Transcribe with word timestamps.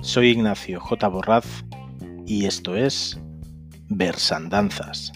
Soy 0.00 0.28
Ignacio 0.28 0.78
J. 0.78 1.08
Borraz 1.08 1.64
y 2.26 2.44
esto 2.44 2.76
es 2.76 3.18
Versandanzas. 3.88 5.12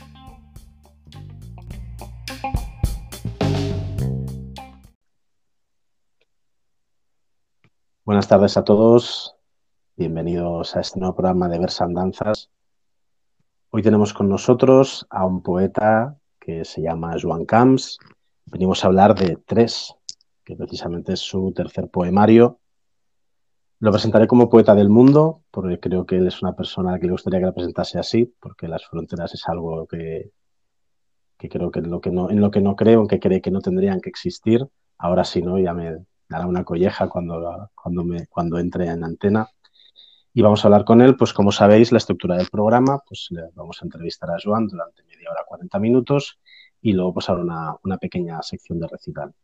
Buenas 8.04 8.26
tardes 8.26 8.56
a 8.56 8.64
todos, 8.64 9.36
bienvenidos 9.96 10.76
a 10.76 10.80
este 10.80 10.98
nuevo 10.98 11.16
programa 11.16 11.48
de 11.48 11.58
Versandanzas. 11.58 12.50
Hoy 13.70 13.82
tenemos 13.82 14.14
con 14.14 14.28
nosotros 14.28 15.06
a 15.10 15.26
un 15.26 15.42
poeta 15.42 16.16
que 16.46 16.64
se 16.64 16.80
llama 16.80 17.16
Joan 17.20 17.44
Camps. 17.44 17.98
Venimos 18.44 18.84
a 18.84 18.86
hablar 18.86 19.14
de 19.14 19.36
Tres, 19.44 19.94
que 20.44 20.54
precisamente 20.56 21.14
es 21.14 21.20
su 21.20 21.52
tercer 21.52 21.90
poemario 21.90 22.60
lo 23.78 23.92
presentaré 23.92 24.26
como 24.26 24.48
poeta 24.48 24.74
del 24.74 24.88
mundo, 24.88 25.42
porque 25.50 25.78
creo 25.78 26.06
que 26.06 26.16
él 26.16 26.26
es 26.26 26.40
una 26.42 26.56
persona 26.56 26.98
que 26.98 27.06
le 27.06 27.12
gustaría 27.12 27.40
que 27.40 27.46
la 27.46 27.52
presentase 27.52 27.98
así, 27.98 28.24
porque 28.40 28.68
las 28.68 28.86
fronteras 28.86 29.34
es 29.34 29.46
algo 29.48 29.86
que, 29.86 30.30
creo 31.36 31.70
que 31.70 31.80
en 31.80 31.90
lo 31.90 32.00
que, 32.00 32.10
no, 32.10 32.30
en 32.30 32.40
lo 32.40 32.50
que 32.50 32.62
no 32.62 32.74
creo, 32.74 33.02
en 33.02 33.08
que 33.08 33.20
cree 33.20 33.42
que 33.42 33.50
no 33.50 33.60
tendrían 33.60 34.00
que 34.00 34.08
existir. 34.08 34.66
Ahora 34.98 35.24
sí, 35.24 35.42
¿no? 35.42 35.58
Ya 35.58 35.74
me 35.74 35.98
dará 36.28 36.46
una 36.46 36.64
colleja 36.64 37.08
cuando, 37.08 37.70
cuando, 37.74 38.04
me, 38.04 38.26
cuando 38.28 38.58
entre 38.58 38.86
en 38.86 39.04
antena. 39.04 39.46
Y 40.32 40.40
vamos 40.40 40.64
a 40.64 40.68
hablar 40.68 40.84
con 40.84 41.02
él, 41.02 41.16
pues 41.16 41.34
como 41.34 41.52
sabéis, 41.52 41.92
la 41.92 41.98
estructura 41.98 42.36
del 42.36 42.48
programa, 42.48 43.02
pues 43.06 43.28
vamos 43.54 43.78
a 43.80 43.84
entrevistar 43.84 44.30
a 44.30 44.36
Joan 44.42 44.68
durante 44.68 45.02
media 45.04 45.30
hora, 45.30 45.44
40 45.46 45.78
minutos, 45.78 46.38
y 46.86 46.92
luego 46.92 47.14
pues 47.14 47.28
una, 47.28 47.74
una 47.82 47.98
pequeña 47.98 48.40
sección 48.42 48.78
de 48.78 48.86
recital. 48.86 49.34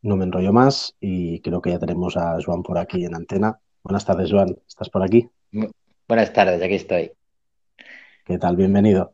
No 0.00 0.16
me 0.16 0.24
enrollo 0.24 0.50
más 0.50 0.96
y 0.98 1.40
creo 1.40 1.60
que 1.60 1.68
ya 1.68 1.78
tenemos 1.78 2.16
a 2.16 2.38
Joan 2.42 2.62
por 2.62 2.78
aquí 2.78 3.04
en 3.04 3.14
antena. 3.14 3.60
Buenas 3.82 4.06
tardes, 4.06 4.30
Joan. 4.32 4.56
¿Estás 4.66 4.88
por 4.88 5.02
aquí? 5.02 5.28
Buenas 6.08 6.32
tardes, 6.32 6.62
aquí 6.62 6.74
estoy. 6.74 7.12
¿Qué 8.24 8.38
tal? 8.38 8.56
Bienvenido. 8.56 9.12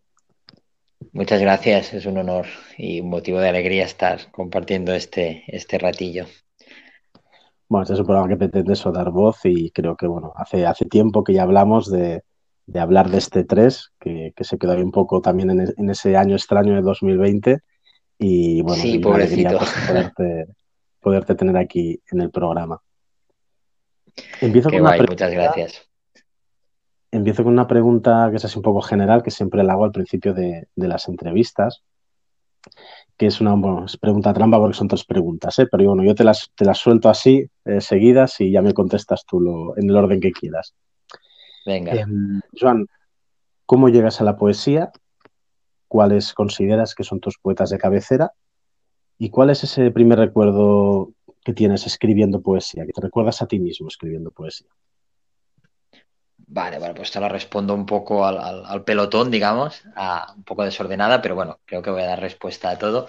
Muchas 1.11 1.41
gracias, 1.41 1.93
es 1.93 2.07
un 2.07 2.19
honor 2.19 2.47
y 2.79 3.01
un 3.01 3.11
motivo 3.11 3.41
de 3.41 3.49
alegría 3.49 3.85
estar 3.85 4.31
compartiendo 4.31 4.95
este, 4.95 5.43
este 5.49 5.79
ratillo. 5.79 6.27
Bueno, 7.69 7.83
este 7.83 7.95
es 7.95 8.01
un 8.01 8.07
programa 8.07 8.29
que 8.29 8.37
pretende 8.37 8.75
dar 8.95 9.11
voz 9.11 9.41
y 9.43 9.73
creo 9.73 9.97
que, 9.97 10.07
bueno, 10.07 10.33
hace, 10.37 10.67
hace 10.67 10.85
tiempo 10.85 11.25
que 11.25 11.33
ya 11.33 11.43
hablamos 11.43 11.91
de, 11.91 12.23
hablar 12.75 13.11
de 13.11 13.19
este 13.19 13.45
3, 13.45 13.93
que, 13.99 14.33
se 14.41 14.59
quedó 14.59 14.73
ahí 14.73 14.83
un 14.83 14.93
poco 14.93 15.21
también 15.21 15.51
en, 15.51 15.91
ese 15.91 16.17
año 16.17 16.37
extraño 16.37 16.75
de 16.75 16.83
2020 16.83 17.59
y, 18.19 18.63
bueno, 18.63 18.83
sí, 18.83 18.99
pobrecito. 18.99 19.59
Pues, 20.17 20.47
poderte 21.03 21.35
tener 21.35 21.57
aquí 21.57 22.01
en 22.11 22.21
el 22.21 22.31
programa. 22.31 22.81
Empiezo 24.41 24.71
con 24.71 24.81
una 24.81 24.97
muchas 24.97 25.33
gracias. 25.33 25.89
Empiezo 27.11 27.45
con 27.45 27.53
una 27.53 27.67
pregunta 27.67 28.29
que 28.31 28.37
es 28.37 28.45
así 28.45 28.57
un 28.57 28.63
poco 28.63 28.81
general, 28.81 29.23
que 29.23 29.31
siempre 29.31 29.63
la 29.65 29.75
hago 29.75 29.85
al 29.85 29.93
principio 29.93 30.33
de, 30.33 30.69
las 30.77 31.09
entrevistas, 31.09 31.83
que 33.19 33.27
es 33.27 33.41
una 33.41 33.55
pregunta 34.01 34.33
trampa 34.33 34.59
porque 34.59 34.77
son 34.77 34.89
tres 34.89 35.05
preguntas, 35.05 35.59
¿eh? 35.59 35.67
pero 35.71 35.85
bueno, 35.85 36.05
yo 36.05 36.15
te 36.15 36.25
las, 36.25 36.51
te 36.55 36.65
las 36.65 36.79
suelto 36.79 37.11
así, 37.11 37.47
eh, 37.65 37.81
seguidas, 37.81 38.41
y 38.41 38.51
ya 38.51 38.63
me 38.63 38.73
contestas 38.73 39.25
tú 39.27 39.41
lo, 39.41 39.77
en 39.77 39.91
el 39.91 39.97
orden 39.97 40.21
que 40.21 40.33
quieras. 40.33 40.75
Venga. 41.65 41.93
Em, 41.93 42.41
Joan, 42.59 42.87
¿cómo 43.67 43.89
llegas 43.89 44.21
a 44.21 44.25
la 44.25 44.37
poesía? 44.37 44.91
¿Cuáles 45.89 46.33
consideras 46.35 46.95
que 46.95 47.05
son 47.05 47.21
tus 47.21 47.39
poetas 47.39 47.71
de 47.71 47.79
cabecera? 47.79 48.33
¿Y 49.19 49.31
cuál 49.31 49.51
es 49.51 49.63
ese 49.65 49.91
primer 49.91 50.19
recuerdo 50.19 51.13
que 51.45 51.53
tienes 51.53 51.87
escribiendo 51.87 52.41
poesía, 52.41 52.87
que 52.87 52.93
te 52.93 53.01
recuerdas 53.01 53.43
a 53.43 53.47
ti 53.47 53.59
mismo 53.59 53.89
escribiendo 53.89 54.31
poesía? 54.31 54.69
Vale, 56.55 56.79
bueno, 56.79 56.95
pues 56.95 57.11
te 57.11 57.21
la 57.21 57.29
respondo 57.29 57.75
un 57.75 57.87
poco 57.87 58.27
al, 58.27 58.85
pelotón, 58.85 59.31
digamos, 59.31 59.83
un 60.37 60.45
poco 60.45 60.65
desordenada, 60.65 61.23
pero 61.23 61.35
bueno, 61.35 61.61
creo 61.65 61.83
que 61.83 61.91
voy 61.91 62.03
a 62.03 62.09
dar 62.09 62.21
respuesta 62.21 62.71
a 62.71 62.79
todo. 62.79 63.09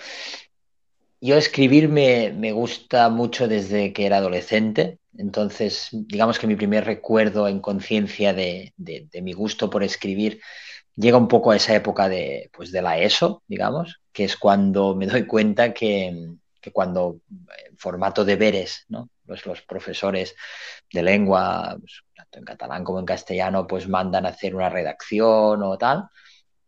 Yo 1.26 1.38
escribir 1.38 1.88
me, 1.88 2.52
gusta 2.52 3.08
mucho 3.08 3.48
desde 3.48 3.94
que 3.94 4.06
era 4.06 4.18
adolescente, 4.18 5.00
entonces 5.18 5.88
digamos 5.92 6.38
que 6.38 6.48
mi 6.48 6.58
primer 6.58 6.84
recuerdo 6.84 7.48
en 7.48 7.62
conciencia 7.62 8.34
de, 8.34 8.74
mi 9.22 9.32
gusto 9.32 9.70
por 9.70 9.84
escribir 9.84 10.42
llega 10.98 11.16
un 11.16 11.30
poco 11.30 11.52
a 11.52 11.56
esa 11.56 11.76
época 11.76 12.10
de, 12.10 12.50
pues, 12.52 12.74
de 12.74 12.82
la 12.82 13.00
ESO, 13.00 13.42
digamos, 13.48 14.02
que 14.12 14.26
es 14.26 14.36
cuando 14.36 14.96
me 14.96 15.08
doy 15.08 15.26
cuenta 15.26 15.74
que, 15.74 16.28
cuando 16.74 17.20
en 17.70 17.78
formato 17.78 18.26
de 18.26 18.34
deberes, 18.34 18.84
¿no? 18.90 19.08
Pues 19.26 19.46
los 19.46 19.62
profesores 19.62 20.36
de 20.92 21.04
lengua, 21.04 21.78
pues, 21.80 22.02
tanto 22.14 22.40
en 22.40 22.44
catalán 22.44 22.84
como 22.84 23.00
en 23.00 23.06
castellano, 23.06 23.66
pues 23.66 23.88
mandan 23.88 24.26
a 24.26 24.30
hacer 24.30 24.54
una 24.56 24.70
redacción 24.70 25.64
o 25.64 25.78
tal, 25.78 26.10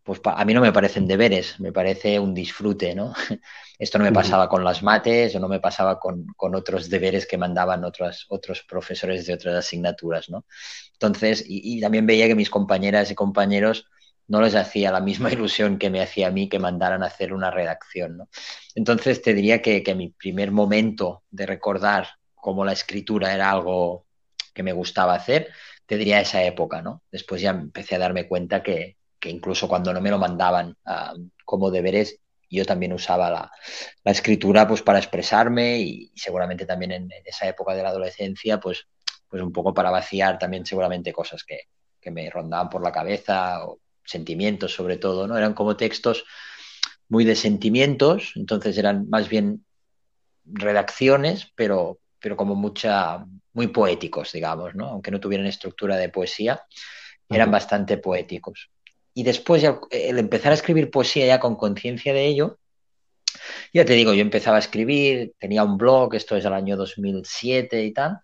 pues 0.06 0.20
a 0.24 0.44
mí 0.44 0.54
no 0.54 0.60
me 0.60 0.72
parecen 0.72 1.08
deberes, 1.08 1.58
me 1.58 1.72
parece 1.72 2.20
un 2.20 2.32
disfrute, 2.32 2.94
¿no? 2.94 3.12
Esto 3.78 3.98
no 3.98 4.04
me 4.04 4.12
pasaba 4.12 4.48
con 4.48 4.62
las 4.62 4.80
mates 4.84 5.34
o 5.34 5.40
no 5.40 5.48
me 5.48 5.58
pasaba 5.58 5.98
con, 5.98 6.28
otros 6.38 6.88
deberes 6.88 7.26
que 7.26 7.36
mandaban 7.36 7.84
otros, 7.84 8.24
otros 8.28 8.62
profesores 8.62 9.26
de 9.26 9.34
otras 9.34 9.56
asignaturas, 9.56 10.30
¿no? 10.30 10.46
Entonces, 10.92 11.44
y, 11.44 11.80
también 11.80 12.06
veía 12.06 12.28
que 12.28 12.36
mis 12.36 12.50
compañeras 12.50 13.10
y 13.10 13.16
compañeros 13.16 13.88
no 14.28 14.40
les 14.40 14.54
hacía 14.54 14.92
la 14.92 15.00
misma 15.00 15.32
ilusión 15.32 15.76
que 15.76 15.90
me 15.90 16.00
hacía 16.00 16.28
a 16.28 16.30
mí 16.30 16.48
que 16.48 16.60
mandaran 16.60 17.02
a 17.02 17.06
hacer 17.06 17.32
una 17.32 17.50
redacción. 17.50 18.16
¿no? 18.16 18.28
Entonces 18.76 19.20
te 19.22 19.34
diría 19.34 19.60
que, 19.60 19.82
mi 19.96 20.10
primer 20.10 20.52
momento 20.52 21.24
de 21.30 21.46
recordar 21.46 22.06
cómo 22.36 22.64
la 22.64 22.72
escritura 22.72 23.34
era 23.34 23.50
algo 23.50 24.06
que 24.54 24.62
me 24.62 24.72
gustaba 24.72 25.14
hacer, 25.14 25.48
te 25.84 25.96
diría 25.96 26.20
esa 26.20 26.44
época, 26.44 26.80
¿no? 26.80 27.02
Después 27.10 27.42
ya 27.42 27.50
empecé 27.50 27.96
a 27.96 27.98
darme 27.98 28.28
cuenta 28.28 28.62
que, 28.62 28.96
incluso 29.28 29.68
cuando 29.68 29.92
no 29.92 30.00
me 30.00 30.10
lo 30.10 30.18
mandaban 30.18 30.76
ah, 30.84 31.14
como 31.44 31.70
deberes, 31.70 32.18
yo 32.50 32.64
también 32.64 32.92
usaba 32.92 33.30
la, 33.30 33.50
escritura 34.04 34.66
pues 34.68 34.82
para 34.82 34.98
expresarme 34.98 35.78
y, 35.78 36.12
seguramente 36.14 36.64
también 36.64 36.92
en, 36.92 37.10
esa 37.24 37.48
época 37.48 37.74
de 37.74 37.82
la 37.82 37.90
adolescencia 37.90 38.60
pues, 38.60 38.86
pues 39.28 39.42
un 39.42 39.52
poco 39.52 39.74
para 39.74 39.90
vaciar 39.90 40.38
también 40.38 40.64
seguramente 40.64 41.12
cosas 41.12 41.44
que, 41.44 41.62
que 42.00 42.10
me 42.10 42.30
rondaban 42.30 42.70
por 42.70 42.82
la 42.82 42.92
cabeza 42.92 43.66
o 43.66 43.80
sentimientos 44.04 44.72
sobre 44.72 44.96
todo, 44.96 45.26
¿no? 45.26 45.36
Eran 45.36 45.54
como 45.54 45.76
textos 45.76 46.24
muy 47.08 47.24
de 47.24 47.36
sentimientos, 47.36 48.32
entonces 48.36 48.76
eran 48.78 49.08
más 49.08 49.28
bien 49.28 49.64
redacciones, 50.44 51.52
pero, 51.54 51.98
pero 52.20 52.36
como 52.36 52.54
mucha, 52.54 53.24
muy 53.52 53.68
poéticos, 53.68 54.32
digamos, 54.32 54.74
¿no? 54.74 54.86
Aunque 54.86 55.10
no 55.10 55.20
tuvieran 55.20 55.46
estructura 55.46 55.96
de 55.96 56.08
poesía, 56.08 56.62
eran 57.28 57.50
bastante 57.50 57.98
poéticos. 57.98 58.70
Y 59.16 59.22
después, 59.22 59.62
ya, 59.62 59.80
el 59.90 60.18
empezar 60.18 60.52
a 60.52 60.54
escribir 60.56 60.90
poesía 60.90 61.24
ya 61.24 61.40
con 61.40 61.56
conciencia 61.56 62.12
de 62.12 62.26
ello, 62.26 62.58
ya 63.72 63.86
te 63.86 63.94
digo, 63.94 64.12
yo 64.12 64.20
empezaba 64.20 64.58
a 64.58 64.60
escribir, 64.60 65.32
tenía 65.38 65.64
un 65.64 65.78
blog, 65.78 66.14
esto 66.14 66.36
es 66.36 66.44
el 66.44 66.52
año 66.52 66.76
2007 66.76 67.82
y 67.82 67.94
tal, 67.94 68.20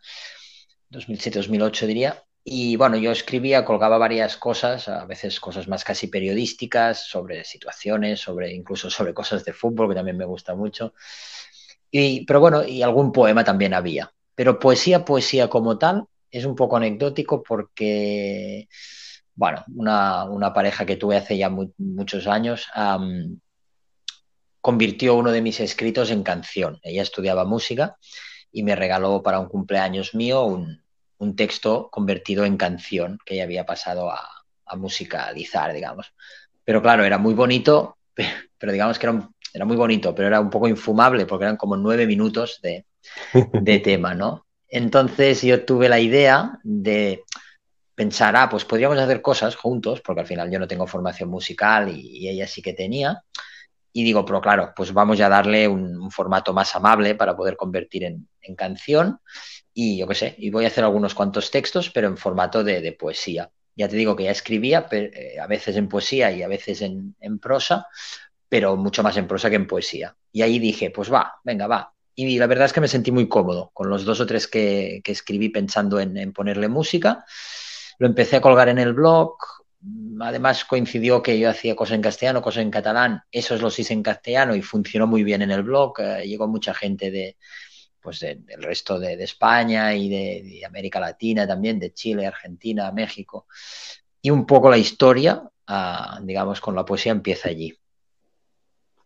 2007-2008 0.90 1.86
diría, 1.86 2.22
y 2.44 2.76
bueno, 2.76 2.98
yo 2.98 3.10
escribía, 3.10 3.64
colgaba 3.64 3.96
varias 3.96 4.36
cosas, 4.36 4.86
a 4.86 5.06
veces 5.06 5.40
cosas 5.40 5.66
más 5.66 5.82
casi 5.82 6.08
periodísticas, 6.08 7.08
sobre 7.08 7.42
situaciones, 7.44 8.20
sobre 8.20 8.52
incluso 8.52 8.90
sobre 8.90 9.14
cosas 9.14 9.46
de 9.46 9.54
fútbol, 9.54 9.88
que 9.88 9.94
también 9.94 10.18
me 10.18 10.26
gusta 10.26 10.54
mucho. 10.54 10.92
Y, 11.90 12.26
pero 12.26 12.40
bueno, 12.40 12.66
y 12.68 12.82
algún 12.82 13.12
poema 13.12 13.44
también 13.44 13.72
había. 13.72 14.12
Pero 14.34 14.58
poesía, 14.58 15.06
poesía 15.06 15.48
como 15.48 15.78
tal, 15.78 16.04
es 16.30 16.44
un 16.44 16.54
poco 16.54 16.76
anecdótico 16.76 17.42
porque, 17.42 18.68
bueno, 19.42 19.64
una, 19.74 20.22
una 20.22 20.54
pareja 20.54 20.86
que 20.86 20.94
tuve 20.94 21.16
hace 21.16 21.36
ya 21.36 21.50
muchos 21.50 22.28
años 22.28 22.68
convirtió 24.60 25.16
uno 25.16 25.32
de 25.32 25.42
mis 25.42 25.58
escritos 25.58 26.12
en 26.12 26.22
canción. 26.22 26.78
Ella 26.84 27.02
estudiaba 27.02 27.44
música 27.44 27.96
y 28.52 28.62
me 28.62 28.76
regaló 28.76 29.20
para 29.20 29.40
un 29.40 29.48
cumpleaños 29.48 30.14
mío 30.14 30.44
un, 30.44 30.80
un 31.18 31.34
texto 31.34 31.88
convertido 31.90 32.44
en 32.44 32.56
canción 32.56 33.18
que 33.26 33.34
ya 33.34 33.42
había 33.42 33.66
pasado 33.66 34.12
a, 34.12 34.28
musicalizar, 34.76 35.72
digamos. 35.72 36.14
Pero 36.62 36.80
claro, 36.80 37.04
era 37.04 37.18
muy 37.18 37.34
bonito, 37.34 37.98
pero 38.58 38.70
digamos 38.70 38.96
que 39.00 39.06
era, 39.08 39.28
era, 39.52 39.64
muy 39.64 39.76
bonito, 39.76 40.14
pero 40.14 40.28
era 40.28 40.38
un 40.38 40.50
poco 40.50 40.68
infumable 40.68 41.26
porque 41.26 41.46
eran 41.46 41.56
como 41.56 41.76
nueve 41.76 42.06
minutos 42.06 42.60
de, 42.62 42.86
tema, 43.82 44.14
¿no? 44.14 44.46
Entonces 44.68 45.42
yo 45.42 45.64
tuve 45.64 45.88
la 45.88 45.98
idea 45.98 46.60
de 46.62 47.24
pensar, 48.02 48.34
ah, 48.34 48.48
pues 48.48 48.64
podríamos 48.64 48.98
hacer 48.98 49.22
cosas 49.22 49.54
juntos, 49.54 50.00
porque 50.00 50.22
al 50.22 50.26
final 50.26 50.50
yo 50.50 50.58
no 50.58 50.66
tengo 50.66 50.88
formación 50.88 51.28
musical 51.28 51.88
y, 51.88 52.28
ella 52.28 52.48
sí 52.48 52.60
que 52.60 52.72
tenía. 52.72 53.22
Y 53.92 54.02
digo, 54.02 54.24
pero 54.24 54.40
claro, 54.40 54.72
pues 54.74 54.92
vamos 54.92 55.20
a 55.20 55.28
darle 55.28 55.68
un, 55.68 56.10
formato 56.10 56.52
más 56.52 56.74
amable 56.74 57.14
para 57.14 57.36
poder 57.36 57.56
convertir 57.56 58.02
en, 58.04 58.28
canción 58.56 59.20
y 59.72 59.98
yo 59.98 60.08
qué 60.08 60.14
sé, 60.16 60.34
y 60.36 60.50
voy 60.50 60.64
a 60.64 60.68
hacer 60.68 60.82
algunos 60.82 61.14
cuantos 61.14 61.50
textos, 61.52 61.90
pero 61.90 62.08
en 62.08 62.16
formato 62.16 62.64
de, 62.64 62.92
poesía. 62.98 63.50
Ya 63.76 63.88
te 63.88 63.96
digo 63.96 64.16
que 64.16 64.24
ya 64.24 64.32
escribía, 64.32 64.86
eh, 64.90 65.36
a 65.40 65.46
veces 65.46 65.76
en 65.76 65.88
poesía 65.88 66.32
y 66.32 66.42
a 66.42 66.48
veces 66.48 66.82
en, 66.82 67.38
prosa, 67.40 67.86
pero 68.48 68.76
mucho 68.76 69.04
más 69.04 69.16
en 69.16 69.28
prosa 69.28 69.48
que 69.48 69.56
en 69.56 69.68
poesía. 69.68 70.16
Y 70.32 70.42
ahí 70.42 70.58
dije, 70.58 70.90
pues 70.90 71.10
va, 71.12 71.34
venga, 71.44 71.68
va. 71.68 71.94
Y 72.16 72.36
la 72.38 72.48
verdad 72.48 72.66
es 72.66 72.72
que 72.72 72.80
me 72.80 72.88
sentí 72.88 73.12
muy 73.12 73.28
cómodo 73.28 73.70
con 73.72 73.88
los 73.88 74.04
dos 74.04 74.20
o 74.20 74.26
tres 74.26 74.48
que, 74.48 75.00
escribí 75.04 75.50
pensando 75.50 76.00
en, 76.00 76.16
en, 76.16 76.32
ponerle 76.32 76.66
música. 76.68 77.24
Lo 77.98 78.06
empecé 78.06 78.36
a 78.36 78.40
colgar 78.40 78.68
en 78.68 78.78
el 78.78 78.92
blog. 78.92 79.36
Además 80.20 80.64
coincidió 80.64 81.22
que 81.22 81.38
yo 81.38 81.50
hacía 81.50 81.74
cosas 81.74 81.96
en 81.96 82.02
castellano, 82.02 82.42
cosas 82.42 82.62
en 82.62 82.70
catalán. 82.70 83.22
Esos 83.30 83.60
los 83.60 83.78
hice 83.78 83.92
en 83.92 84.02
castellano 84.02 84.54
y 84.54 84.62
funcionó 84.62 85.06
muy 85.06 85.24
bien 85.24 85.42
en 85.42 85.50
el 85.50 85.62
blog. 85.62 85.94
Eh, 86.00 86.26
llegó 86.26 86.46
mucha 86.46 86.72
gente 86.74 87.10
de, 87.10 87.36
pues 88.00 88.20
de, 88.20 88.36
del 88.36 88.62
resto 88.62 88.98
de, 88.98 89.16
de 89.16 89.24
España 89.24 89.94
y 89.94 90.08
de, 90.08 90.42
de, 90.44 90.64
América 90.64 91.00
Latina 91.00 91.46
también, 91.46 91.78
de 91.78 91.92
Chile, 91.92 92.26
Argentina, 92.26 92.90
México. 92.92 93.46
Y 94.20 94.30
un 94.30 94.46
poco 94.46 94.70
la 94.70 94.78
historia, 94.78 95.42
uh, 95.68 96.24
digamos, 96.24 96.60
con 96.60 96.76
la 96.76 96.84
poesía 96.84 97.12
empieza 97.12 97.48
allí. 97.48 97.76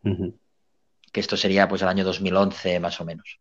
Uh 0.05 0.11
-huh 0.11 0.39
que 1.17 1.21
esto 1.21 1.39
sería 1.39 1.67
pues 1.67 1.81
el 1.81 1.89
año 1.89 2.05
2011 2.05 2.79
más 2.79 3.01
o 3.01 3.07
menos. 3.07 3.41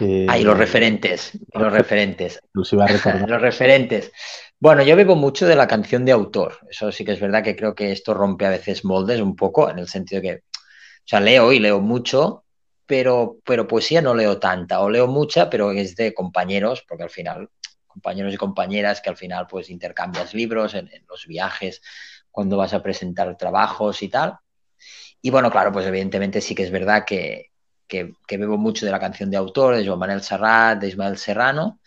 Eh, 0.00 0.26
Ahí 0.28 0.44
los 0.44 0.56
referentes, 0.56 1.32
los 1.52 1.72
referentes. 1.72 2.38
A 2.38 2.86
recordar. 2.86 3.28
los 3.28 3.40
referentes. 3.40 4.12
Bueno, 4.60 4.82
yo 4.82 4.96
bebo 4.96 5.16
mucho 5.16 5.46
de 5.46 5.56
la 5.56 5.66
canción 5.66 6.04
de 6.04 6.12
autor. 6.12 6.58
Eso 6.68 6.92
sí 6.92 7.04
que 7.04 7.12
es 7.12 7.20
verdad 7.20 7.42
que 7.42 7.56
creo 7.56 7.74
que 7.74 7.92
esto 7.92 8.14
rompe 8.14 8.46
a 8.46 8.50
veces 8.50 8.84
moldes 8.84 9.20
un 9.20 9.34
poco, 9.34 9.70
en 9.70 9.78
el 9.78 9.88
sentido 9.88 10.22
que, 10.22 10.34
o 10.34 11.04
sea, 11.04 11.20
leo 11.20 11.52
y 11.52 11.58
leo 11.58 11.80
mucho, 11.80 12.44
pero, 12.86 13.38
pero 13.44 13.66
poesía 13.66 14.02
no 14.02 14.14
leo 14.14 14.38
tanta, 14.38 14.80
o 14.80 14.90
leo 14.90 15.06
mucha, 15.06 15.50
pero 15.50 15.72
es 15.72 15.96
de 15.96 16.14
compañeros, 16.14 16.84
porque 16.86 17.04
al 17.04 17.10
final, 17.10 17.50
compañeros 17.86 18.32
y 18.34 18.36
compañeras 18.36 19.00
que 19.00 19.10
al 19.10 19.16
final 19.16 19.46
pues 19.48 19.70
intercambias 19.70 20.34
libros 20.34 20.74
en, 20.74 20.88
en 20.92 21.04
los 21.08 21.26
viajes, 21.26 21.82
cuando 22.30 22.56
vas 22.56 22.72
a 22.72 22.82
presentar 22.82 23.36
trabajos 23.36 24.02
y 24.02 24.08
tal. 24.08 24.38
Y 25.20 25.30
bueno, 25.30 25.50
claro, 25.50 25.72
pues 25.72 25.86
evidentemente 25.86 26.40
sí 26.40 26.54
que 26.54 26.62
es 26.62 26.70
verdad 26.70 27.04
que, 27.04 27.50
que, 27.88 28.14
bebo 28.36 28.58
mucho 28.58 28.86
de 28.86 28.92
la 28.92 29.00
canción 29.00 29.30
de 29.30 29.36
autor, 29.36 29.76
de 29.76 29.86
Joan 29.86 29.98
Manuel 29.98 30.22
Serrat, 30.22 30.78
de 30.78 30.88
Ismael 30.88 31.16
Serrano, 31.18 31.80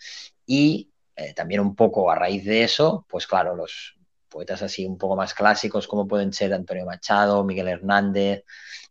y 0.44 0.90
eh, 1.16 1.32
también 1.32 1.60
un 1.60 1.74
poco 1.74 2.10
a 2.10 2.16
raíz 2.16 2.44
de 2.44 2.64
eso, 2.64 3.06
pues 3.08 3.26
claro, 3.26 3.54
los 3.54 3.96
poetas 4.28 4.62
así 4.62 4.84
un 4.84 4.98
poco 4.98 5.14
más 5.14 5.34
clásicos 5.34 5.86
como 5.86 6.08
pueden 6.08 6.32
ser 6.32 6.52
Antonio 6.52 6.84
Machado, 6.84 7.44
Miguel 7.44 7.68
Hernández, 7.68 8.44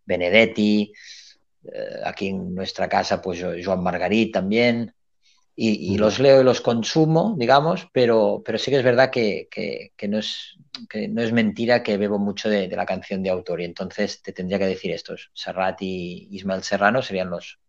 Benedetti, 0.06 0.94
eh, 1.66 2.02
aquí 2.06 2.30
en 2.30 2.56
nuestra 2.56 2.88
casa 2.88 3.22
pues 3.22 3.44
Joan 3.64 3.84
Margarit 3.84 4.34
también, 4.34 4.94
y, 5.56 5.94
y, 5.94 5.98
los 5.98 6.20
leo 6.20 6.42
y 6.42 6.44
los 6.44 6.62
consumo, 6.62 7.36
digamos, 7.38 7.88
pero, 7.92 8.42
pero 8.46 8.58
sí 8.58 8.72
que 8.72 8.78
es 8.78 8.84
verdad 8.84 9.12
que, 9.12 9.48
que, 9.52 9.92
que, 9.98 10.08
no, 10.08 10.18
es, 10.18 10.58
que 10.90 11.08
no 11.08 11.22
es 11.22 11.34
mentira 11.34 11.84
que 11.84 11.98
bebo 11.98 12.18
mucho 12.18 12.50
de, 12.50 12.68
de, 12.68 12.76
la 12.76 12.86
canción 12.86 13.22
de 13.22 13.30
autor 13.30 13.62
y 13.62 13.66
entonces 13.66 14.22
te 14.22 14.32
tendría 14.32 14.60
que 14.60 14.68
decir 14.68 14.92
estos, 14.92 15.30
Serrat 15.34 15.82
y 15.82 16.30
Ismael 16.32 16.64
Serrano 16.64 17.02
serían 17.02 17.30
los, 17.30 17.60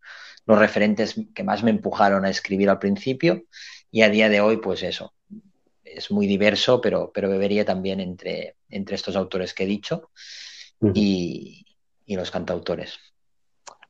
los 0.45 0.57
referentes 0.57 1.15
que 1.35 1.43
más 1.43 1.63
me 1.63 1.71
empujaron 1.71 2.25
a 2.25 2.29
escribir 2.29 2.69
al 2.69 2.79
principio 2.79 3.43
y 3.91 4.01
a 4.01 4.09
día 4.09 4.29
de 4.29 4.41
hoy 4.41 4.57
pues 4.57 4.81
eso, 4.81 5.13
es 5.83 6.09
muy 6.09 6.25
diverso, 6.25 6.81
pero, 6.81 7.11
pero 7.13 7.29
bebería 7.29 7.65
también 7.65 7.99
entre, 7.99 8.55
entre 8.69 8.95
estos 8.95 9.15
autores 9.15 9.53
que 9.53 9.63
he 9.63 9.67
dicho 9.67 10.09
uh 10.79 10.87
-huh. 10.87 10.91
y, 10.95 11.65
y, 12.05 12.15
los 12.15 12.31
cantautores. 12.31 12.97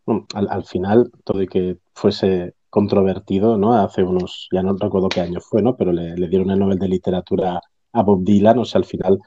Al, 0.06 0.50
al 0.50 0.66
final, 0.66 1.12
todo 1.24 1.42
y 1.42 1.48
que 1.48 1.78
fuese 1.94 2.56
controvertido, 2.74 3.56
¿no? 3.56 3.76
Hace 3.76 4.02
unos, 4.02 4.48
ya 4.52 4.64
no 4.64 4.76
recuerdo 4.76 5.08
qué 5.08 5.22
año 5.22 5.40
fue, 5.40 5.62
¿no? 5.62 5.78
Pero 5.78 5.92
le, 5.92 6.18
le, 6.18 6.28
dieron 6.28 6.50
el 6.50 6.58
Nobel 6.58 6.80
de 6.80 6.88
Literatura 6.88 7.62
a 7.92 8.02
Bob 8.02 8.24
Dylan, 8.24 8.58
o 8.58 8.66
sea, 8.66 8.80
al 8.80 8.86
final, 8.86 9.20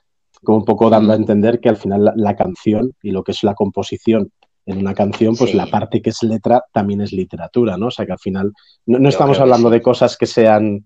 como 0.43 0.59
un 0.59 0.65
poco 0.65 0.91
dando 0.91 1.13
a 1.13 1.17
entender 1.17 1.61
que 1.61 1.69
al 1.69 1.77
final 1.77 2.07
la, 2.07 2.13
la 2.17 2.35
canción 2.35 2.93
y 3.01 3.13
lo 3.13 3.23
que 3.23 3.31
es 3.31 3.45
la 3.45 3.55
composición 3.55 4.33
en 4.67 4.79
una 4.79 4.95
canción, 4.95 5.37
pues 5.37 5.53
sí. 5.53 5.57
la 5.57 5.67
parte 5.67 6.03
que 6.03 6.11
es 6.11 6.25
letra 6.25 6.65
también 6.73 7.03
es 7.03 7.13
literatura, 7.13 7.77
¿no? 7.77 7.87
O 7.87 7.91
sea, 7.93 8.05
que 8.05 8.11
al 8.11 8.19
final 8.19 8.53
no, 8.85 8.99
no 8.99 9.09
estamos 9.09 9.39
hablando 9.39 9.69
sí. 9.69 9.75
de 9.75 9.83
cosas 9.83 10.17
que 10.17 10.27
sean 10.27 10.85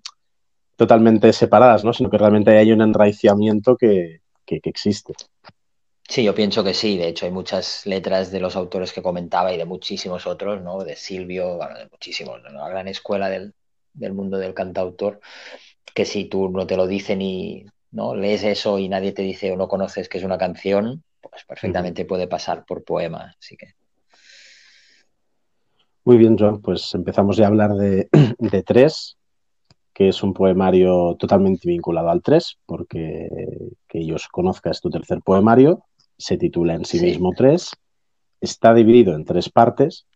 totalmente 0.77 1.33
separadas, 1.33 1.83
¿no? 1.83 1.95
Sino 1.95 2.11
que 2.11 2.19
realmente 2.19 2.59
hay 2.59 2.73
un 2.73 2.83
enraiciamiento 2.83 3.75
que, 3.75 4.21
que, 4.45 4.61
que 4.61 4.69
existe. 4.69 5.15
Sí, 6.11 6.25
yo 6.25 6.35
pienso 6.35 6.65
que 6.65 6.75
sí. 6.75 6.99
De 6.99 7.07
hecho, 7.07 7.25
hay 7.25 7.31
muchas 7.31 7.87
letras 7.87 8.33
de 8.33 8.41
los 8.41 8.57
autores 8.57 8.93
que 8.93 9.01
comentaba 9.01 9.53
y 9.55 9.57
de 9.57 9.65
muchísimos 9.65 10.27
otros, 10.27 10.61
¿no? 10.61 10.83
De 10.83 10.97
Silvio, 10.97 11.57
bueno, 11.57 11.79
de 11.79 11.87
muchísimos, 11.89 12.43
¿no? 12.43 12.51
la 12.51 12.69
gran 12.69 12.89
escuela 12.89 13.29
del, 13.29 13.55
del, 13.95 14.13
mundo 14.13 14.37
del 14.37 14.53
cantautor, 14.53 15.21
que 15.95 16.05
si 16.05 16.25
tú 16.25 16.49
no 16.49 16.67
te 16.67 16.77
lo 16.77 16.89
dicen 16.89 17.23
y 17.23 17.65
no 17.93 18.17
lees 18.17 18.43
eso 18.43 18.81
y 18.81 18.89
nadie 18.89 19.13
te 19.13 19.23
dice 19.23 19.53
o 19.53 19.57
no 19.57 19.69
conoces 19.69 20.09
que 20.09 20.19
es 20.19 20.25
una 20.25 20.37
canción, 20.37 21.05
pues 21.21 21.45
perfectamente 21.45 22.05
puede 22.05 22.27
pasar 22.27 22.65
por 22.65 22.83
poema. 22.83 23.37
Así 23.39 23.57
que. 23.57 23.75
Muy 26.03 26.17
bien, 26.17 26.37
John. 26.37 26.61
Pues 26.61 26.93
empezamos 26.93 27.37
ya 27.37 27.45
a 27.45 27.49
hablar 27.49 27.75
de, 27.75 28.09
de 28.39 28.63
tres, 28.65 29.17
que 29.95 30.09
es 30.09 30.25
un 30.25 30.35
poemario 30.35 31.15
totalmente 31.21 31.69
vinculado 31.69 32.11
al 32.11 32.21
tres, 32.21 32.59
porque 32.67 33.29
que 33.87 34.01
ellos 34.01 34.27
conozcas 34.27 34.81
tu 34.81 34.91
tercer 34.91 35.21
poemario 35.23 35.85
se 36.21 36.37
titula 36.37 36.75
en 36.75 36.85
sí, 36.85 36.99
sí, 36.99 37.07
mismo 37.07 37.33
3, 37.37 37.71
está 38.41 38.75
dividido 38.75 39.15
en 39.15 39.25
tres 39.25 39.49
partes 39.49 40.07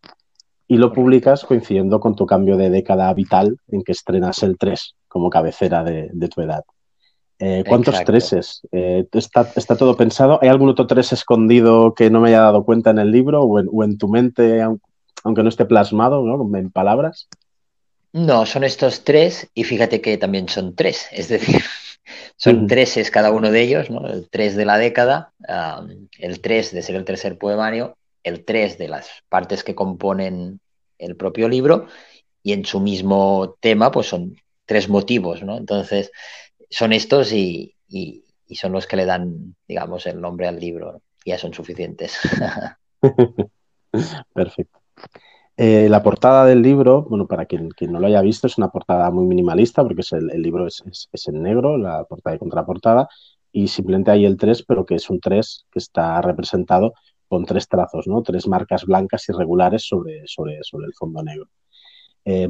y 0.69 0.77
lo 0.77 0.93
publicas 0.93 1.45
coincidiendo 1.45 2.01
con 2.01 2.15
tu 2.15 2.27
cambio 2.27 2.57
de 2.57 2.71
década 2.71 3.13
vital 3.13 3.59
en 3.69 3.83
que 3.83 3.93
estrenas 3.93 4.43
el 4.43 4.57
3 4.57 4.95
como 5.09 5.31
cabecera 5.31 5.85
de, 5.85 6.11
de 6.13 6.29
tu 6.29 6.41
edad. 6.41 6.65
Eh, 7.39 7.65
¿Cuántos 7.67 7.95
Exacto. 7.95 8.13
treses? 8.13 8.61
Eh, 8.71 9.07
¿está, 9.13 9.51
¿está, 9.57 9.77
todo 9.77 9.97
pensado? 9.97 10.39
¿Hay 10.41 10.49
algún 10.49 10.69
otro 10.69 10.87
tres 10.87 11.13
escondido 11.13 11.93
que 11.95 12.09
no 12.09 12.21
me 12.21 12.29
haya 12.29 12.41
dado 12.41 12.65
cuenta 12.65 12.91
en 12.91 12.99
el 12.99 13.11
libro 13.11 13.43
o 13.43 13.59
en, 13.59 13.69
o 13.73 13.83
en 13.83 13.99
tu 13.99 14.09
mente, 14.09 14.63
aunque 14.63 15.43
no 15.43 15.49
esté 15.49 15.65
plasmado 15.65 16.23
¿no? 16.23 16.57
en 16.57 16.71
palabras? 16.71 17.29
No, 18.13 18.47
son 18.47 18.63
estos 18.63 19.03
tres 19.03 19.51
y 19.55 19.65
fíjate 19.65 20.01
que 20.01 20.17
también 20.17 20.49
son 20.49 20.77
tres, 20.77 21.09
es 21.11 21.29
decir, 21.29 21.63
son 22.37 22.67
treses 22.67 23.11
cada 23.11 23.31
uno 23.31 23.51
de 23.51 23.63
ellos, 23.63 23.91
¿no? 23.91 24.07
El 24.07 24.29
tres 24.29 24.57
de 24.57 24.65
la 24.65 24.79
década, 24.79 25.33
um, 25.49 26.09
el 26.19 26.41
tres 26.41 26.73
de 26.73 26.83
ser 26.83 26.97
el 26.97 27.05
tercer 27.05 27.39
poemario, 27.39 27.97
el 28.23 28.45
tres 28.45 28.79
de 28.79 28.89
las 28.89 29.09
partes 29.29 29.65
que 29.65 29.75
componen 29.75 30.61
el 30.99 31.17
propio 31.17 31.49
libro 31.49 31.87
y 32.43 32.53
en 32.53 32.65
su 32.65 32.81
mismo 32.81 33.57
tema, 33.61 33.91
pues 33.91 34.09
son 34.09 34.37
tres 34.67 34.89
motivos, 34.89 35.43
¿no? 35.43 35.57
Entonces, 35.57 36.11
son 36.71 36.93
estos 36.93 37.33
y, 37.33 37.75
y, 37.89 38.25
y 38.47 38.57
son 38.57 38.73
los 38.73 38.87
que 38.87 38.97
le 38.97 39.07
dan, 39.07 39.55
digamos, 39.67 40.07
el 40.07 40.21
nombre 40.21 40.49
al 40.49 40.59
libro. 40.59 40.93
¿no? 40.93 41.03
Ya 41.25 41.39
son 41.39 41.55
suficientes. 41.55 42.19
Perfecto. 44.35 44.81
Eh, 45.57 45.89
la 45.89 46.03
portada 46.03 46.45
del 46.45 46.63
libro, 46.63 47.03
bueno, 47.03 47.29
para 47.29 47.47
quien, 47.47 47.71
no 47.89 48.01
lo 48.01 48.07
haya 48.09 48.21
visto, 48.23 48.47
es 48.49 48.59
una 48.59 48.71
portada 48.71 49.11
muy 49.11 49.25
minimalista 49.25 49.83
porque 49.85 50.03
el, 50.13 50.43
libro 50.43 50.67
es, 50.67 50.83
en 51.27 51.43
negro, 51.43 51.79
la 51.79 52.05
portada 52.05 52.35
y 52.35 52.39
contraportada, 52.41 53.09
y 53.53 53.69
simplemente 53.69 54.11
hay 54.11 54.25
el 54.25 54.37
3, 54.37 54.65
pero 54.65 54.85
que 54.85 54.97
es 54.97 55.09
un 55.11 55.21
3 55.21 55.67
que 55.71 55.79
está 55.79 56.21
representado 56.23 56.95
con 57.29 57.45
tres 57.45 57.69
trazos, 57.69 58.07
¿no? 58.09 58.23
Tres 58.23 58.49
marcas 58.49 58.85
blancas 58.85 59.29
irregulares 59.29 59.87
sobre, 59.87 60.19
el 60.19 60.95
fondo 60.99 61.23
negro. 61.23 61.47
Eh, 62.25 62.49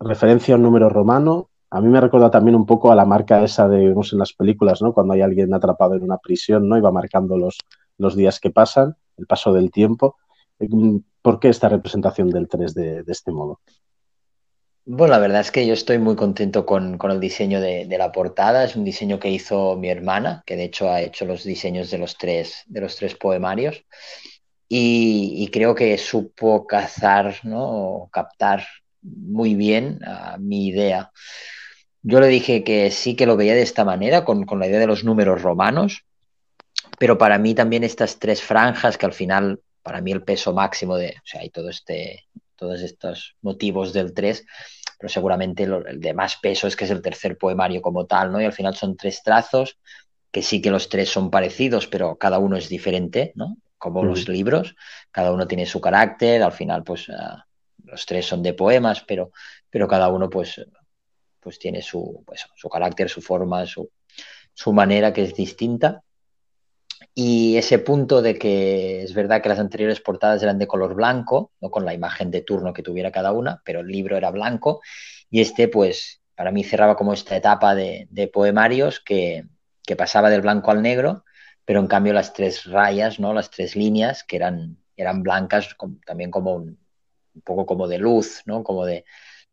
referencia 0.00 0.54
a 0.54 0.56
un 0.58 0.62
número 0.62 0.88
romano. 0.88 1.50
A 1.70 1.80
mí 1.80 1.88
me 1.88 2.00
recuerda 2.00 2.30
también 2.30 2.54
un 2.56 2.66
poco 2.66 2.90
a 2.90 2.94
la 2.94 3.04
marca 3.04 3.42
esa 3.42 3.68
de 3.68 3.88
vemos 3.88 4.12
en 4.12 4.18
las 4.18 4.32
películas, 4.32 4.80
¿no? 4.82 4.92
Cuando 4.92 5.14
hay 5.14 5.20
alguien 5.20 5.52
atrapado 5.52 5.94
en 5.94 6.02
una 6.02 6.18
prisión, 6.18 6.68
¿no? 6.68 6.78
Y 6.78 6.80
va 6.80 6.92
marcando 6.92 7.36
los, 7.36 7.58
los 7.98 8.16
días 8.16 8.40
que 8.40 8.50
pasan, 8.50 8.96
el 9.16 9.26
paso 9.26 9.52
del 9.52 9.70
tiempo. 9.70 10.16
¿Por 11.26 11.40
qué 11.40 11.48
esta 11.48 11.68
representación 11.68 12.30
del 12.30 12.46
3 12.46 12.72
de, 12.72 13.02
de, 13.02 13.12
este 13.12 13.32
modo? 13.32 13.58
Bueno, 14.84 15.10
la 15.10 15.18
verdad 15.18 15.40
es 15.40 15.50
que 15.50 15.66
yo 15.66 15.74
estoy 15.74 15.98
muy 15.98 16.14
contento 16.14 16.64
con, 16.64 16.98
con 16.98 17.10
el 17.10 17.18
diseño 17.18 17.60
de, 17.60 17.84
de, 17.84 17.98
la 17.98 18.12
portada. 18.12 18.62
Es 18.62 18.76
un 18.76 18.84
diseño 18.84 19.18
que 19.18 19.28
hizo 19.28 19.74
mi 19.74 19.88
hermana, 19.88 20.44
que 20.46 20.54
de 20.54 20.62
hecho 20.62 20.88
ha 20.88 21.00
hecho 21.00 21.24
los 21.24 21.42
diseños 21.42 21.90
de 21.90 21.98
los 21.98 22.16
tres, 22.16 22.62
de 22.66 22.80
los 22.80 22.94
tres 22.94 23.16
poemarios. 23.16 23.84
Y, 24.68 25.50
creo 25.52 25.74
que 25.74 25.98
supo 25.98 26.64
cazar, 26.64 27.40
¿no? 27.42 27.64
O 27.70 28.08
captar 28.08 28.64
muy 29.02 29.56
bien 29.56 29.98
mi 30.38 30.68
idea. 30.68 31.10
Yo 32.02 32.20
le 32.20 32.28
dije 32.28 32.62
que 32.62 32.92
sí 32.92 33.16
que 33.16 33.26
lo 33.26 33.36
veía 33.36 33.56
de 33.56 33.62
esta 33.62 33.84
manera, 33.84 34.24
con, 34.24 34.46
con 34.46 34.60
la 34.60 34.68
idea 34.68 34.78
de 34.78 34.86
los 34.86 35.02
números 35.02 35.42
romanos, 35.42 36.04
pero 37.00 37.18
para 37.18 37.36
mí 37.38 37.52
también 37.52 37.82
estas 37.82 38.20
tres 38.20 38.40
franjas 38.42 38.96
que 38.96 39.06
al 39.06 39.12
final 39.12 39.60
para 39.86 40.00
mí 40.00 40.10
el 40.10 40.24
peso 40.24 40.52
máximo 40.52 40.96
de, 40.96 41.10
o 41.10 41.26
sea, 41.26 41.42
hay 41.42 41.50
todo 41.50 41.70
este, 41.70 42.26
todos 42.56 42.80
estos 42.80 43.36
motivos 43.40 43.92
del 43.92 44.14
3, 44.14 44.44
pero 44.98 45.08
seguramente 45.08 45.64
lo, 45.64 45.86
el 45.86 46.00
de 46.00 46.12
más 46.12 46.38
peso 46.42 46.66
es 46.66 46.74
que 46.74 46.86
es 46.86 46.90
el 46.90 47.00
tercer 47.00 47.38
poemario 47.38 47.80
como 47.80 48.04
tal, 48.04 48.32
¿no? 48.32 48.40
Y 48.40 48.44
al 48.44 48.52
final 48.52 48.74
son 48.74 48.96
tres 48.96 49.22
trazos, 49.22 49.78
que 50.32 50.42
sí 50.42 50.60
que 50.60 50.72
los 50.72 50.88
tres 50.88 51.08
son 51.08 51.30
parecidos, 51.30 51.86
pero 51.86 52.18
cada 52.18 52.40
uno 52.40 52.56
es 52.56 52.68
diferente, 52.68 53.30
¿no? 53.36 53.58
Como 53.78 54.02
mm. 54.02 54.06
los 54.06 54.28
libros, 54.28 54.74
cada 55.12 55.30
uno 55.30 55.46
tiene 55.46 55.66
su 55.66 55.80
carácter, 55.80 56.42
al 56.42 56.52
final, 56.52 56.82
pues, 56.82 57.08
uh, 57.08 57.38
los 57.84 58.06
tres 58.06 58.26
son 58.26 58.42
de 58.42 58.54
poemas, 58.54 59.04
pero, 59.06 59.30
pero 59.70 59.86
cada 59.86 60.08
uno, 60.08 60.28
pues, 60.28 60.66
pues 61.38 61.60
tiene 61.60 61.80
su, 61.80 62.24
pues, 62.26 62.44
su 62.56 62.68
carácter, 62.68 63.08
su 63.08 63.22
forma, 63.22 63.64
su, 63.66 63.88
su 64.52 64.72
manera 64.72 65.12
que 65.12 65.22
es 65.22 65.32
distinta. 65.32 66.02
Y 67.18 67.56
ese 67.56 67.78
punto 67.78 68.20
de 68.20 68.38
que 68.38 69.02
es 69.02 69.14
verdad 69.14 69.40
que 69.40 69.48
las 69.48 69.58
anteriores 69.58 70.02
portadas 70.02 70.42
eran 70.42 70.58
de 70.58 70.66
color 70.66 70.94
blanco, 70.94 71.50
no 71.62 71.70
con 71.70 71.86
la 71.86 71.94
imagen 71.94 72.30
de 72.30 72.42
turno 72.42 72.74
que 72.74 72.82
tuviera 72.82 73.10
cada 73.10 73.32
una, 73.32 73.62
pero 73.64 73.80
el 73.80 73.86
libro 73.86 74.18
era 74.18 74.30
blanco. 74.30 74.82
Y 75.30 75.40
este, 75.40 75.68
pues, 75.68 76.20
para 76.34 76.50
mí 76.50 76.62
cerraba 76.62 76.94
como 76.94 77.14
esta 77.14 77.34
etapa 77.34 77.74
de, 77.74 78.30
poemarios 78.30 79.00
que, 79.00 79.46
pasaba 79.96 80.28
del 80.28 80.42
blanco 80.42 80.70
al 80.70 80.82
negro, 80.82 81.24
pero 81.64 81.80
en 81.80 81.86
cambio 81.86 82.12
las 82.12 82.34
tres 82.34 82.64
rayas, 82.66 83.18
¿no? 83.18 83.32
Las 83.32 83.50
tres 83.50 83.76
líneas 83.76 84.22
que 84.22 84.36
eran, 84.36 84.76
eran 84.94 85.22
blancas, 85.22 85.74
también 86.04 86.30
como 86.30 86.54
un, 86.56 86.78
poco 87.44 87.64
como 87.64 87.88
de 87.88 87.98
luz, 87.98 88.42
¿no? 88.44 88.62
Como 88.62 88.84
de, 88.84 89.06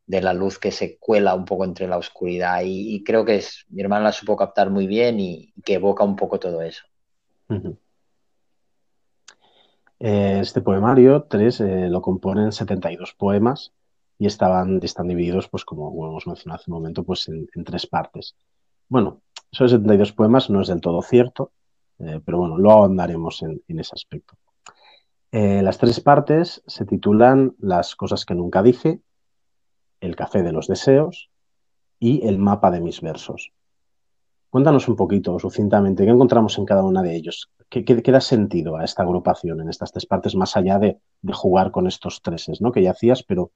la 0.08 0.34
luz 0.34 0.60
que 0.60 0.72
se 0.72 0.98
cuela 1.00 1.34
un 1.34 1.46
poco 1.46 1.64
entre 1.64 1.88
la 1.88 1.98
oscuridad. 1.98 2.62
Y, 2.66 3.04
creo 3.06 3.24
que 3.24 3.38
es, 3.38 3.66
mi 3.70 3.82
hermano 3.82 4.04
la 4.04 4.12
supo 4.12 4.36
captar 4.36 4.70
muy 4.70 4.86
bien 4.86 5.22
y, 5.22 5.54
que 5.64 5.76
evoca 5.76 6.04
un 6.04 6.18
poco 6.18 6.40
todo 6.40 6.62
eso. 6.62 6.84
Eh, 10.00 10.40
este 10.42 10.62
poemario, 10.62 11.24
tres, 11.24 11.62
eh, 11.62 11.88
lo 11.90 12.02
componen 12.02 12.52
72 12.52 13.14
poemas 13.14 13.74
y 14.20 14.26
estaban, 14.26 14.80
están 14.84 15.08
divididos, 15.08 15.48
pues 15.48 15.64
como 15.64 15.90
hemos 16.08 16.28
mencionado 16.28 16.60
hace 16.60 16.72
un 16.72 16.76
momento, 16.76 17.04
pues 17.04 17.30
en, 17.30 17.48
tres 17.64 17.88
partes. 17.88 18.36
Bueno, 18.90 19.22
esos 19.52 19.72
72 19.72 20.12
poemas 20.12 20.50
no 20.50 20.62
es 20.62 20.68
del 20.68 20.82
todo 20.82 21.02
cierto, 21.02 21.52
eh, 22.00 22.20
pero 22.26 22.40
bueno, 22.40 22.58
luego 22.58 22.84
andaremos 22.84 23.42
en, 23.44 23.62
ese 23.80 23.92
aspecto. 23.94 24.36
Las 25.32 25.80
tres 25.80 26.00
partes 26.00 26.62
se 26.68 26.86
titulan 26.86 27.56
Las 27.58 27.96
cosas 27.96 28.24
que 28.24 28.36
nunca 28.36 28.62
dije, 28.62 29.02
El 30.00 30.16
café 30.16 30.44
de 30.44 30.52
los 30.52 30.68
deseos 30.68 31.32
y 31.98 32.28
El 32.28 32.38
mapa 32.38 32.70
de 32.70 32.82
mis 32.82 33.02
versos. 33.02 33.52
Cuéntanos 34.54 34.88
un 34.88 34.96
poquito, 34.96 35.40
sucintamente, 35.40 36.06
¿qué 36.06 36.12
encontramos 36.12 36.60
en 36.60 36.66
cada 36.66 36.84
una 36.84 37.02
de 37.02 37.16
ellos? 37.16 37.50
¿Qué, 37.70 37.84
qué, 37.84 38.12
da 38.12 38.22
sentido 38.22 38.78
a 38.78 38.86
esta 38.86 39.02
agrupación 39.02 39.60
en 39.62 39.70
estas 39.70 39.92
tres 39.92 40.06
partes, 40.06 40.36
más 40.36 40.56
allá 40.56 40.78
de, 40.78 41.00
de 41.24 41.34
jugar 41.34 41.72
con 41.72 41.88
estos 41.88 42.22
treses 42.22 42.62
¿no? 42.62 42.72
que 42.72 42.84
ya 42.84 42.92
hacías, 42.92 43.24
pero 43.24 43.52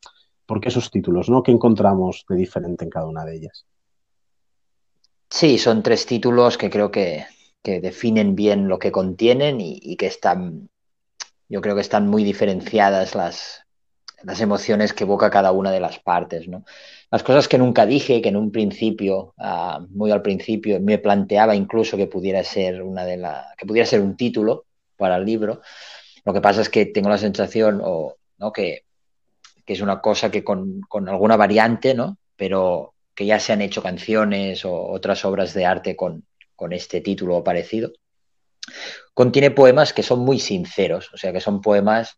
¿Por 0.48 0.62
qué 0.62 0.70
esos 0.70 0.90
títulos? 0.90 1.30
¿no? 1.30 1.44
¿Qué 1.44 1.52
encontramos 1.52 2.26
de 2.28 2.38
diferente 2.38 2.86
en 2.86 2.90
cada 2.90 3.06
una 3.06 3.26
de 3.26 3.36
ellas? 3.36 3.66
Sí, 5.30 5.60
son 5.60 5.84
tres 5.84 6.06
títulos 6.06 6.58
que 6.58 6.70
creo 6.72 6.90
que, 6.90 7.26
definen 7.64 8.34
bien 8.34 8.70
lo 8.70 8.80
que 8.80 8.94
contienen 8.94 9.58
y, 9.60 9.98
que 9.98 10.08
están, 10.08 10.70
yo 11.50 11.60
creo 11.60 11.76
que 11.76 11.82
están 11.82 12.08
muy 12.08 12.24
diferenciadas 12.24 13.14
las, 13.14 13.67
las 14.24 14.42
emociones 14.42 14.94
que 14.94 15.04
evoca 15.04 15.30
cada 15.30 15.52
una 15.52 15.72
de 15.72 15.80
las 15.80 16.00
partes. 16.00 16.48
¿no? 16.48 16.64
Las 17.12 17.24
cosas 17.24 17.48
que 17.48 17.58
nunca 17.58 17.86
dije, 17.86 18.22
que 18.22 18.30
en 18.30 18.38
un 18.38 18.52
principio, 18.52 19.34
ah, 19.38 19.80
muy 19.90 20.12
al 20.12 20.22
principio, 20.22 20.80
me 20.80 20.98
planteaba 20.98 21.56
incluso 21.56 21.98
que 21.98 22.08
pudiera 22.08 22.44
ser 22.44 22.82
una 22.82 23.06
de 23.06 23.18
la, 23.18 23.54
que 23.58 23.66
pudiera 23.66 23.86
ser 23.86 24.02
un 24.02 24.18
título 24.18 24.66
para 24.96 25.18
el 25.18 25.26
libro. 25.26 25.62
Lo 26.26 26.34
que 26.34 26.42
pasa 26.42 26.62
es 26.62 26.70
que 26.70 26.86
tengo 26.86 27.10
la 27.10 27.18
sensación 27.18 27.82
o, 27.84 28.16
¿no? 28.38 28.52
que 28.52 28.84
que 29.68 29.74
es 29.74 29.82
una 29.82 30.00
cosa 30.00 30.32
que 30.32 30.46
con, 30.46 30.88
alguna 31.08 31.36
variante, 31.36 31.94
¿no? 31.94 32.18
Pero 32.38 32.94
que 33.14 33.26
ya 33.26 33.38
se 33.38 33.52
han 33.52 33.62
hecho 33.62 33.84
canciones 33.84 34.64
o 34.64 34.74
otras 34.74 35.26
obras 35.26 35.54
de 35.54 35.66
arte 35.66 35.98
con, 35.98 36.24
este 36.72 37.02
título 37.02 37.36
o 37.36 37.44
parecido. 37.44 37.92
Contiene 39.14 39.52
poemas 39.52 39.92
que 39.92 40.04
son 40.04 40.20
muy 40.20 40.40
sinceros, 40.40 41.14
o 41.14 41.18
sea, 41.18 41.34
que 41.34 41.42
son 41.42 41.62
poemas 41.62 42.18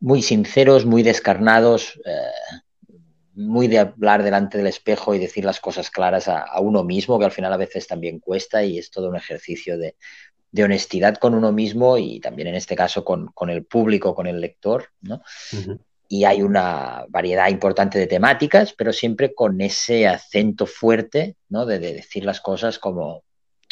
muy 0.00 0.22
sinceros, 0.22 0.86
muy 0.86 1.02
descarnados, 1.02 2.00
eh, 2.04 2.96
muy 3.34 3.68
de 3.68 3.78
hablar 3.78 4.22
delante 4.22 4.58
del 4.58 4.66
espejo 4.66 5.14
y 5.14 5.18
decir 5.18 5.44
las 5.44 5.60
cosas 5.60 5.90
claras 5.90 6.28
a, 6.28 6.60
uno 6.60 6.84
mismo, 6.84 7.18
que 7.18 7.26
al 7.26 7.32
final 7.32 7.52
a 7.52 7.58
veces 7.58 7.86
también 7.86 8.18
cuesta 8.18 8.64
y 8.64 8.78
es 8.78 8.90
todo 8.90 9.08
un 9.08 9.16
ejercicio 9.16 9.78
de, 9.78 9.94
honestidad 10.62 11.16
con 11.16 11.34
uno 11.34 11.52
mismo 11.52 11.96
y 11.96 12.18
también 12.18 12.48
en 12.48 12.56
este 12.56 12.74
caso 12.74 13.04
con, 13.04 13.30
el 13.48 13.64
público, 13.64 14.14
con 14.14 14.26
el 14.26 14.40
lector, 14.40 14.88
¿no? 15.00 15.22
y 16.12 16.24
hay 16.24 16.42
una 16.42 17.04
variedad 17.08 17.48
importante 17.48 17.96
de 17.96 18.08
temáticas, 18.08 18.74
pero 18.76 18.92
siempre 18.92 19.32
con 19.32 19.60
ese 19.60 20.08
acento 20.08 20.66
fuerte, 20.66 21.36
¿no? 21.48 21.66
De, 21.66 21.78
decir 21.78 22.24
las 22.24 22.40
cosas 22.40 22.80
como 22.80 23.22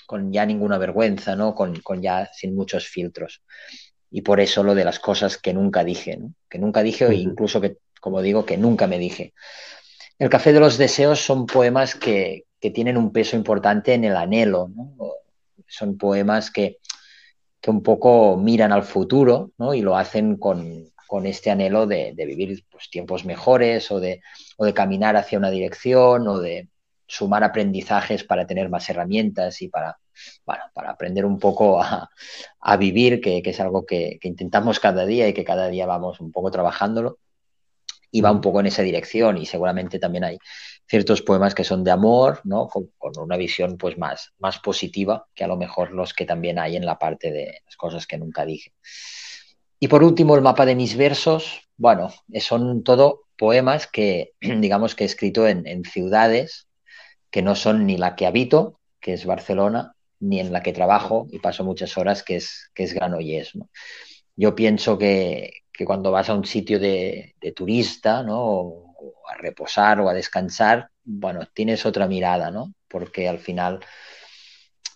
con 0.06 0.32
ya 0.32 0.46
ninguna 0.46 0.78
vergüenza, 0.78 1.34
¿no? 1.34 1.56
Con, 1.56 1.82
ya 2.00 2.30
sin 2.32 2.54
muchos 2.54 2.86
filtros. 2.86 3.42
Y 4.10 4.22
por 4.22 4.40
eso 4.40 4.62
lo 4.62 4.74
de 4.74 4.84
las 4.84 4.98
cosas 4.98 5.38
que 5.38 5.52
nunca 5.52 5.84
dije, 5.84 6.16
¿no? 6.16 6.32
Que 6.48 6.58
nunca 6.58 6.82
dije, 6.82 7.06
o 7.06 7.12
incluso 7.12 7.60
que, 7.60 7.78
como 8.00 8.22
digo, 8.22 8.46
que 8.46 8.56
nunca 8.56 8.86
me 8.86 8.98
dije. 8.98 9.34
El 10.18 10.30
Café 10.30 10.52
de 10.52 10.60
los 10.60 10.78
Deseos 10.78 11.20
son 11.20 11.46
poemas 11.46 11.94
que, 11.94 12.44
tienen 12.74 12.96
un 12.96 13.12
peso 13.12 13.36
importante 13.36 13.94
en 13.94 14.02
el 14.02 14.16
anhelo, 14.16 14.68
¿no? 14.74 14.96
Son 15.68 15.96
poemas 15.96 16.50
que, 16.50 16.78
que 17.60 17.70
un 17.70 17.84
poco 17.84 18.36
miran 18.36 18.72
al 18.72 18.82
futuro, 18.82 19.52
¿no? 19.58 19.74
Y 19.74 19.80
lo 19.80 19.96
hacen 19.96 20.36
con, 20.36 20.90
con 21.06 21.24
este 21.24 21.50
anhelo 21.50 21.86
de, 21.86 22.12
vivir 22.16 22.64
pues, 22.68 22.90
tiempos 22.90 23.24
mejores 23.24 23.92
o 23.92 24.00
de, 24.00 24.22
de 24.58 24.74
caminar 24.74 25.16
hacia 25.16 25.38
una 25.38 25.50
dirección 25.50 26.26
o 26.26 26.38
de 26.38 26.68
sumar 27.06 27.44
aprendizajes 27.44 28.24
para 28.24 28.46
tener 28.46 28.68
más 28.68 28.90
herramientas 28.90 29.62
y 29.62 29.68
para, 29.68 29.98
para 30.44 30.90
aprender 30.90 31.24
un 31.24 31.38
poco 31.38 31.80
a, 31.82 32.08
vivir, 32.78 33.20
que, 33.20 33.42
es 33.44 33.60
algo 33.60 33.86
que, 33.86 34.18
intentamos 34.22 34.80
cada 34.80 35.06
día 35.06 35.28
y 35.28 35.34
que 35.34 35.44
cada 35.44 35.68
día 35.68 35.86
vamos 35.86 36.20
un 36.20 36.32
poco 36.32 36.50
trabajándolo. 36.50 37.18
Y 38.10 38.22
va 38.22 38.32
un 38.32 38.40
poco 38.40 38.60
en 38.60 38.66
esa 38.66 38.80
dirección 38.80 39.36
y 39.36 39.44
seguramente 39.44 39.98
también 39.98 40.24
hay 40.24 40.38
ciertos 40.86 41.20
poemas 41.20 41.54
que 41.54 41.62
son 41.62 41.84
de 41.84 41.90
amor, 41.90 42.40
¿no? 42.44 42.66
Con, 42.66 42.88
una 43.18 43.36
visión 43.36 43.76
pues 43.76 43.98
más, 43.98 44.32
más 44.38 44.58
positiva 44.60 45.26
que 45.34 45.44
a 45.44 45.46
lo 45.46 45.58
mejor 45.58 45.92
los 45.92 46.14
que 46.14 46.24
también 46.24 46.58
hay 46.58 46.76
en 46.76 46.86
la 46.86 46.98
parte 46.98 47.30
de 47.30 47.60
las 47.66 47.76
cosas 47.76 48.06
que 48.06 48.16
nunca 48.16 48.46
dije. 48.46 48.72
Y 49.80 49.88
por 49.88 50.02
último, 50.02 50.34
el 50.34 50.42
mapa 50.42 50.66
de 50.66 50.74
mis 50.74 50.96
versos, 50.96 51.68
bueno, 51.76 52.08
son 52.40 52.82
todo 52.82 53.28
poemas 53.38 53.86
que, 53.86 54.32
digamos 54.40 54.94
que 54.94 55.04
he 55.04 55.06
escrito 55.06 55.46
en, 55.46 55.84
ciudades 55.84 56.68
que 57.30 57.42
no 57.42 57.54
son 57.54 57.86
ni 57.86 57.96
la 57.96 58.16
que 58.16 58.26
habito, 58.26 58.80
que 59.00 59.12
es 59.12 59.24
Barcelona, 59.24 59.94
ni 60.20 60.40
en 60.40 60.52
la 60.52 60.62
que 60.62 60.72
trabajo 60.72 61.26
y 61.30 61.38
paso 61.38 61.64
muchas 61.64 61.96
horas, 61.96 62.22
que 62.22 62.36
es, 62.36 62.70
que 62.74 62.84
es 62.84 62.92
Granollers. 62.92 63.54
¿no? 63.56 63.68
Yo 64.36 64.54
pienso 64.54 64.98
que, 64.98 65.62
cuando 65.86 66.10
vas 66.10 66.28
a 66.28 66.34
un 66.34 66.44
sitio 66.44 66.80
de, 66.80 67.34
turista, 67.54 68.22
¿no? 68.22 68.38
O, 68.40 68.94
a 69.28 69.36
reposar 69.36 70.00
o 70.00 70.08
a 70.08 70.14
descansar, 70.14 70.90
bueno, 71.04 71.40
tienes 71.52 71.86
otra 71.86 72.08
mirada, 72.08 72.50
¿no? 72.50 72.74
Porque 72.88 73.28
al 73.28 73.38
final 73.38 73.80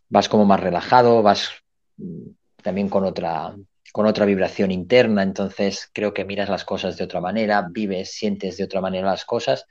vas 0.09 0.29
como 0.29 0.45
más 0.45 0.61
relajado, 0.61 1.23
vas 1.23 1.51
mm, 1.99 2.31
también 2.63 2.89
con 2.89 3.05
otra, 3.05 3.55
con 3.93 4.07
otra 4.07 4.25
vibración 4.25 4.71
interna, 4.71 5.23
entonces 5.23 5.89
creo 5.93 6.15
que 6.15 6.25
miras 6.25 6.49
las 6.49 6.65
cosas 6.65 6.97
de 6.97 7.05
otra 7.05 7.21
manera, 7.21 7.69
vives, 7.71 8.13
sientes 8.13 8.57
de 8.57 8.65
otra 8.65 8.81
manera 8.81 9.07
las 9.07 9.27
cosas 9.27 9.67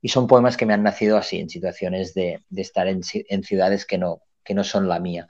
y 0.00 0.08
son 0.08 0.26
poemas 0.26 0.56
que 0.56 0.64
me 0.66 0.72
han 0.72 0.82
nacido 0.82 1.18
así, 1.18 1.38
en 1.38 1.50
situaciones 1.50 2.14
de, 2.14 2.40
estar 2.56 2.88
en, 2.88 3.02
ciudades 3.02 3.84
que 3.84 3.98
no, 3.98 4.22
que 4.46 4.54
no 4.54 4.64
son 4.64 4.88
la 4.88 5.00
mía. 5.00 5.26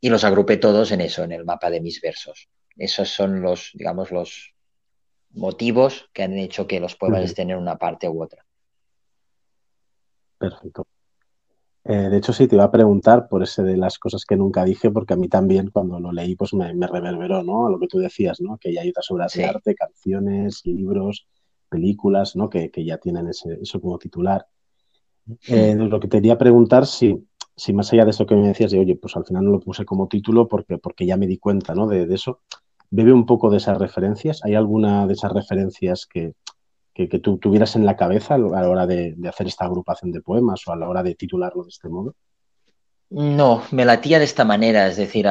Y 0.00 0.08
los 0.08 0.24
agrupé 0.24 0.56
todos 0.56 0.92
en 0.92 1.00
eso, 1.00 1.24
en 1.24 1.32
el 1.32 1.44
mapa 1.44 1.70
de 1.70 1.80
mis 1.80 2.00
versos. 2.00 2.48
Esos 2.76 3.08
son 3.08 3.42
los, 3.42 3.70
digamos, 3.74 4.10
los 4.10 4.54
motivos 5.32 6.08
que 6.12 6.22
han 6.22 6.34
hecho 6.34 6.66
que 6.66 6.80
los 6.80 6.96
poemas 6.96 7.24
estén 7.24 7.50
en 7.50 7.58
una 7.58 7.76
parte 7.76 8.08
u 8.08 8.22
otra. 8.22 8.44
Perfecto. 10.38 10.86
Eh, 11.84 12.08
de 12.10 12.16
hecho, 12.18 12.32
sí, 12.32 12.46
te 12.46 12.56
iba 12.56 12.64
a 12.64 12.70
preguntar 12.70 13.28
por 13.28 13.42
ese 13.42 13.62
de 13.62 13.76
las 13.76 13.98
cosas 13.98 14.24
que 14.24 14.36
nunca 14.36 14.64
dije, 14.64 14.90
porque 14.90 15.14
a 15.14 15.16
mí 15.16 15.28
también 15.28 15.70
cuando 15.70 15.98
lo 15.98 16.12
leí, 16.12 16.36
pues 16.36 16.52
me, 16.52 16.72
reverberó, 16.86 17.42
¿no? 17.42 17.66
A 17.66 17.70
lo 17.70 17.78
que 17.78 17.86
tú 17.86 17.98
decías, 17.98 18.40
¿no? 18.40 18.58
Que 18.58 18.72
ya 18.72 18.82
hay 18.82 18.90
otras 18.90 19.10
obras 19.10 19.32
de 19.32 19.44
arte, 19.44 19.74
canciones, 19.74 20.62
libros, 20.64 21.26
películas, 21.68 22.36
¿no? 22.36 22.50
Que, 22.50 22.70
ya 22.84 22.98
tienen 22.98 23.28
ese, 23.28 23.58
eso 23.60 23.80
como 23.80 23.98
titular. 23.98 24.46
Eh, 25.48 25.74
lo 25.74 26.00
que 26.00 26.08
te 26.08 26.18
quería 26.18 26.36
preguntar, 26.36 26.86
si, 26.86 27.26
si 27.56 27.72
más 27.72 27.92
allá 27.92 28.04
de 28.04 28.10
eso 28.10 28.26
que 28.26 28.34
me 28.34 28.48
decías, 28.48 28.70
de 28.70 28.78
oye, 28.78 28.96
pues 28.96 29.16
al 29.16 29.24
final 29.24 29.44
no 29.44 29.50
lo 29.50 29.60
puse 29.60 29.84
como 29.84 30.08
título 30.08 30.48
porque, 30.48 30.78
porque 30.78 31.06
ya 31.06 31.16
me 31.16 31.26
di 31.26 31.38
cuenta, 31.38 31.74
¿no? 31.74 31.86
De, 31.86 32.06
de 32.06 32.14
eso. 32.14 32.40
¿Bebe 32.90 33.12
un 33.12 33.26
poco 33.26 33.50
de 33.50 33.58
esas 33.58 33.78
referencias? 33.78 34.40
¿Hay 34.44 34.54
alguna 34.54 35.06
de 35.06 35.12
esas 35.12 35.32
referencias 35.32 36.06
que, 36.06 36.34
que, 36.94 37.18
tú 37.18 37.38
tuvieras 37.38 37.76
en 37.76 37.86
la 37.86 37.96
cabeza 37.96 38.34
a 38.34 38.38
la 38.38 38.68
hora 38.68 38.86
de, 38.86 39.16
hacer 39.28 39.46
esta 39.46 39.64
agrupación 39.64 40.12
de 40.12 40.20
poemas 40.20 40.66
o 40.66 40.72
a 40.72 40.76
la 40.76 40.88
hora 40.88 41.02
de 41.02 41.14
titularlo 41.14 41.62
de 41.62 41.68
este 41.70 41.88
modo? 41.88 42.14
No, 43.10 43.62
me 43.72 43.84
latía 43.84 44.18
de 44.18 44.24
esta 44.24 44.44
manera, 44.44 44.86
es 44.86 44.96
decir, 44.96 45.26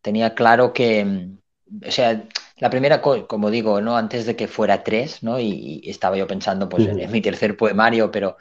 tenía 0.00 0.34
claro 0.34 0.72
que, 0.72 1.28
o 1.86 1.90
sea, 1.90 2.24
la 2.58 2.70
primera, 2.70 3.02
como 3.02 3.50
digo, 3.50 3.80
¿no? 3.80 3.96
antes 3.96 4.24
de 4.26 4.36
que 4.36 4.48
fuera 4.48 4.82
tres, 4.82 5.22
¿no? 5.22 5.38
y, 5.38 5.82
estaba 5.84 6.16
yo 6.16 6.26
pensando 6.26 6.68
pues, 6.68 6.86
en, 6.86 7.10
mi 7.10 7.20
tercer 7.20 7.56
poemario, 7.56 8.10
pero, 8.10 8.36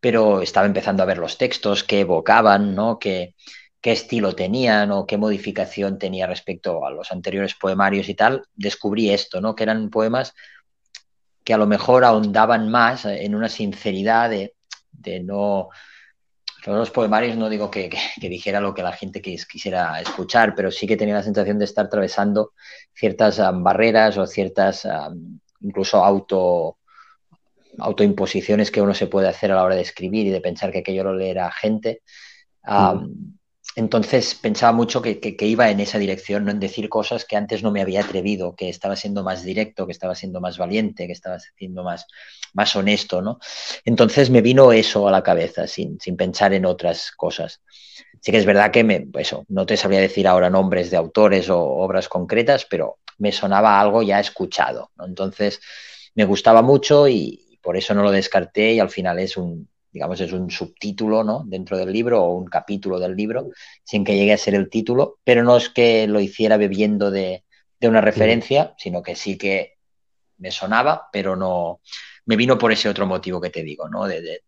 pero 0.00 0.42
estaba 0.42 0.66
empezando 0.66 1.02
a 1.02 1.06
ver 1.06 1.18
los 1.18 1.38
textos, 1.38 1.84
qué 1.84 2.00
evocaban, 2.00 2.74
¿no? 2.74 2.98
qué, 2.98 3.34
qué 3.80 3.92
estilo 3.92 4.34
tenían 4.34 4.90
o 4.90 5.06
qué 5.06 5.16
modificación 5.16 5.98
tenía 5.98 6.26
respecto 6.26 6.84
a 6.84 6.90
los 6.90 7.12
anteriores 7.12 7.54
poemarios 7.54 8.08
y 8.08 8.14
tal, 8.14 8.42
descubrí 8.54 9.10
esto, 9.10 9.40
¿no? 9.40 9.54
que 9.54 9.62
eran 9.62 9.90
poemas 9.90 10.34
que 11.44 11.54
a 11.54 11.58
lo 11.58 11.68
mejor 11.68 12.04
ahondaban 12.04 12.68
más 12.68 13.04
en 13.04 13.36
una 13.36 13.48
sinceridad 13.48 14.30
de, 14.30 14.54
no 15.22 15.68
los 16.66 16.90
poemarios 16.90 17.36
no 17.36 17.48
digo 17.48 17.70
que, 17.70 17.88
dijera 18.20 18.58
lo 18.58 18.74
que 18.74 18.82
la 18.82 18.90
gente 18.92 19.22
quisiera 19.22 20.00
escuchar, 20.00 20.56
pero 20.56 20.72
sí 20.72 20.88
que 20.88 20.96
tenía 20.96 21.14
la 21.14 21.22
sensación 21.22 21.60
de 21.60 21.66
estar 21.66 21.86
atravesando 21.86 22.54
ciertas 22.92 23.38
barreras 23.62 24.18
o 24.18 24.26
ciertas 24.26 24.88
incluso 25.60 26.04
auto 26.04 26.78
autoimposiciones 27.78 28.70
que 28.70 28.82
uno 28.82 28.94
se 28.94 29.06
puede 29.06 29.28
hacer 29.28 29.52
a 29.52 29.56
la 29.56 29.64
hora 29.64 29.74
de 29.74 29.82
escribir 29.82 30.26
y 30.26 30.30
de 30.30 30.40
pensar 30.40 30.72
que 30.72 30.78
aquello 30.78 31.04
lo 31.04 31.14
leerá 31.14 31.50
gente. 31.50 32.02
Entonces 33.76 34.34
pensaba 34.34 34.72
mucho 34.72 35.02
que, 35.02 35.36
iba 35.40 35.68
en 35.68 35.80
esa 35.80 35.98
dirección, 35.98 36.46
no 36.46 36.50
en 36.50 36.60
decir 36.60 36.88
cosas 36.88 37.26
que 37.26 37.36
antes 37.36 37.62
no 37.62 37.70
me 37.70 37.82
había 37.82 38.00
atrevido, 38.00 38.56
que 38.56 38.70
estaba 38.70 38.96
siendo 38.96 39.22
más 39.22 39.44
directo, 39.44 39.86
que 39.86 39.92
estaba 39.92 40.14
siendo 40.14 40.40
más 40.40 40.56
valiente, 40.56 41.06
que 41.06 41.12
estaba 41.12 41.38
siendo 41.38 41.84
más, 41.84 42.06
más 42.54 42.74
honesto, 42.74 43.20
¿no? 43.20 43.38
Entonces 43.84 44.30
me 44.30 44.40
vino 44.40 44.72
eso 44.72 45.06
a 45.06 45.10
la 45.10 45.22
cabeza, 45.22 45.66
sin, 45.66 46.00
sin 46.00 46.16
pensar 46.16 46.54
en 46.54 46.64
otras 46.64 47.10
cosas. 47.10 47.60
Sí 48.22 48.32
que 48.32 48.38
es 48.38 48.46
verdad 48.46 48.70
que 48.70 48.82
me, 48.82 49.08
eso, 49.18 49.44
no 49.48 49.66
te 49.66 49.76
sabría 49.76 50.00
decir 50.00 50.26
ahora 50.26 50.48
nombres 50.48 50.90
de 50.90 50.96
autores 50.96 51.50
o 51.50 51.60
obras 51.60 52.08
concretas, 52.08 52.64
pero 52.64 52.98
me 53.18 53.30
sonaba 53.30 53.78
algo 53.78 54.02
ya 54.02 54.20
escuchado, 54.20 54.90
Entonces 55.04 55.60
me 56.14 56.24
gustaba 56.24 56.62
mucho 56.62 57.08
y 57.08 57.45
por 57.66 57.76
eso 57.76 57.94
no 57.94 58.04
lo 58.04 58.12
descarté 58.12 58.74
y 58.74 58.78
al 58.78 58.90
final 58.90 59.18
es 59.18 59.36
un, 59.36 59.68
digamos, 59.90 60.20
es 60.20 60.32
un 60.32 60.52
subtítulo 60.52 61.24
¿no? 61.24 61.42
dentro 61.44 61.76
del 61.76 61.92
libro 61.92 62.22
o 62.22 62.36
un 62.36 62.46
capítulo 62.46 63.00
del 63.00 63.16
libro, 63.16 63.50
sin 63.82 64.04
que 64.04 64.14
llegue 64.14 64.32
a 64.32 64.38
ser 64.38 64.54
el 64.54 64.70
título, 64.70 65.18
pero 65.24 65.42
no 65.42 65.56
es 65.56 65.68
que 65.68 66.06
lo 66.06 66.20
hiciera 66.20 66.58
bebiendo 66.58 67.10
de, 67.10 67.42
una 67.82 68.00
referencia, 68.00 68.74
sino 68.78 69.02
que 69.02 69.16
sí 69.16 69.36
que 69.36 69.78
me 70.38 70.52
sonaba, 70.52 71.08
pero 71.12 71.34
no 71.34 71.80
me 72.26 72.36
vino 72.36 72.56
por 72.56 72.70
ese 72.70 72.88
otro 72.88 73.04
motivo 73.04 73.40
que 73.40 73.50
te 73.50 73.64
digo, 73.64 73.88
¿no? 73.88 74.06
De, 74.06 74.44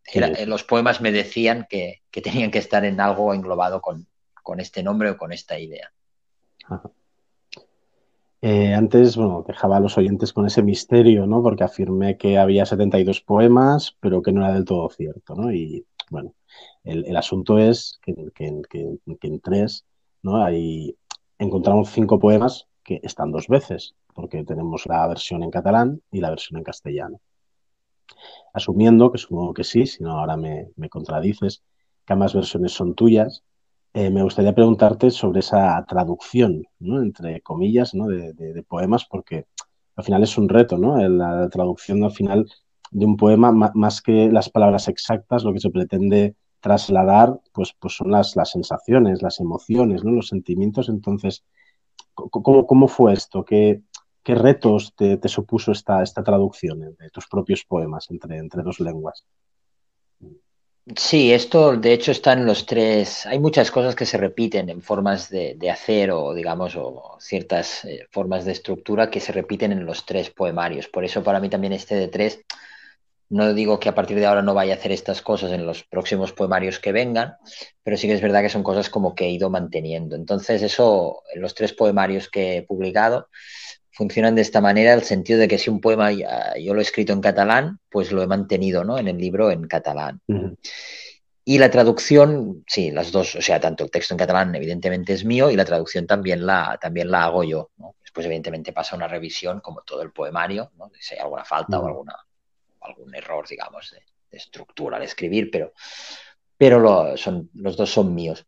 los 0.47 0.63
poemas 0.63 1.01
me 1.01 1.11
decían 1.11 1.67
que, 1.69 2.03
tenían 2.23 2.53
que 2.53 2.59
estar 2.59 2.85
en 2.85 3.01
algo 3.01 3.35
englobado 3.35 3.81
con, 3.81 4.07
este 4.59 4.85
nombre 4.85 5.11
o 5.11 5.17
con 5.17 5.33
esta 5.33 5.59
idea. 5.59 5.93
Eh, 8.41 8.73
antes, 8.73 9.17
bueno, 9.17 9.45
dejaba 9.47 9.79
a 9.79 9.81
los 9.81 9.99
oyentes 9.99 10.33
con 10.33 10.47
ese 10.47 10.63
misterio, 10.63 11.27
¿no? 11.27 11.43
Porque 11.43 11.65
afirmé 11.65 12.17
que 12.17 12.39
había 12.39 12.67
72 12.67 13.21
poemas, 13.21 13.97
pero 14.01 14.23
que 14.23 14.33
no 14.33 14.45
era 14.45 14.55
del 14.55 14.65
todo 14.65 14.89
cierto, 14.91 15.35
¿no? 15.35 15.53
Y 15.53 15.87
bueno, 16.11 16.35
el, 16.85 17.17
asunto 17.17 17.59
es 17.59 17.99
que, 18.03 18.15
en 18.39 19.41
tres, 19.41 19.85
¿no? 20.23 20.43
Ahí 20.43 20.97
encontramos 21.39 21.91
cinco 21.91 22.19
poemas 22.19 22.69
que 22.85 23.01
están 23.03 23.33
dos 23.33 23.49
veces, 23.49 23.95
porque 24.15 24.45
tenemos 24.45 24.87
la 24.87 25.07
versión 25.09 25.43
en 25.43 25.51
catalán 25.51 26.01
y 26.13 26.21
la 26.21 26.31
versión 26.31 26.59
en 26.59 26.65
castellano. 26.65 27.21
Asumiendo, 28.53 29.13
que 29.13 29.19
supongo 29.19 29.53
que 29.53 29.65
sí, 29.65 29.87
si 29.87 30.03
no 30.03 30.19
ahora 30.19 30.37
me, 30.37 30.71
me 30.77 30.89
contradices, 30.89 31.63
que 32.07 32.13
ambas 32.13 32.35
versiones 32.35 32.73
son 32.73 32.95
tuyas, 32.95 33.43
eh, 33.99 34.11
me 34.11 34.23
gustaría 34.23 34.55
preguntarte 34.55 35.11
sobre 35.11 35.41
esa 35.41 35.85
traducción, 35.85 36.65
entre 36.79 37.41
comillas, 37.41 37.91
de, 37.93 38.65
poemas, 38.69 39.05
porque 39.05 39.47
al 39.97 40.05
final 40.05 40.23
es 40.23 40.39
un 40.39 40.49
reto, 40.49 40.79
¿no? 40.79 40.97
La 41.09 41.49
traducción 41.49 42.05
al 42.05 42.13
final 42.13 42.49
de 42.93 43.05
un 43.05 43.17
poema, 43.17 43.51
más 43.51 44.01
que 44.01 44.31
las 44.31 44.51
palabras 44.51 44.87
exactas, 44.87 45.43
lo 45.43 45.53
que 45.53 45.59
se 45.59 45.71
pretende 45.71 46.37
trasladar, 46.61 47.41
pues, 47.53 47.75
pues 47.77 47.97
son 47.97 48.13
las, 48.13 48.35
sensaciones, 48.45 49.21
las 49.21 49.41
emociones, 49.41 50.05
¿no? 50.05 50.13
Los 50.13 50.29
sentimientos. 50.29 50.89
Entonces, 50.89 51.43
¿cómo, 52.15 52.87
fue 52.87 53.15
esto? 53.15 53.45
¿Qué, 53.45 53.83
qué 54.23 54.37
retos 54.37 54.95
te, 54.95 55.19
supuso 55.29 55.73
esta, 55.73 56.05
esta 56.05 56.23
traducción 56.23 56.79
de 56.79 57.11
tus 57.13 57.27
propios 57.27 57.65
poemas 57.65 58.07
entre, 58.11 58.39
entre 58.39 58.63
dos 58.63 58.79
lenguas? 58.79 59.25
Sí, 60.97 61.33
esto 61.33 61.77
de 61.77 61.93
hecho 61.93 62.13
está 62.13 62.33
en 62.33 62.47
los 62.47 62.65
tres. 62.65 63.27
Hay 63.27 63.39
muchas 63.39 63.71
cosas 63.71 63.95
que 63.95 64.07
se 64.07 64.17
repiten 64.17 64.71
en 64.71 64.81
formas 64.81 65.29
de, 65.29 65.71
hacer 65.71 66.11
o, 66.11 66.33
digamos, 66.33 66.77
o 66.77 67.19
ciertas 67.21 67.85
eh, 67.85 68.07
formas 68.11 68.45
de 68.45 68.53
estructura 68.53 69.11
que 69.11 69.21
se 69.21 69.33
repiten 69.33 69.73
en 69.73 69.85
los 69.85 70.07
tres 70.07 70.31
poemarios. 70.31 70.89
Por 70.89 71.05
eso, 71.05 71.23
para 71.23 71.41
mí 71.41 71.51
también 71.51 71.75
este 71.75 71.95
de 71.95 72.09
tres, 72.09 72.41
no 73.29 73.53
digo 73.53 73.79
que 73.79 73.91
a 73.91 73.95
partir 73.95 74.19
de 74.19 74.27
ahora 74.27 74.43
no 74.43 74.55
vaya 74.55 74.75
a 74.75 74.77
hacer 74.77 74.93
estas 74.93 75.21
cosas 75.21 75.53
en 75.53 75.67
los 75.67 75.85
próximos 75.85 76.33
poemarios 76.33 76.79
que 76.79 76.93
vengan, 76.93 77.37
pero 77.83 77.97
sí 77.99 78.07
que 78.07 78.15
es 78.15 78.23
verdad 78.23 78.41
que 78.43 78.49
son 78.49 78.63
cosas 78.63 78.89
como 78.89 79.15
que 79.15 79.27
he 79.27 79.31
ido 79.31 79.51
manteniendo. 79.51 80.17
Entonces, 80.17 80.63
eso, 80.63 81.23
en 81.35 81.43
los 81.43 81.55
tres 81.55 81.75
poemarios 81.75 82.31
que 82.31 82.59
he 82.59 82.63
publicado, 82.63 83.29
funcionan 83.99 84.37
de 84.37 84.43
esta 84.43 84.61
manera, 84.61 84.95
el 84.95 85.03
sentido 85.03 85.41
de 85.41 85.49
que 85.49 85.59
si 85.59 85.71
un 85.71 85.81
poema 85.81 86.13
yo 86.13 86.73
lo 86.73 86.79
he 86.79 86.83
escrito 86.83 87.13
en 87.13 87.21
catalán, 87.21 87.81
pues 87.91 88.13
lo 88.13 88.23
he 88.23 88.29
mantenido 88.29 88.85
¿no? 88.85 88.97
en 88.97 89.09
el 89.09 89.19
libro 89.19 89.51
en 89.51 89.67
catalán. 89.67 90.21
Y 91.45 91.59
la 91.59 91.69
traducción, 91.69 92.63
sí, 92.69 92.93
las 92.93 93.11
dos, 93.11 93.35
o 93.35 93.43
sea, 93.43 93.59
tanto 93.59 93.83
el 93.83 93.91
texto 93.91 94.15
en 94.15 94.19
catalán 94.19 94.55
evidentemente 94.55 95.15
es 95.15 95.25
mío 95.25 95.51
y 95.51 95.57
la 95.57 95.65
traducción 95.65 96.07
también 96.07 96.47
la, 96.47 96.79
también 96.81 97.11
la 97.11 97.25
hago 97.25 97.43
yo. 97.43 97.71
Después 98.01 98.25
evidentemente 98.27 98.73
pasa 98.73 98.95
una 98.95 99.09
revisión 99.09 99.59
como 99.59 99.81
todo 99.81 100.03
el 100.03 100.13
poemario, 100.13 100.71
¿no? 100.79 100.93
si 101.01 101.17
hay 101.17 101.21
alguna 101.21 101.45
falta 101.45 101.81
o 101.81 101.87
alguna, 101.89 102.17
algún 102.83 103.13
error, 103.17 103.49
digamos, 103.49 103.91
de, 103.91 104.03
estructura 104.31 104.99
al 104.99 105.03
escribir, 105.03 105.51
pero, 105.51 105.73
pero 106.57 107.17
son, 107.17 107.51
los 107.55 107.77
dos 107.77 107.91
son 107.91 108.15
míos. 108.15 108.47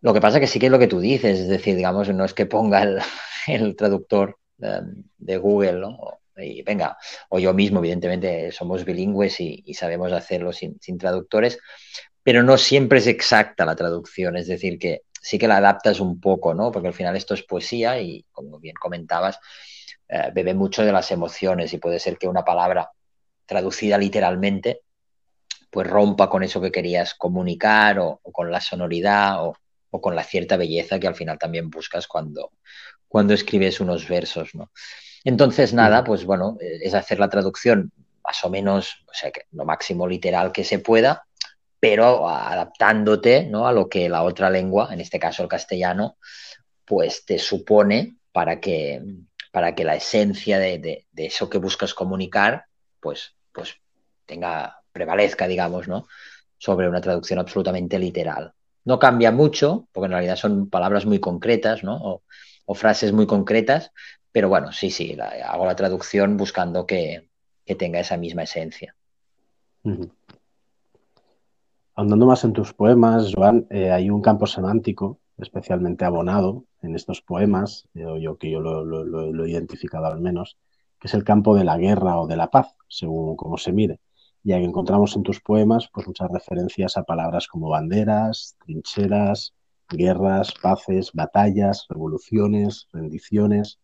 Lo 0.00 0.12
que 0.12 0.20
pasa 0.20 0.40
que 0.40 0.48
sí 0.48 0.58
que 0.58 0.66
es 0.66 0.72
lo 0.72 0.78
que 0.80 0.88
tú 0.88 0.98
dices, 0.98 1.38
es 1.38 1.48
decir, 1.48 1.76
digamos, 1.76 2.08
no 2.08 2.24
es 2.24 2.34
que 2.34 2.46
ponga 2.46 2.82
el, 2.82 2.98
el 3.46 3.76
traductor 3.76 4.37
de, 4.58 5.36
Google, 5.38 5.80
¿no? 5.80 6.20
Y 6.36 6.62
venga, 6.62 6.96
o 7.30 7.38
yo 7.38 7.52
mismo, 7.54 7.80
evidentemente, 7.80 8.52
somos 8.52 8.84
bilingües 8.84 9.40
y, 9.40 9.74
sabemos 9.74 10.12
hacerlo 10.12 10.52
sin, 10.52 10.78
traductores, 10.98 11.58
pero 12.22 12.42
no 12.42 12.58
siempre 12.58 12.98
es 12.98 13.06
exacta 13.06 13.64
la 13.64 13.74
traducción, 13.74 14.36
es 14.36 14.46
decir, 14.46 14.78
que 14.78 15.02
sí 15.20 15.38
que 15.38 15.48
la 15.48 15.56
adaptas 15.56 16.00
un 16.00 16.20
poco, 16.20 16.54
¿no? 16.54 16.70
Porque 16.70 16.88
al 16.88 16.94
final 16.94 17.16
esto 17.16 17.34
es 17.34 17.42
poesía 17.42 18.00
y, 18.00 18.24
como 18.30 18.58
bien 18.60 18.74
comentabas, 18.80 19.38
eh, 20.08 20.30
bebe 20.32 20.54
mucho 20.54 20.84
de 20.84 20.92
las 20.92 21.10
emociones 21.10 21.72
y 21.72 21.78
puede 21.78 21.98
ser 21.98 22.18
que 22.18 22.28
una 22.28 22.44
palabra 22.44 22.90
traducida 23.46 23.98
literalmente 23.98 24.82
pues 25.70 25.86
rompa 25.86 26.30
con 26.30 26.42
eso 26.42 26.60
que 26.60 26.72
querías 26.72 27.14
comunicar 27.14 27.98
o, 27.98 28.20
con 28.32 28.50
la 28.50 28.60
sonoridad 28.60 29.44
o, 29.44 29.56
con 29.90 30.14
la 30.14 30.22
cierta 30.22 30.56
belleza 30.56 30.98
que 30.98 31.08
al 31.08 31.14
final 31.14 31.38
también 31.38 31.70
buscas 31.70 32.06
cuando, 32.06 32.52
cuando 33.08 33.34
escribes 33.34 33.80
unos 33.80 34.08
versos, 34.08 34.54
¿no? 34.54 34.70
Entonces, 35.24 35.74
nada, 35.74 36.04
pues 36.04 36.24
bueno, 36.24 36.56
es 36.60 36.94
hacer 36.94 37.18
la 37.18 37.28
traducción 37.28 37.92
más 38.28 38.44
o 38.44 38.50
menos, 38.50 39.04
o 39.08 39.14
sea, 39.14 39.30
que 39.30 39.42
lo 39.52 39.64
máximo 39.64 40.06
literal 40.06 40.52
que 40.52 40.62
se 40.62 40.78
pueda, 40.78 41.26
pero 41.80 42.28
adaptándote 42.28 43.44
¿no? 43.44 43.66
a 43.66 43.72
lo 43.72 43.88
que 43.88 44.08
la 44.08 44.22
otra 44.22 44.50
lengua, 44.50 44.88
en 44.92 45.00
este 45.00 45.18
caso 45.18 45.42
el 45.42 45.48
castellano, 45.48 46.18
pues 46.84 47.24
te 47.24 47.38
supone 47.38 48.16
para 48.32 48.60
que, 48.60 49.02
para 49.50 49.74
que 49.74 49.84
la 49.84 49.96
esencia 49.96 50.58
de, 50.58 51.06
eso 51.16 51.48
que 51.48 51.58
buscas 51.58 51.94
comunicar, 51.94 52.64
pues, 53.00 53.34
pues 53.52 53.76
tenga, 54.26 54.82
prevalezca, 54.92 55.46
digamos, 55.46 55.88
¿no? 55.88 56.06
sobre 56.58 56.88
una 56.88 57.00
traducción 57.00 57.38
absolutamente 57.38 57.98
literal. 57.98 58.52
No 58.84 58.98
cambia 58.98 59.30
mucho, 59.30 59.88
porque 59.92 60.06
en 60.06 60.12
realidad 60.12 60.36
son 60.36 60.68
palabras 60.68 61.06
muy 61.06 61.20
concretas, 61.20 61.84
¿no? 61.84 61.96
o 61.96 62.22
frases 62.74 63.12
muy 63.12 63.26
concretas, 63.26 63.92
pero 64.32 64.48
bueno, 64.48 64.72
sí, 64.72 64.90
sí, 64.90 65.16
hago 65.44 65.66
la 65.66 65.76
traducción 65.76 66.36
buscando 66.36 66.86
que, 66.86 67.28
tenga 67.78 68.00
esa 68.00 68.16
misma 68.16 68.44
esencia. 68.44 68.96
Ahondando 71.94 72.24
más 72.24 72.42
en 72.44 72.54
tus 72.54 72.72
poemas, 72.72 73.32
Joan, 73.34 73.66
eh, 73.68 73.90
hay 73.90 74.08
un 74.08 74.22
campo 74.22 74.46
semántico 74.46 75.20
especialmente 75.38 76.04
abonado 76.04 76.64
en 76.82 76.94
estos 76.94 77.22
poemas, 77.22 77.88
eh, 77.94 78.04
yo 78.20 78.36
que 78.38 78.50
yo 78.50 78.60
lo, 78.60 79.44
he 79.44 79.50
identificado 79.50 80.06
al 80.06 80.20
menos, 80.20 80.58
que 80.98 81.08
es 81.08 81.14
el 81.14 81.24
campo 81.24 81.54
de 81.54 81.64
la 81.64 81.78
guerra 81.78 82.18
o 82.18 82.26
de 82.26 82.36
la 82.36 82.50
paz, 82.50 82.74
según 82.88 83.36
cómo 83.36 83.56
se 83.56 83.72
mire. 83.72 84.00
Ya 84.42 84.58
que 84.58 84.64
encontramos 84.64 85.14
en 85.16 85.22
tus 85.22 85.40
poemas 85.40 85.88
pues, 85.92 86.06
muchas 86.06 86.30
referencias 86.30 86.96
a 86.96 87.04
palabras 87.04 87.46
como 87.46 87.68
banderas, 87.68 88.56
trincheras, 88.64 89.54
guerras, 89.88 90.52
paces, 90.60 91.12
batallas, 91.12 91.86
revoluciones, 91.88 92.88
rendiciones. 92.92 93.78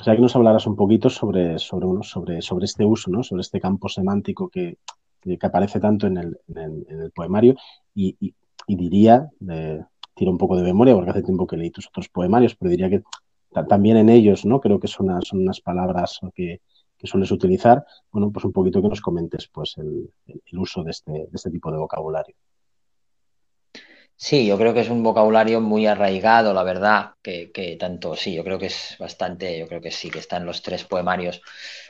O 0.00 0.04
sea, 0.04 0.14
que 0.14 0.22
nos 0.22 0.34
hablarás 0.34 0.66
un 0.66 0.76
poquito 0.76 1.10
sobre, 1.10 1.58
sobre, 1.58 1.86
sobre, 2.02 2.42
sobre 2.42 2.64
este 2.64 2.84
uso, 2.84 3.10
¿no? 3.10 3.22
sobre 3.22 3.42
este 3.42 3.60
campo 3.60 3.88
semántico 3.88 4.48
que, 4.48 4.78
que, 5.20 5.38
aparece 5.42 5.78
tanto 5.78 6.06
en 6.06 6.16
el, 6.16 6.38
en 6.48 7.00
el, 7.00 7.10
poemario 7.12 7.54
y, 7.94 8.16
y, 8.20 8.76
diría, 8.76 9.28
tiro 10.14 10.30
un 10.30 10.38
poco 10.38 10.56
de 10.56 10.62
memoria 10.62 10.94
porque 10.94 11.10
hace 11.10 11.22
tiempo 11.22 11.46
que 11.46 11.56
leí 11.56 11.70
tus 11.70 11.88
otros 11.88 12.08
poemarios, 12.08 12.54
pero 12.56 12.70
diría 12.70 12.88
que 12.88 13.02
también 13.68 13.96
en 13.96 14.08
ellos, 14.08 14.46
¿no? 14.46 14.60
Creo 14.60 14.78
que 14.80 14.88
son 14.88 15.08
son 15.22 15.40
unas 15.40 15.60
palabras 15.60 16.20
que, 16.34 16.62
que, 16.96 17.06
sueles 17.06 17.30
utilizar. 17.32 17.84
Bueno, 18.12 18.30
pues 18.30 18.44
un 18.44 18.52
poquito 18.52 18.80
que 18.80 18.88
nos 18.88 19.00
comentes 19.00 19.48
pues 19.48 19.76
el, 19.76 20.10
el 20.26 20.58
uso 20.58 20.84
de 20.84 20.92
este, 20.92 21.12
de 21.12 21.30
este 21.32 21.50
tipo 21.50 21.70
de 21.72 21.78
vocabulario. 21.78 22.36
Sí, 24.22 24.46
yo 24.46 24.58
creo 24.58 24.74
que 24.74 24.80
es 24.80 24.90
un 24.90 25.02
vocabulario 25.02 25.62
muy 25.62 25.86
arraigado, 25.86 26.52
la 26.52 26.62
verdad, 26.62 27.14
que, 27.22 27.50
que, 27.52 27.76
tanto, 27.76 28.14
sí, 28.14 28.34
yo 28.34 28.44
creo 28.44 28.58
que 28.58 28.66
es 28.66 28.96
bastante, 28.98 29.58
yo 29.58 29.66
creo 29.66 29.80
que 29.80 29.90
sí, 29.90 30.10
que 30.10 30.18
están 30.18 30.44
los 30.44 30.60
tres 30.62 30.84
poemarios 30.84 31.40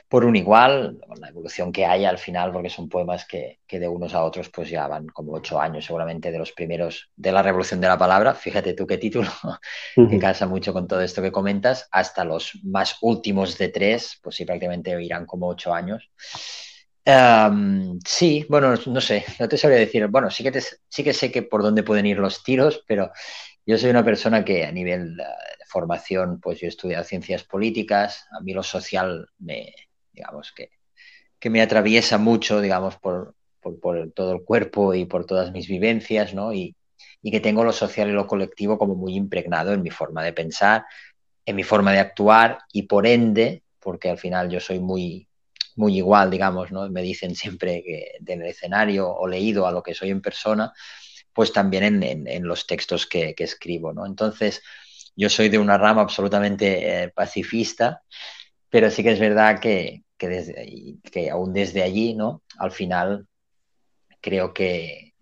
por 0.07 0.23
un 0.23 0.37
igual, 0.37 0.97
la 1.19 1.27
evolución 1.27 1.73
que 1.73 1.85
hay 1.85 2.05
al 2.05 2.17
final, 2.17 2.53
porque 2.53 2.69
son 2.69 2.87
poemas 2.87 3.25
que, 3.25 3.59
que, 3.67 3.81
de 3.81 3.89
unos 3.89 4.13
a 4.13 4.23
otros 4.23 4.49
pues 4.49 4.69
ya 4.69 4.87
van 4.87 5.07
como 5.07 5.33
ocho 5.33 5.59
años 5.59 5.83
seguramente 5.85 6.31
de 6.31 6.39
los 6.39 6.53
primeros 6.53 7.09
de 7.17 7.33
la 7.33 7.43
revolución 7.43 7.81
de 7.81 7.89
la 7.89 7.97
palabra, 7.97 8.33
fíjate 8.33 8.73
tú 8.75 8.87
qué 8.87 8.97
título, 8.97 9.29
que 10.09 10.17
casa 10.17 10.47
mucho 10.47 10.71
con 10.71 10.87
todo 10.87 11.01
esto 11.01 11.21
que 11.21 11.33
comentas, 11.33 11.89
hasta 11.91 12.23
los 12.23 12.57
más 12.63 12.95
últimos 13.01 13.57
de 13.57 13.67
tres, 13.67 14.17
pues 14.23 14.37
sí, 14.37 14.45
prácticamente 14.45 15.03
irán 15.03 15.25
como 15.25 15.49
ocho 15.49 15.73
años. 15.73 16.09
Um, 17.03 17.99
sí, 18.05 18.45
bueno, 18.47 18.75
no 18.85 19.01
sé, 19.01 19.25
no 19.39 19.47
te 19.47 19.57
sabría 19.57 19.79
decir. 19.79 20.07
Bueno, 20.07 20.29
sí 20.29 20.43
que, 20.43 20.51
te, 20.51 20.61
sí 20.61 21.03
que 21.03 21.13
sé 21.13 21.31
que 21.31 21.41
por 21.41 21.63
dónde 21.63 21.83
pueden 21.83 22.05
ir 22.05 22.19
los 22.19 22.43
tiros, 22.43 22.83
pero 22.87 23.11
yo 23.65 23.77
soy 23.77 23.89
una 23.89 24.05
persona 24.05 24.45
que 24.45 24.65
a 24.65 24.71
nivel 24.71 25.17
de 25.17 25.25
formación, 25.67 26.39
pues 26.39 26.59
yo 26.59 26.67
he 26.67 26.69
estudiado 26.69 27.03
ciencias 27.03 27.43
políticas, 27.43 28.27
a 28.31 28.41
mí 28.41 28.53
lo 28.53 28.63
social 28.63 29.29
me, 29.39 29.73
digamos, 30.11 30.51
que, 30.51 30.71
que 31.39 31.49
me 31.49 31.61
atraviesa 31.61 32.17
mucho, 32.19 32.61
digamos, 32.61 32.97
por, 32.97 33.35
por, 33.61 33.79
por, 33.79 34.11
todo 34.11 34.33
el 34.33 34.43
cuerpo 34.43 34.93
y 34.93 35.05
por 35.05 35.25
todas 35.25 35.51
mis 35.51 35.67
vivencias, 35.67 36.33
¿no? 36.35 36.53
Y, 36.53 36.75
y 37.23 37.31
que 37.31 37.39
tengo 37.39 37.63
lo 37.63 37.71
social 37.71 38.09
y 38.09 38.13
lo 38.13 38.27
colectivo 38.27 38.77
como 38.77 38.95
muy 38.95 39.15
impregnado 39.15 39.73
en 39.73 39.81
mi 39.81 39.89
forma 39.89 40.23
de 40.23 40.33
pensar, 40.33 40.85
en 41.45 41.55
mi 41.55 41.63
forma 41.63 41.91
de 41.93 41.99
actuar 41.99 42.59
y 42.71 42.83
por 42.83 43.07
ende, 43.07 43.63
porque 43.79 44.09
al 44.09 44.19
final 44.19 44.49
yo 44.49 44.59
soy 44.59 44.79
muy 44.79 45.27
muy 45.75 45.97
igual, 45.97 46.31
digamos, 46.31 46.71
¿no? 46.71 46.89
Me 46.89 47.01
dicen 47.01 47.35
siempre 47.35 47.83
que 47.83 48.17
del 48.19 48.43
escenario 48.43 49.09
o 49.09 49.27
leído 49.27 49.67
a 49.67 49.71
lo 49.71 49.83
que 49.83 49.93
soy 49.93 50.09
en 50.09 50.21
persona, 50.21 50.73
pues 51.33 51.53
también 51.53 51.83
en, 51.83 52.03
en, 52.03 52.27
en 52.27 52.47
los 52.47 52.67
textos 52.67 53.07
que, 53.07 53.35
que, 53.35 53.45
escribo, 53.45 53.93
¿no? 53.93 54.05
Entonces, 54.05 54.61
yo 55.15 55.29
soy 55.29 55.49
de 55.49 55.59
una 55.59 55.77
rama 55.77 56.01
absolutamente 56.01 57.03
eh, 57.03 57.09
pacifista, 57.09 58.03
pero 58.69 58.89
sí 58.89 59.03
que 59.03 59.11
es 59.11 59.19
verdad 59.19 59.59
que, 59.59 60.03
que, 60.17 60.27
desde, 60.27 60.97
que 61.11 61.29
aún 61.29 61.53
desde 61.53 61.83
allí, 61.83 62.13
¿no? 62.13 62.43
Al 62.57 62.71
final, 62.71 63.27
creo 64.21 64.53
que, 64.53 65.13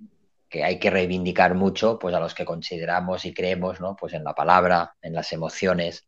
que 0.50 0.64
hay 0.64 0.80
que 0.80 0.90
reivindicar 0.90 1.56
mucho 1.56 2.00
pues 2.00 2.14
a 2.16 2.20
los 2.20 2.34
que 2.34 2.46
consideramos 2.46 3.24
y 3.26 3.34
creemos 3.34 3.80
¿no? 3.80 3.96
pues 3.96 4.14
en 4.14 4.24
la 4.24 4.34
palabra, 4.34 4.96
en 5.02 5.14
las 5.14 5.32
emociones, 5.32 6.06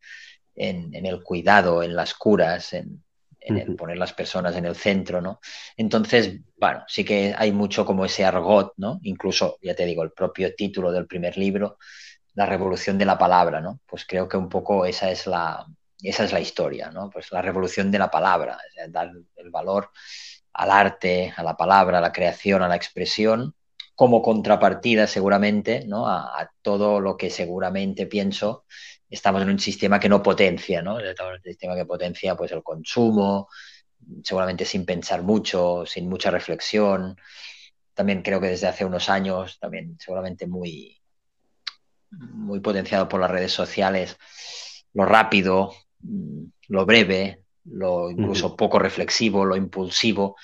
en, 0.56 0.93
en 0.95 1.06
el 1.06 1.23
cuidado, 1.23 1.84
en 1.84 1.95
las 1.95 2.13
curas, 2.13 2.73
en, 2.73 3.04
en 3.41 3.58
el 3.58 3.75
poner 3.75 3.97
las 3.97 4.13
personas 4.13 4.56
en 4.56 4.65
el 4.65 4.75
centro, 4.75 5.19
¿no? 5.19 5.39
Entonces, 5.75 6.39
bueno, 6.58 6.84
sí 6.88 7.04
que 7.04 7.34
hay 7.36 7.51
mucho 7.51 7.86
como 7.86 8.06
ese 8.06 8.23
argot, 8.23 8.73
¿no? 8.77 8.99
Incluso, 9.01 9.58
ya 9.62 9.75
te 9.75 9.86
digo, 9.86 10.04
el 10.04 10.12
propio 10.12 10.54
título 10.56 10.91
del 10.91 11.08
primer 11.08 11.38
libro, 11.38 11.77
La 12.36 12.45
revolución 12.45 12.97
de 12.97 13.06
la 13.06 13.17
palabra, 13.17 13.60
¿no? 13.60 13.80
Pues 13.86 14.06
creo 14.06 14.27
que 14.30 14.38
un 14.38 14.47
poco 14.47 14.86
esa 14.86 15.10
es 15.10 15.25
la, 15.27 15.65
esa 16.01 16.23
es 16.23 16.32
la 16.32 16.39
historia, 16.39 16.91
¿no? 16.91 17.10
Pues 17.10 17.32
la 17.32 17.41
revolución 17.41 17.91
de 17.91 17.99
la 17.99 18.12
palabra, 18.12 18.56
o 18.58 18.73
sea, 18.73 18.88
dar 18.88 19.12
el 19.36 19.49
valor 19.49 19.89
al 20.54 20.71
arte, 20.71 21.34
a 21.36 21.43
la 21.43 21.58
palabra, 21.58 21.97
a 21.97 22.01
la 22.01 22.12
creación, 22.12 22.62
a 22.62 22.67
la 22.67 22.75
expresión, 22.75 23.56
como 23.95 24.21
contrapartida 24.21 25.08
seguramente, 25.08 25.86
¿no? 25.88 26.08
A, 26.08 26.39
a 26.41 26.51
todo 26.62 26.99
lo 26.99 27.17
que 27.17 27.30
seguramente 27.30 28.06
pienso 28.06 28.65
estamos 29.12 29.41
en 29.41 29.50
un 29.50 29.60
sistema 29.60 30.00
que 30.00 30.10
no 30.10 30.24
potencia, 30.24 30.82
¿no? 30.82 30.95
Un 30.95 31.41
sistema 31.43 31.76
que 31.76 31.86
potencia 31.86 32.36
pues 32.36 32.52
el 32.52 32.63
consumo, 32.63 33.50
seguramente 34.24 34.65
sin 34.65 34.86
pensar 34.86 35.21
mucho, 35.21 35.86
sin 35.86 36.10
mucha 36.10 36.32
reflexión. 36.32 37.17
También 37.93 38.21
creo 38.21 38.39
que 38.39 38.47
desde 38.47 38.67
hace 38.67 38.86
unos 38.86 39.10
años, 39.10 39.60
también 39.60 39.97
seguramente 40.00 40.47
muy, 40.47 40.97
muy 42.12 42.62
potenciado 42.62 43.08
por 43.08 43.19
las 43.19 43.32
redes 43.32 43.52
sociales, 43.52 44.17
lo 44.93 45.06
rápido, 45.06 45.74
lo 46.67 46.86
breve, 46.86 47.43
lo 47.65 48.10
incluso 48.10 48.56
poco 48.56 48.80
reflexivo, 48.80 49.45
lo 49.45 49.56
impulsivo. 49.56 50.36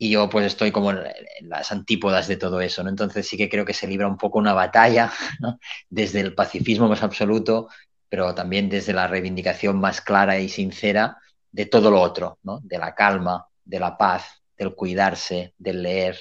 Y 0.00 0.10
yo 0.10 0.28
pues 0.28 0.46
estoy 0.46 0.70
como 0.70 0.92
en, 0.92 1.02
las 1.42 1.72
antípodas 1.72 2.28
de 2.28 2.36
todo 2.36 2.60
eso, 2.60 2.82
¿no? 2.84 2.88
Entonces 2.88 3.26
sí 3.26 3.36
que 3.36 3.48
creo 3.48 3.64
que 3.64 3.74
se 3.74 3.88
libra 3.88 4.06
un 4.06 4.16
poco 4.16 4.38
una 4.38 4.54
batalla, 4.54 5.12
¿no? 5.40 5.58
Desde 5.90 6.20
el 6.20 6.34
pacifismo 6.34 6.88
más 6.88 7.02
absoluto 7.02 7.68
pero 8.08 8.34
también 8.34 8.68
desde 8.68 8.92
la 8.92 9.06
reivindicación 9.06 9.78
más 9.78 10.00
clara 10.00 10.38
y 10.38 10.48
sincera 10.48 11.18
de 11.52 11.66
todo 11.66 11.90
lo 11.90 12.00
otro, 12.00 12.38
¿no? 12.42 12.60
de 12.62 12.78
la 12.78 12.94
calma, 12.94 13.46
de 13.64 13.80
la 13.80 13.96
paz, 13.96 14.42
del 14.56 14.74
cuidarse, 14.74 15.54
del 15.58 15.82
leer, 15.82 16.18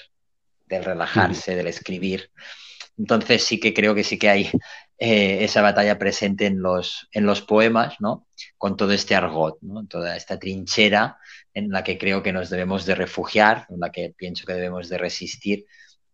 del 0.65 0.83
relajarse, 0.83 1.55
del 1.55 1.67
escribir. 1.67 2.31
Entonces 2.97 3.43
sí 3.43 3.59
que 3.59 3.73
creo 3.73 3.93
que 3.93 4.03
sí 4.03 4.17
que 4.17 4.29
hay 4.29 4.51
eh, 4.99 5.43
esa 5.43 5.61
batalla 5.61 5.99
presente 5.99 6.47
en 6.47 6.61
los, 6.61 7.07
en 7.11 7.25
los 7.25 7.41
poemas, 7.41 7.95
¿no? 7.99 8.27
Con 8.57 8.75
todo 8.75 8.93
este 8.93 9.15
argot, 9.15 9.59
¿no? 9.61 9.85
Toda 9.85 10.15
esta 10.15 10.39
trinchera 10.39 11.19
en 11.53 11.69
la 11.69 11.83
que 11.83 11.97
creo 11.97 12.23
que 12.23 12.33
nos 12.33 12.49
debemos 12.49 12.85
de 12.85 12.95
refugiar, 12.95 13.67
en 13.69 13.79
la 13.79 13.91
que 13.91 14.13
pienso 14.17 14.45
que 14.45 14.53
debemos 14.53 14.89
de 14.89 14.97
resistir 14.97 15.65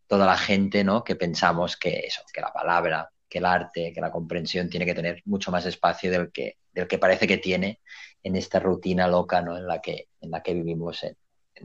toda 0.08 0.26
la 0.26 0.38
gente, 0.38 0.84
¿no? 0.84 1.04
Que 1.04 1.16
pensamos 1.16 1.78
que 1.78 2.00
eso, 2.00 2.22
que 2.34 2.42
la 2.42 2.52
palabra, 2.52 3.10
que 3.34 3.40
el 3.40 3.46
arte, 3.46 3.92
que 3.92 4.00
la 4.00 4.12
comprensión 4.12 4.70
tiene 4.70 4.86
que 4.86 4.94
tener 4.94 5.24
mucho 5.26 5.50
más 5.50 5.66
espacio 5.66 6.12
del 6.12 6.32
que, 6.32 6.58
del 6.72 6.88
que 6.88 7.00
parece 7.00 7.26
que 7.26 7.40
tiene 7.40 7.80
en 8.22 8.36
esta 8.36 8.60
rutina 8.60 9.08
loca 9.08 9.42
¿no? 9.42 9.58
en, 9.58 9.66
la 9.66 9.82
que, 9.82 10.10
en 10.22 10.30
la 10.30 10.44
que 10.44 10.54
vivimos 10.54 11.04
en, 11.04 11.18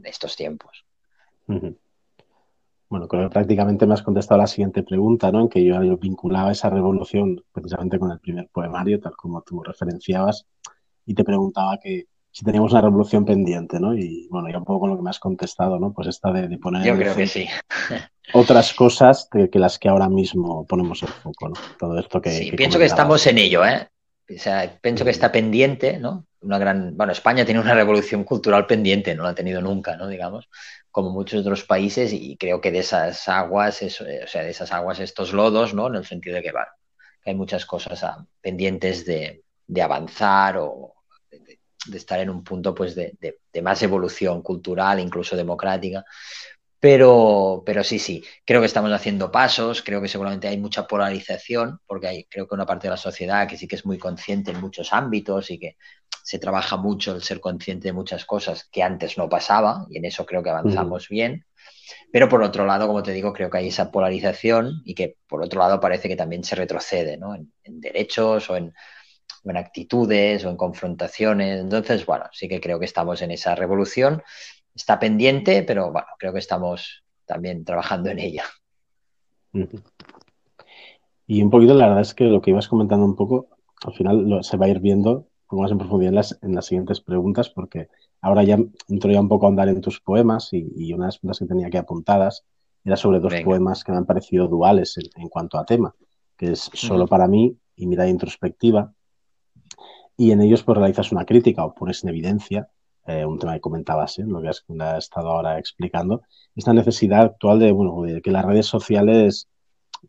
estos 0.03 0.35
tiempos. 0.35 0.83
Bueno, 1.45 3.07
creo 3.07 3.23
que 3.23 3.33
prácticamente 3.33 3.85
me 3.85 3.93
has 3.93 4.01
contestado 4.01 4.39
la 4.39 4.47
siguiente 4.47 4.81
pregunta, 4.81 5.31
¿no? 5.31 5.41
En 5.41 5.49
que 5.49 5.63
yo, 5.63 5.83
yo 5.83 5.97
vinculaba 5.97 6.51
esa 6.51 6.69
revolución 6.69 7.43
precisamente 7.51 7.99
con 7.99 8.09
el 8.11 8.19
primer 8.19 8.47
poemario, 8.47 8.99
tal 8.99 9.15
como 9.15 9.41
tú 9.41 9.61
referenciabas, 9.61 10.47
y 11.05 11.13
te 11.13 11.23
preguntaba 11.23 11.77
que 11.79 12.07
si 12.31 12.45
teníamos 12.45 12.71
una 12.71 12.81
revolución 12.81 13.25
pendiente, 13.25 13.79
¿no? 13.79 13.95
Y 13.95 14.27
bueno, 14.29 14.49
ya 14.49 14.57
un 14.57 14.65
poco 14.65 14.81
con 14.81 14.89
lo 14.91 14.97
que 14.97 15.03
me 15.03 15.09
has 15.09 15.19
contestado, 15.19 15.79
¿no? 15.79 15.93
Pues 15.93 16.07
esta 16.07 16.31
de, 16.31 16.47
de 16.47 16.57
poner... 16.57 16.83
Yo 16.83 16.95
creo 16.95 17.15
que 17.15 17.27
sí. 17.27 17.47
otras 18.33 18.73
cosas 18.73 19.27
que, 19.31 19.49
que, 19.49 19.59
las 19.59 19.79
que 19.79 19.89
ahora 19.89 20.09
mismo 20.09 20.65
ponemos 20.65 21.01
el 21.03 21.09
foco, 21.09 21.49
¿no? 21.49 21.55
Todo 21.77 21.99
esto 21.99 22.21
que. 22.21 22.31
Sí, 22.31 22.51
que 22.51 22.57
pienso 22.57 22.79
que 22.79 22.85
estamos 22.85 23.25
en 23.27 23.37
ello, 23.37 23.65
¿eh? 23.65 23.87
O 24.29 24.37
sea, 24.37 24.77
pienso 24.81 25.03
que 25.03 25.11
está 25.11 25.31
pendiente, 25.31 25.97
¿no? 25.97 26.27
Una 26.41 26.59
gran. 26.59 26.95
Bueno, 26.95 27.11
España 27.11 27.45
tiene 27.45 27.59
una 27.59 27.73
revolución 27.73 28.23
cultural 28.23 28.67
pendiente, 28.67 29.15
no 29.15 29.23
la 29.23 29.29
ha 29.29 29.35
tenido 29.35 29.61
nunca, 29.61 29.97
¿no? 29.97 30.07
Digamos, 30.07 30.49
como 30.91 31.09
muchos 31.09 31.41
otros 31.41 31.63
países, 31.63 32.13
y 32.13 32.37
creo 32.37 32.61
que 32.61 32.71
de 32.71 32.79
esas 32.79 33.27
aguas, 33.27 33.81
eso, 33.81 34.03
o 34.03 34.27
sea, 34.27 34.43
de 34.43 34.51
esas 34.51 34.71
aguas, 34.71 34.99
estos 34.99 35.33
lodos, 35.33 35.73
¿no? 35.73 35.87
En 35.87 35.95
el 35.95 36.05
sentido 36.05 36.35
de 36.35 36.43
que, 36.43 36.51
bueno, 36.51 36.67
hay 37.25 37.35
muchas 37.35 37.65
cosas 37.65 38.03
ah, 38.03 38.25
pendientes 38.41 39.05
de, 39.05 39.43
de 39.67 39.81
avanzar 39.81 40.57
o 40.57 40.93
de, 41.87 41.97
estar 41.97 42.19
en 42.19 42.29
un 42.29 42.43
punto, 42.43 42.73
pues, 42.75 42.95
de, 42.95 43.15
de 43.19 43.61
más 43.61 43.81
evolución 43.83 44.41
cultural, 44.41 44.99
incluso 44.99 45.35
democrática. 45.35 46.03
Pero, 46.79 47.61
pero 47.65 47.83
sí, 47.83 47.99
sí, 47.99 48.23
creo 48.45 48.61
que 48.61 48.67
estamos 48.67 48.91
haciendo 48.93 49.31
pasos, 49.31 49.81
creo 49.83 50.01
que 50.01 50.07
seguramente 50.07 50.47
hay 50.47 50.57
mucha 50.57 50.87
polarización, 50.87 51.79
porque 51.85 52.07
hay, 52.07 52.23
creo 52.25 52.47
que 52.47 52.55
una 52.55 52.65
parte 52.65 52.87
de 52.87 52.91
la 52.91 52.97
sociedad 52.97 53.47
que 53.49 53.57
sí 53.57 53.67
que 53.67 53.75
es 53.75 53.85
muy 53.85 53.97
consciente 53.97 54.51
en 54.51 54.61
muchos 54.61 54.93
ámbitos 54.93 55.51
y 55.51 55.59
que 55.59 55.75
se 56.23 56.39
trabaja 56.39 56.77
mucho 56.77 57.13
el 57.13 57.21
ser 57.21 57.41
consciente 57.41 57.89
de 57.89 57.93
muchas 57.93 58.23
cosas 58.23 58.69
que 58.71 58.81
antes 58.81 59.17
no 59.17 59.27
pasaba, 59.27 59.87
y 59.89 59.97
en 59.97 60.05
eso 60.05 60.25
creo 60.25 60.41
que 60.41 60.51
avanzamos 60.51 61.09
bien. 61.09 61.45
Pero 62.13 62.29
por 62.29 62.41
otro 62.43 62.65
lado, 62.65 62.87
como 62.87 63.03
te 63.03 63.11
digo, 63.11 63.33
creo 63.33 63.49
que 63.49 63.57
hay 63.57 63.67
esa 63.67 63.91
polarización 63.91 64.81
y 64.85 64.95
que 64.95 65.17
por 65.27 65.43
otro 65.43 65.59
lado 65.59 65.81
parece 65.81 66.07
que 66.07 66.15
también 66.15 66.45
se 66.45 66.55
retrocede 66.55 67.17
¿no? 67.17 67.35
en, 67.35 67.51
en 67.63 67.81
derechos 67.81 68.49
o 68.49 68.55
en, 68.55 68.73
en 69.43 69.57
actitudes 69.57 70.45
o 70.45 70.49
en 70.49 70.57
confrontaciones. 70.57 71.61
Entonces, 71.61 72.05
bueno, 72.05 72.25
sí 72.31 72.47
que 72.47 72.59
creo 72.59 72.79
que 72.79 72.85
estamos 72.85 73.21
en 73.21 73.31
esa 73.31 73.55
revolución 73.55 74.21
está 74.79 74.99
pendiente, 74.99 75.63
pero 75.63 75.91
bueno, 75.91 76.07
creo 76.17 76.33
que 76.33 76.39
estamos 76.39 77.03
también 77.25 77.65
trabajando 77.65 78.09
en 78.09 78.19
ella. 78.19 78.43
Y 81.27 81.41
un 81.41 81.49
poquito, 81.49 81.73
la 81.73 81.87
verdad 81.87 82.01
es 82.01 82.13
que 82.13 82.25
lo 82.25 82.41
que 82.41 82.51
ibas 82.51 82.67
comentando 82.67 83.05
un 83.05 83.15
poco, 83.15 83.49
al 83.85 83.93
final 83.93 84.29
lo, 84.29 84.43
se 84.43 84.57
va 84.57 84.65
a 84.65 84.69
ir 84.69 84.79
viendo 84.79 85.27
más 85.51 85.71
en 85.71 85.79
profundidad 85.79 86.09
en 86.09 86.15
las, 86.15 86.39
en 86.43 86.55
las, 86.55 86.65
siguientes 86.67 87.01
preguntas, 87.01 87.49
porque 87.49 87.89
ahora 88.21 88.43
ya 88.43 88.57
entro 88.87 89.11
ya 89.11 89.19
un 89.19 89.27
poco 89.27 89.47
a 89.47 89.49
andar 89.49 89.67
en 89.67 89.81
tus 89.81 89.99
poemas 89.99 90.53
y, 90.53 90.71
y 90.75 90.93
una 90.93 91.05
de 91.05 91.07
las 91.07 91.17
preguntas 91.17 91.39
que 91.39 91.45
tenía 91.45 91.67
aquí 91.67 91.77
apuntadas 91.77 92.45
era 92.83 92.95
sobre 92.95 93.19
dos 93.19 93.33
Venga. 93.33 93.45
poemas 93.45 93.83
que 93.83 93.91
me 93.91 93.97
han 93.97 94.05
parecido 94.05 94.47
duales 94.47 94.95
en, 94.97 95.23
en, 95.23 95.27
cuanto 95.27 95.57
a 95.57 95.65
tema, 95.65 95.95
que 96.37 96.51
es 96.51 96.69
Solo 96.73 97.07
para 97.07 97.27
mí 97.27 97.57
y 97.75 97.87
Mirada 97.87 98.09
introspectiva. 98.09 98.93
Y 100.19 100.33
en 100.33 100.41
ellos 100.41 100.63
pues 100.63 100.77
realizas 100.77 101.13
una 101.13 101.23
crítica 101.23 101.63
o 101.63 101.73
pones 101.73 102.03
en 102.03 102.09
evidencia 102.09 102.67
eh, 103.07 103.25
un 103.25 103.39
tema 103.39 103.53
que 103.53 103.61
comentabas, 103.61 104.19
¿eh? 104.19 104.25
lo 104.27 104.41
que 104.41 104.49
has, 104.49 104.65
has, 104.81 104.97
estado 105.05 105.29
ahora 105.29 105.57
explicando, 105.57 106.23
esta 106.57 106.73
necesidad 106.73 107.21
actual 107.21 107.57
de, 107.57 107.71
bueno, 107.71 108.01
de 108.01 108.21
que 108.21 108.29
las 108.29 108.43
redes 108.43 108.65
sociales, 108.65 109.47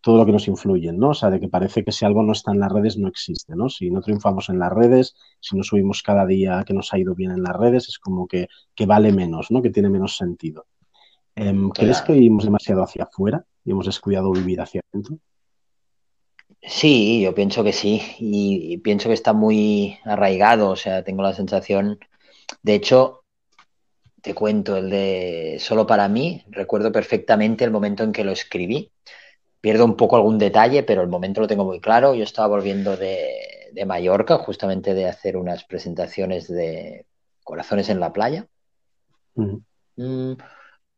todo 0.02 0.16
lo 0.18 0.26
que 0.26 0.32
nos 0.32 0.48
influyen, 0.48 0.98
¿no? 0.98 1.10
O 1.10 1.14
sea, 1.14 1.30
de 1.30 1.38
que 1.38 1.48
parece 1.48 1.84
que 1.84 1.92
si 1.92 2.04
algo 2.04 2.24
no 2.24 2.32
está 2.32 2.50
en 2.50 2.58
las 2.58 2.72
redes 2.72 2.98
no 2.98 3.06
existe, 3.06 3.54
¿no? 3.54 3.68
Si 3.68 3.88
no 3.88 4.00
triunfamos 4.00 4.48
en 4.48 4.58
las 4.58 4.72
redes, 4.72 5.14
si 5.38 5.56
no 5.56 5.62
subimos 5.62 6.02
cada 6.02 6.26
día 6.26 6.64
que 6.66 6.74
nos 6.74 6.92
ha 6.92 6.98
ido 6.98 7.14
bien 7.14 7.30
en 7.30 7.44
las 7.44 7.56
redes, 7.56 7.88
es 7.88 8.00
como 8.00 8.26
que, 8.26 8.48
que 8.74 8.86
vale 8.86 9.12
menos, 9.12 9.52
¿no? 9.52 9.62
Que 9.62 9.70
tiene 9.70 9.90
menos 9.90 10.16
sentido. 10.16 10.66
Eh, 11.36 11.52
claro. 11.52 11.70
¿Crees 11.72 12.02
que 12.02 12.14
vivimos 12.14 12.44
demasiado 12.44 12.82
hacia 12.82 13.04
afuera 13.04 13.46
y 13.64 13.70
hemos 13.70 13.86
descuidado 13.86 14.32
vivir 14.32 14.60
hacia 14.60 14.82
adentro? 14.92 15.18
Sí, 16.62 17.22
yo 17.22 17.34
pienso 17.34 17.64
que 17.64 17.72
sí, 17.72 18.02
y, 18.18 18.74
y 18.74 18.78
pienso 18.78 19.08
que 19.08 19.14
está 19.14 19.32
muy 19.32 19.98
arraigado, 20.04 20.70
o 20.70 20.76
sea, 20.76 21.02
tengo 21.02 21.22
la 21.22 21.32
sensación, 21.32 21.98
de 22.62 22.74
hecho, 22.74 23.24
te 24.22 24.34
cuento 24.34 24.76
el 24.76 24.90
de 24.90 25.56
Solo 25.58 25.86
para 25.86 26.08
mí, 26.08 26.44
recuerdo 26.50 26.92
perfectamente 26.92 27.64
el 27.64 27.70
momento 27.70 28.04
en 28.04 28.12
que 28.12 28.24
lo 28.24 28.32
escribí, 28.32 28.92
pierdo 29.60 29.84
un 29.84 29.96
poco 29.96 30.16
algún 30.16 30.38
detalle, 30.38 30.82
pero 30.82 31.02
el 31.02 31.08
momento 31.08 31.40
lo 31.40 31.46
tengo 31.48 31.64
muy 31.64 31.80
claro, 31.80 32.14
yo 32.14 32.24
estaba 32.24 32.48
volviendo 32.48 32.96
de, 32.96 33.70
de 33.72 33.86
Mallorca, 33.86 34.36
justamente 34.38 34.94
de 34.94 35.06
hacer 35.06 35.36
unas 35.36 35.64
presentaciones 35.64 36.48
de 36.48 37.06
Corazones 37.42 37.88
en 37.88 38.00
la 38.00 38.12
playa. 38.12 38.46
Mm, 39.96 40.36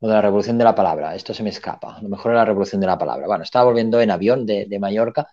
o 0.02 0.08
de 0.08 0.14
la 0.14 0.20
revolución 0.20 0.58
de 0.58 0.64
la 0.64 0.74
palabra, 0.74 1.14
esto 1.14 1.32
se 1.32 1.44
me 1.44 1.50
escapa. 1.50 1.94
A 1.96 2.02
lo 2.02 2.08
mejor 2.08 2.32
era 2.32 2.40
la 2.40 2.46
revolución 2.46 2.80
de 2.80 2.88
la 2.88 2.98
palabra. 2.98 3.24
Bueno, 3.28 3.44
estaba 3.44 3.66
volviendo 3.66 4.00
en 4.00 4.10
avión 4.10 4.44
de, 4.44 4.66
de 4.66 4.78
Mallorca 4.80 5.28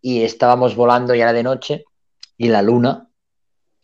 y 0.00 0.22
estábamos 0.22 0.76
volando 0.76 1.14
ya 1.16 1.24
era 1.24 1.32
de 1.32 1.42
noche 1.42 1.84
y 2.36 2.48
la 2.48 2.62
luna 2.62 3.08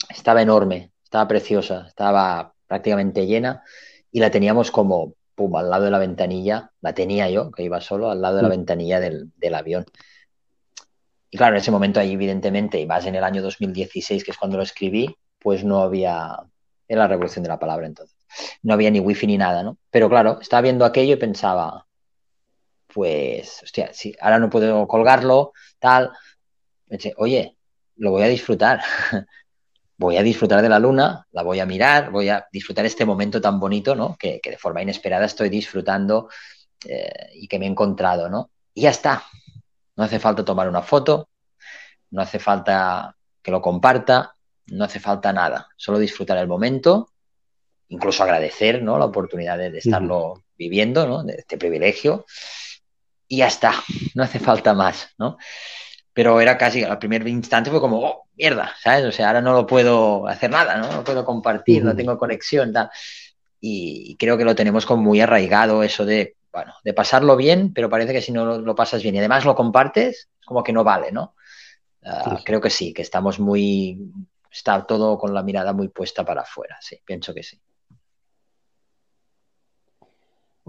estaba 0.09 0.41
enorme, 0.41 0.93
estaba 1.03 1.27
preciosa, 1.27 1.87
estaba 1.89 2.55
prácticamente 2.69 3.27
llena 3.27 3.65
y 4.13 4.21
la 4.21 4.31
teníamos 4.31 4.71
como, 4.71 5.15
pum, 5.35 5.57
al 5.57 5.69
lado 5.69 5.87
de 5.87 5.91
la 5.91 5.99
ventanilla, 5.99 6.71
la 6.81 6.95
tenía 6.95 7.29
yo, 7.29 7.51
que 7.51 7.65
iba 7.65 7.81
solo, 7.81 8.09
al 8.11 8.23
lado 8.23 8.37
de 8.37 8.43
la 8.43 8.49
Mm. 8.49 8.53
ventanilla 8.53 9.01
del, 9.01 9.33
del 9.37 9.55
avión. 9.55 9.85
Y 11.31 11.37
claro, 11.37 11.57
en 11.57 11.61
ese 11.61 11.71
momento 11.71 11.99
ahí, 12.01 12.13
evidentemente, 12.13 12.81
y 12.81 12.87
más 12.87 13.05
en 13.07 13.17
el 13.17 13.25
año 13.25 13.43
2016, 13.43 14.23
que 14.25 14.31
es 14.31 14.39
cuando 14.39 14.57
lo 14.57 14.63
escribí, 14.63 15.15
pues 15.41 15.65
no 15.65 15.81
había, 15.83 16.37
era 16.87 17.03
la 17.03 17.09
revolución 17.09 17.43
de 17.43 17.49
la 17.51 17.59
palabra 17.59 17.87
entonces, 17.87 18.17
no 18.63 18.75
había 18.75 18.91
ni 18.91 19.01
wifi 19.01 19.27
ni 19.27 19.39
nada, 19.39 19.63
¿no? 19.63 19.79
Pero 19.91 20.09
claro, 20.09 20.39
estaba 20.41 20.63
viendo 20.63 20.85
aquello 20.85 21.15
y 21.15 21.17
pensaba, 21.17 21.87
pues, 22.87 23.63
hostia, 23.63 23.91
sí, 23.93 24.15
ahora 24.21 24.39
no 24.39 24.51
puedo 24.51 24.87
colgarlo, 24.89 25.53
tal. 25.79 26.13
Oye, 27.17 27.57
lo 27.97 28.11
voy 28.11 28.23
a 28.23 28.29
disfrutar. 28.29 28.83
Voy 30.01 30.17
a 30.17 30.23
disfrutar 30.23 30.63
de 30.63 30.69
la 30.69 30.79
luna, 30.79 31.27
la 31.33 31.43
voy 31.43 31.59
a 31.59 31.67
mirar, 31.67 32.13
voy 32.13 32.29
a 32.29 32.47
disfrutar 32.53 32.87
este 32.87 33.05
momento 33.05 33.41
tan 33.41 33.59
bonito, 33.59 33.97
¿no? 33.97 34.17
Que, 34.17 34.39
que 34.41 34.51
de 34.51 34.57
forma 34.57 34.81
inesperada 34.81 35.27
estoy 35.27 35.49
disfrutando 35.49 36.29
eh, 36.87 37.31
y 37.35 37.49
que 37.49 37.59
me 37.59 37.67
he 37.67 37.69
encontrado, 37.69 38.29
¿no? 38.29 38.53
Y 38.75 38.83
ya 38.83 38.91
está. 38.91 39.25
No 39.97 40.05
hace 40.05 40.21
falta 40.21 40.45
tomar 40.45 40.69
una 40.69 40.83
foto, 40.83 41.29
no 42.11 42.23
hace 42.23 42.39
falta 42.39 43.17
que 43.43 43.51
lo 43.51 43.61
comparta, 43.61 44.37
no 44.67 44.85
hace 44.85 45.01
falta 45.01 45.33
nada. 45.33 45.69
Solo 45.77 45.99
disfrutar 45.99 46.39
el 46.39 46.47
momento, 46.47 47.11
incluso 47.89 48.23
agradecer, 48.23 48.83
¿no? 48.83 48.99
La 48.99 49.07
oportunidad 49.07 49.59
de, 49.59 49.71
de 49.71 49.79
estarlo 49.79 50.45
viviendo, 50.57 51.07
¿no? 51.07 51.23
De 51.25 51.35
este 51.35 51.59
privilegio. 51.59 52.27
Y 53.27 53.39
ya 53.39 53.47
está. 53.47 53.73
No 54.15 54.23
hace 54.23 54.39
falta 54.39 54.75
más, 54.75 55.15
¿no? 55.19 55.39
pero 56.19 56.41
era 56.41 56.59
casi 56.59 56.83
al 56.83 56.99
primer 56.99 57.29
instante 57.29 57.71
fue 57.71 57.79
como, 57.79 58.01
oh, 58.01 58.27
mierda, 58.35 58.73
¿sabes? 58.83 59.05
O 59.05 59.13
sea, 59.13 59.29
ahora 59.29 59.41
no 59.41 59.53
lo 59.53 59.69
puedo 59.69 60.27
hacer 60.27 60.51
nada, 60.51 60.77
¿no? 60.77 60.91
No 60.91 61.05
puedo 61.05 61.25
compartir, 61.25 61.85
no 61.85 61.95
tengo 61.95 62.19
conexión, 62.19 62.73
tal. 62.73 62.91
Y 63.61 64.17
creo 64.17 64.37
que 64.37 64.45
lo 64.45 64.57
tenemos 64.57 64.85
como 64.85 65.01
muy 65.01 65.21
arraigado 65.21 65.85
eso 65.85 66.05
de, 66.05 66.35
bueno, 66.53 66.75
de 66.83 66.93
pasarlo 66.93 67.37
bien, 67.37 67.73
pero 67.73 67.89
parece 67.89 68.13
que 68.13 68.21
si 68.21 68.33
no 68.33 68.45
lo, 68.45 68.59
lo 68.59 68.75
pasas 68.75 69.01
bien 69.01 69.15
y 69.15 69.19
además 69.19 69.45
lo 69.45 69.55
compartes, 69.55 70.29
como 70.45 70.65
que 70.65 70.73
no 70.73 70.83
vale, 70.83 71.13
¿no? 71.13 71.37
Uh, 72.03 72.37
sí. 72.39 72.43
Creo 72.45 72.61
que 72.61 72.71
sí, 72.71 72.93
que 72.93 73.03
estamos 73.03 73.39
muy, 73.39 74.11
está 74.51 74.85
todo 74.85 75.19
con 75.19 75.33
la 75.33 75.45
mirada 75.45 75.73
muy 75.73 75.87
puesta 75.87 76.25
para 76.25 76.41
afuera, 76.41 76.79
sí, 76.81 77.01
pienso 77.05 77.33
que 77.33 77.45
sí. 77.45 77.61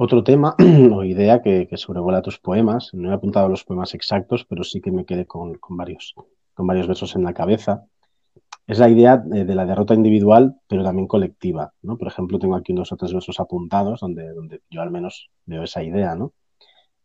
Otro 0.01 0.23
tema 0.23 0.55
o 0.93 1.03
idea 1.03 1.41
que, 1.41 1.67
que, 1.67 1.75
sobrevuela 1.75 2.21
tus 2.21 2.39
poemas, 2.39 2.93
no 2.93 3.11
he 3.11 3.13
apuntado 3.13 3.49
los 3.49 3.65
poemas 3.65 3.93
exactos, 3.93 4.45
pero 4.45 4.63
sí 4.63 4.79
que 4.79 4.93
me 4.93 5.03
quedé 5.03 5.25
con, 5.25 5.59
varios, 5.71 6.15
con 6.53 6.67
varios 6.67 6.87
versos 6.87 7.17
en 7.17 7.25
la 7.25 7.33
cabeza, 7.33 7.83
es 8.65 8.79
la 8.79 8.87
idea 8.87 9.17
de, 9.17 9.43
de, 9.43 9.55
la 9.55 9.65
derrota 9.65 9.93
individual, 9.93 10.55
pero 10.69 10.85
también 10.85 11.05
colectiva. 11.05 11.73
¿no? 11.81 11.97
Por 11.97 12.07
ejemplo, 12.07 12.39
tengo 12.39 12.55
aquí 12.55 12.71
dos 12.71 12.93
o 12.93 12.95
tres 12.95 13.11
versos 13.11 13.41
apuntados 13.41 13.99
donde, 13.99 14.31
donde 14.31 14.61
yo 14.69 14.81
al 14.81 14.89
menos 14.89 15.31
veo 15.45 15.63
esa 15.63 15.83
idea. 15.83 16.15
¿no? 16.15 16.31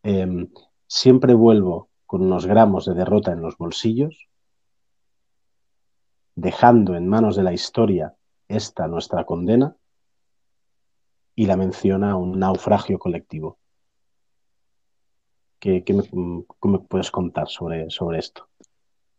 Eh, 0.04 0.46
siempre 0.86 1.34
vuelvo 1.34 1.88
con 2.06 2.22
unos 2.22 2.46
gramos 2.46 2.86
de 2.86 2.94
derrota 2.94 3.32
en 3.32 3.42
los 3.42 3.58
bolsillos, 3.58 4.28
dejando 6.36 6.94
en 6.94 7.08
manos 7.08 7.34
de 7.34 7.42
la 7.42 7.52
historia 7.52 8.14
esta 8.46 8.86
nuestra 8.86 9.24
condena 9.24 9.74
y 11.34 11.46
la 11.46 11.56
menciona 11.56 12.16
un 12.16 12.38
naufragio 12.38 12.98
colectivo. 12.98 13.58
¿Qué, 15.58 15.82
qué, 15.82 15.94
me, 15.94 16.02
qué 16.02 16.68
me, 16.68 16.78
puedes 16.78 17.10
contar 17.10 17.48
sobre, 17.48 17.90
sobre 17.90 18.18
esto? 18.18 18.48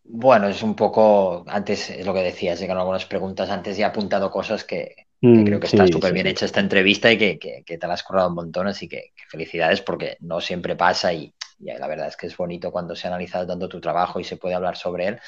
Bueno, 0.03 0.47
es 0.47 0.61
un 0.61 0.75
poco, 0.75 1.43
antes 1.47 1.89
es 1.89 2.05
lo 2.05 2.13
que 2.13 2.21
decías, 2.21 2.59
llegaron 2.59 2.81
algunas 2.81 3.05
preguntas, 3.05 3.49
antes 3.49 3.75
ya 3.75 3.87
he 3.87 3.89
apuntado 3.89 4.29
cosas 4.29 4.63
que, 4.63 5.07
que 5.19 5.27
mm, 5.27 5.45
creo 5.45 5.59
que 5.59 5.65
está 5.65 5.87
súper 5.87 6.09
sí, 6.09 6.13
bien 6.13 6.27
hecha 6.27 6.45
esta 6.45 6.59
entrevista 6.59 7.11
y 7.11 7.17
que, 7.17 7.39
que, 7.39 7.63
que, 7.65 7.77
te 7.79 7.87
la 7.87 7.95
has 7.95 8.03
currado 8.03 8.29
un 8.29 8.35
montón, 8.35 8.67
así 8.67 8.87
que, 8.87 9.13
felicidades 9.27 9.81
porque 9.81 10.17
no 10.19 10.39
siempre 10.39 10.75
pasa 10.75 11.11
y, 11.11 11.33
y, 11.57 11.65
la 11.65 11.87
verdad 11.87 12.07
es 12.07 12.15
que 12.15 12.27
es 12.27 12.37
bonito 12.37 12.71
cuando 12.71 12.95
se 12.95 13.07
ha 13.07 13.09
analizado 13.09 13.47
tanto 13.47 13.67
tu 13.67 13.81
trabajo 13.81 14.19
y 14.19 14.23
se 14.23 14.37
puede 14.37 14.53
hablar 14.53 14.77
sobre 14.77 15.07
él. 15.07 15.19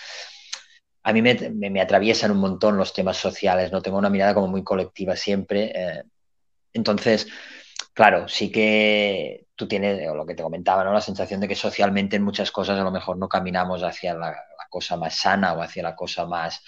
A 1.02 1.12
mí 1.12 1.23
me, 1.23 1.34
me, 1.34 1.71
me 1.71 1.82
atraviesan 1.82 2.30
un 2.30 2.38
montón 2.38 2.78
los 2.78 2.93
temas 2.93 3.17
sociales, 3.17 3.71
no 3.71 3.82
tengo 3.82 3.97
una 3.97 4.12
mirada 4.12 4.36
como 4.36 4.47
muy 4.47 4.63
colectiva 4.63 5.15
siempre. 5.15 5.71
Eh, 5.73 6.04
entonces, 6.78 7.28
claro, 7.94 8.28
sí 8.28 8.52
que 8.52 9.48
tú 9.56 9.68
tienes, 9.68 10.08
o 10.10 10.16
lo 10.16 10.26
que 10.26 10.36
te 10.36 10.44
comentaba, 10.44 10.84
¿no? 10.84 10.94
La 10.94 11.02
sensación 11.02 11.42
de 11.42 11.48
que 11.48 11.56
socialmente 11.56 12.16
en 12.16 12.24
muchas 12.24 12.52
cosas 12.52 12.80
a 12.80 12.84
lo 12.84 12.92
mejor 12.92 13.18
no 13.18 13.28
caminamos 13.28 13.84
hacia 13.84 14.13
la, 14.13 14.30
la 14.30 14.68
cosa 14.70 14.96
más 14.96 15.16
sana 15.16 15.54
o 15.54 15.62
hacia 15.62 15.84
la 15.84 15.96
cosa 15.96 16.26
más, 16.26 16.62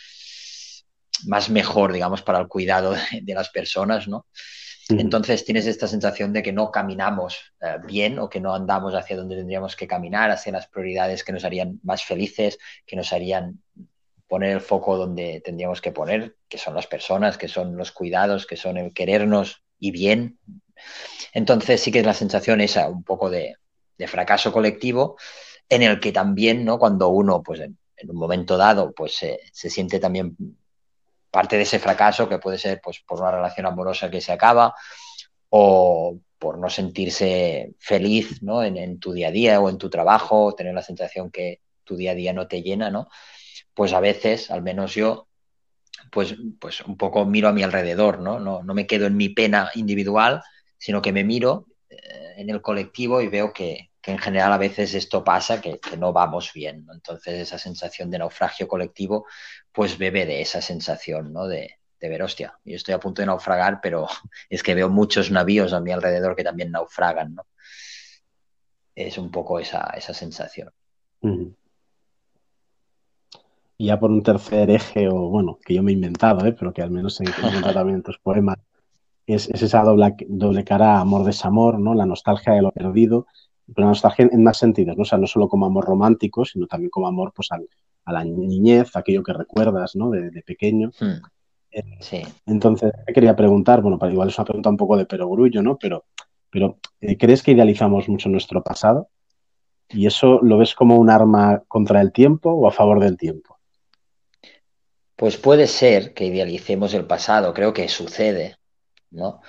más 1.25 1.49
mejor, 1.49 1.93
digamos, 1.93 2.21
para 2.21 2.39
el 2.39 2.47
cuidado 2.47 2.91
de, 2.91 3.21
de 3.21 3.33
las 3.33 3.49
personas, 3.49 4.07
¿no? 4.07 4.25
Entonces 4.89 5.45
tienes 5.45 5.67
esta 5.67 5.87
sensación 5.87 6.33
de 6.33 6.41
que 6.41 6.51
no 6.51 6.71
caminamos 6.71 7.53
eh, 7.61 7.77
bien 7.85 8.17
o 8.17 8.27
que 8.27 8.39
no 8.39 8.55
andamos 8.55 8.95
hacia 8.95 9.17
donde 9.17 9.35
tendríamos 9.35 9.75
que 9.75 9.87
caminar, 9.87 10.31
hacia 10.31 10.51
las 10.51 10.67
prioridades 10.67 11.23
que 11.23 11.31
nos 11.31 11.45
harían 11.45 11.79
más 11.83 12.03
felices, 12.03 12.57
que 12.87 12.95
nos 12.95 13.13
harían 13.13 13.61
poner 14.27 14.51
el 14.51 14.61
foco 14.61 14.97
donde 14.97 15.41
tendríamos 15.45 15.79
que 15.81 15.91
poner, 15.91 16.37
que 16.47 16.57
son 16.57 16.73
las 16.73 16.87
personas, 16.87 17.37
que 17.37 17.47
son 17.47 17.77
los 17.77 17.91
cuidados, 17.91 18.47
que 18.47 18.57
son 18.57 18.77
el 18.77 18.91
querernos 18.91 19.63
y 19.79 19.91
bien. 19.91 20.39
Entonces 21.33 21.81
sí 21.81 21.91
que 21.91 21.99
es 21.99 22.05
la 22.05 22.13
sensación 22.13 22.61
esa, 22.61 22.89
un 22.89 23.03
poco 23.03 23.29
de, 23.29 23.55
fracaso 24.07 24.53
colectivo, 24.53 25.17
en 25.67 25.83
el 25.83 25.99
que 25.99 26.11
también, 26.11 26.63
¿no? 26.63 26.79
Cuando 26.79 27.09
uno, 27.09 27.43
pues 27.43 27.59
en, 27.59 27.77
en 27.97 28.09
un 28.09 28.15
momento 28.15 28.55
dado, 28.57 28.93
pues 28.93 29.17
se, 29.17 29.41
se, 29.51 29.69
siente 29.69 29.99
también 29.99 30.37
parte 31.29 31.57
de 31.57 31.63
ese 31.63 31.79
fracaso, 31.79 32.29
que 32.29 32.39
puede 32.39 32.57
ser 32.57 32.79
pues 32.81 33.01
por 33.01 33.19
una 33.19 33.31
relación 33.31 33.65
amorosa 33.65 34.09
que 34.09 34.21
se 34.21 34.31
acaba, 34.31 34.73
o 35.49 36.17
por 36.37 36.57
no 36.57 36.69
sentirse 36.69 37.73
feliz, 37.79 38.41
¿no? 38.41 38.63
En, 38.63 38.77
en 38.77 38.99
tu 38.99 39.11
día 39.11 39.27
a 39.27 39.31
día 39.31 39.59
o 39.59 39.69
en 39.69 39.77
tu 39.77 39.89
trabajo, 39.89 40.55
tener 40.55 40.73
la 40.73 40.81
sensación 40.81 41.29
que 41.29 41.59
tu 41.83 41.97
día 41.97 42.11
a 42.11 42.15
día 42.15 42.33
no 42.33 42.47
te 42.47 42.61
llena, 42.61 42.89
¿no? 42.89 43.09
Pues 43.73 43.93
a 43.93 43.99
veces, 43.99 44.49
al 44.49 44.61
menos 44.61 44.95
yo, 44.95 45.28
pues, 46.11 46.35
pues 46.59 46.81
un 46.81 46.97
poco 46.97 47.25
miro 47.25 47.47
a 47.47 47.53
mi 47.53 47.63
alrededor, 47.63 48.19
¿no? 48.19 48.39
No, 48.39 48.63
no 48.63 48.73
me 48.73 48.87
quedo 48.87 49.07
en 49.07 49.17
mi 49.17 49.29
pena 49.29 49.69
individual, 49.75 50.41
sino 50.77 51.01
que 51.01 51.11
me 51.11 51.23
miro 51.23 51.67
eh, 51.89 52.33
en 52.37 52.49
el 52.49 52.61
colectivo 52.61 53.21
y 53.21 53.27
veo 53.27 53.53
que, 53.53 53.91
que, 54.01 54.11
en 54.11 54.17
general 54.17 54.53
a 54.53 54.57
veces 54.57 54.93
esto 54.93 55.23
pasa, 55.23 55.61
que, 55.61 55.79
no 55.97 56.13
vamos 56.13 56.51
bien. 56.53 56.87
Entonces 56.91 57.39
esa 57.39 57.57
sensación 57.57 58.09
de 58.09 58.19
naufragio 58.19 58.67
colectivo, 58.67 59.25
pues 59.71 59.97
bebe 59.97 60.25
de 60.25 60.41
esa 60.41 60.61
sensación, 60.61 61.33
¿no? 61.33 61.47
De, 61.47 61.75
de 61.99 62.09
ver, 62.09 62.23
hostia, 62.23 62.57
yo 62.63 62.75
estoy 62.75 62.93
a 62.93 62.99
punto 62.99 63.21
de 63.21 63.27
naufragar, 63.27 63.79
pero 63.81 64.07
es 64.49 64.63
que 64.63 64.75
veo 64.75 64.89
muchos 64.89 65.31
navíos 65.31 65.73
a 65.73 65.79
mi 65.79 65.91
alrededor 65.91 66.35
que 66.35 66.43
también 66.43 66.71
naufragan, 66.71 67.35
¿no? 67.35 67.45
Es 68.95 69.17
un 69.17 69.31
poco 69.31 69.59
esa, 69.59 69.93
esa 69.95 70.13
sensación. 70.13 70.71
Y 73.81 73.85
ya 73.85 73.97
por 73.97 74.11
un 74.11 74.21
tercer 74.21 74.69
eje, 74.69 75.07
o 75.07 75.29
bueno, 75.29 75.57
que 75.65 75.73
yo 75.73 75.81
me 75.81 75.91
he 75.91 75.93
inventado, 75.93 76.45
¿eh? 76.45 76.51
pero 76.51 76.73
que 76.73 76.81
al 76.81 76.91
menos 76.91 77.15
se 77.15 77.23
encuentra 77.23 77.73
también 77.73 77.99
en 77.99 78.03
tus 78.03 78.19
poemas, 78.23 78.57
es, 79.25 79.49
es, 79.49 79.61
esa 79.61 79.83
doble, 79.83 80.17
doble 80.27 80.65
cara 80.65 80.99
amor-desamor, 80.99 81.79
¿no? 81.79 81.93
La 81.93 82.05
nostalgia 82.05 82.53
de 82.53 82.61
lo 82.61 82.73
perdido, 82.73 83.25
pero 83.65 83.85
la 83.85 83.91
nostalgia 83.91 84.27
en 84.29 84.43
más 84.43 84.57
sentidos, 84.57 84.97
¿no? 84.97 85.03
O 85.03 85.05
sea, 85.05 85.17
no 85.17 85.27
solo 85.27 85.47
como 85.47 85.65
amor 85.65 85.85
romántico, 85.85 86.43
sino 86.43 86.67
también 86.67 86.89
como 86.89 87.07
amor 87.07 87.31
pues, 87.33 87.51
al, 87.51 87.69
a 88.03 88.11
la 88.11 88.25
niñez, 88.25 88.97
aquello 88.97 89.23
que 89.23 89.31
recuerdas, 89.31 89.95
¿no? 89.95 90.09
De, 90.09 90.29
de 90.29 90.41
pequeño. 90.41 90.91
Hmm. 90.99 91.23
Sí. 92.01 92.23
Entonces, 92.47 92.91
quería 93.13 93.35
preguntar, 93.35 93.81
bueno, 93.81 93.97
igual 94.11 94.27
es 94.27 94.37
una 94.37 94.45
pregunta 94.45 94.69
un 94.69 94.77
poco 94.77 94.97
de 94.97 95.05
perogrullo, 95.05 95.61
¿no? 95.61 95.77
Pero, 95.77 96.03
pero 96.49 96.79
eh, 96.99 97.17
¿crees 97.17 97.43
que 97.43 97.51
idealizamos 97.51 98.09
mucho 98.09 98.27
nuestro 98.27 98.61
pasado? 98.61 99.07
¿Y 99.89 100.05
eso 100.05 100.39
lo 100.41 100.57
ves 100.57 100.75
como 100.75 100.97
un 100.97 101.09
arma 101.09 101.63
contra 101.67 102.01
el 102.01 102.11
tiempo 102.11 102.51
o 102.51 102.67
a 102.67 102.71
favor 102.71 102.99
del 102.99 103.17
tiempo? 103.17 103.58
Pues 105.19 105.35
puede 105.35 105.67
ser 105.67 106.13
que 106.13 106.23
idealicemos 106.23 106.93
el 106.93 107.05
pasado, 107.05 107.53
creo 107.53 107.73
que 107.73 107.89
sucede, 107.89 108.55
¿no? 109.11 109.41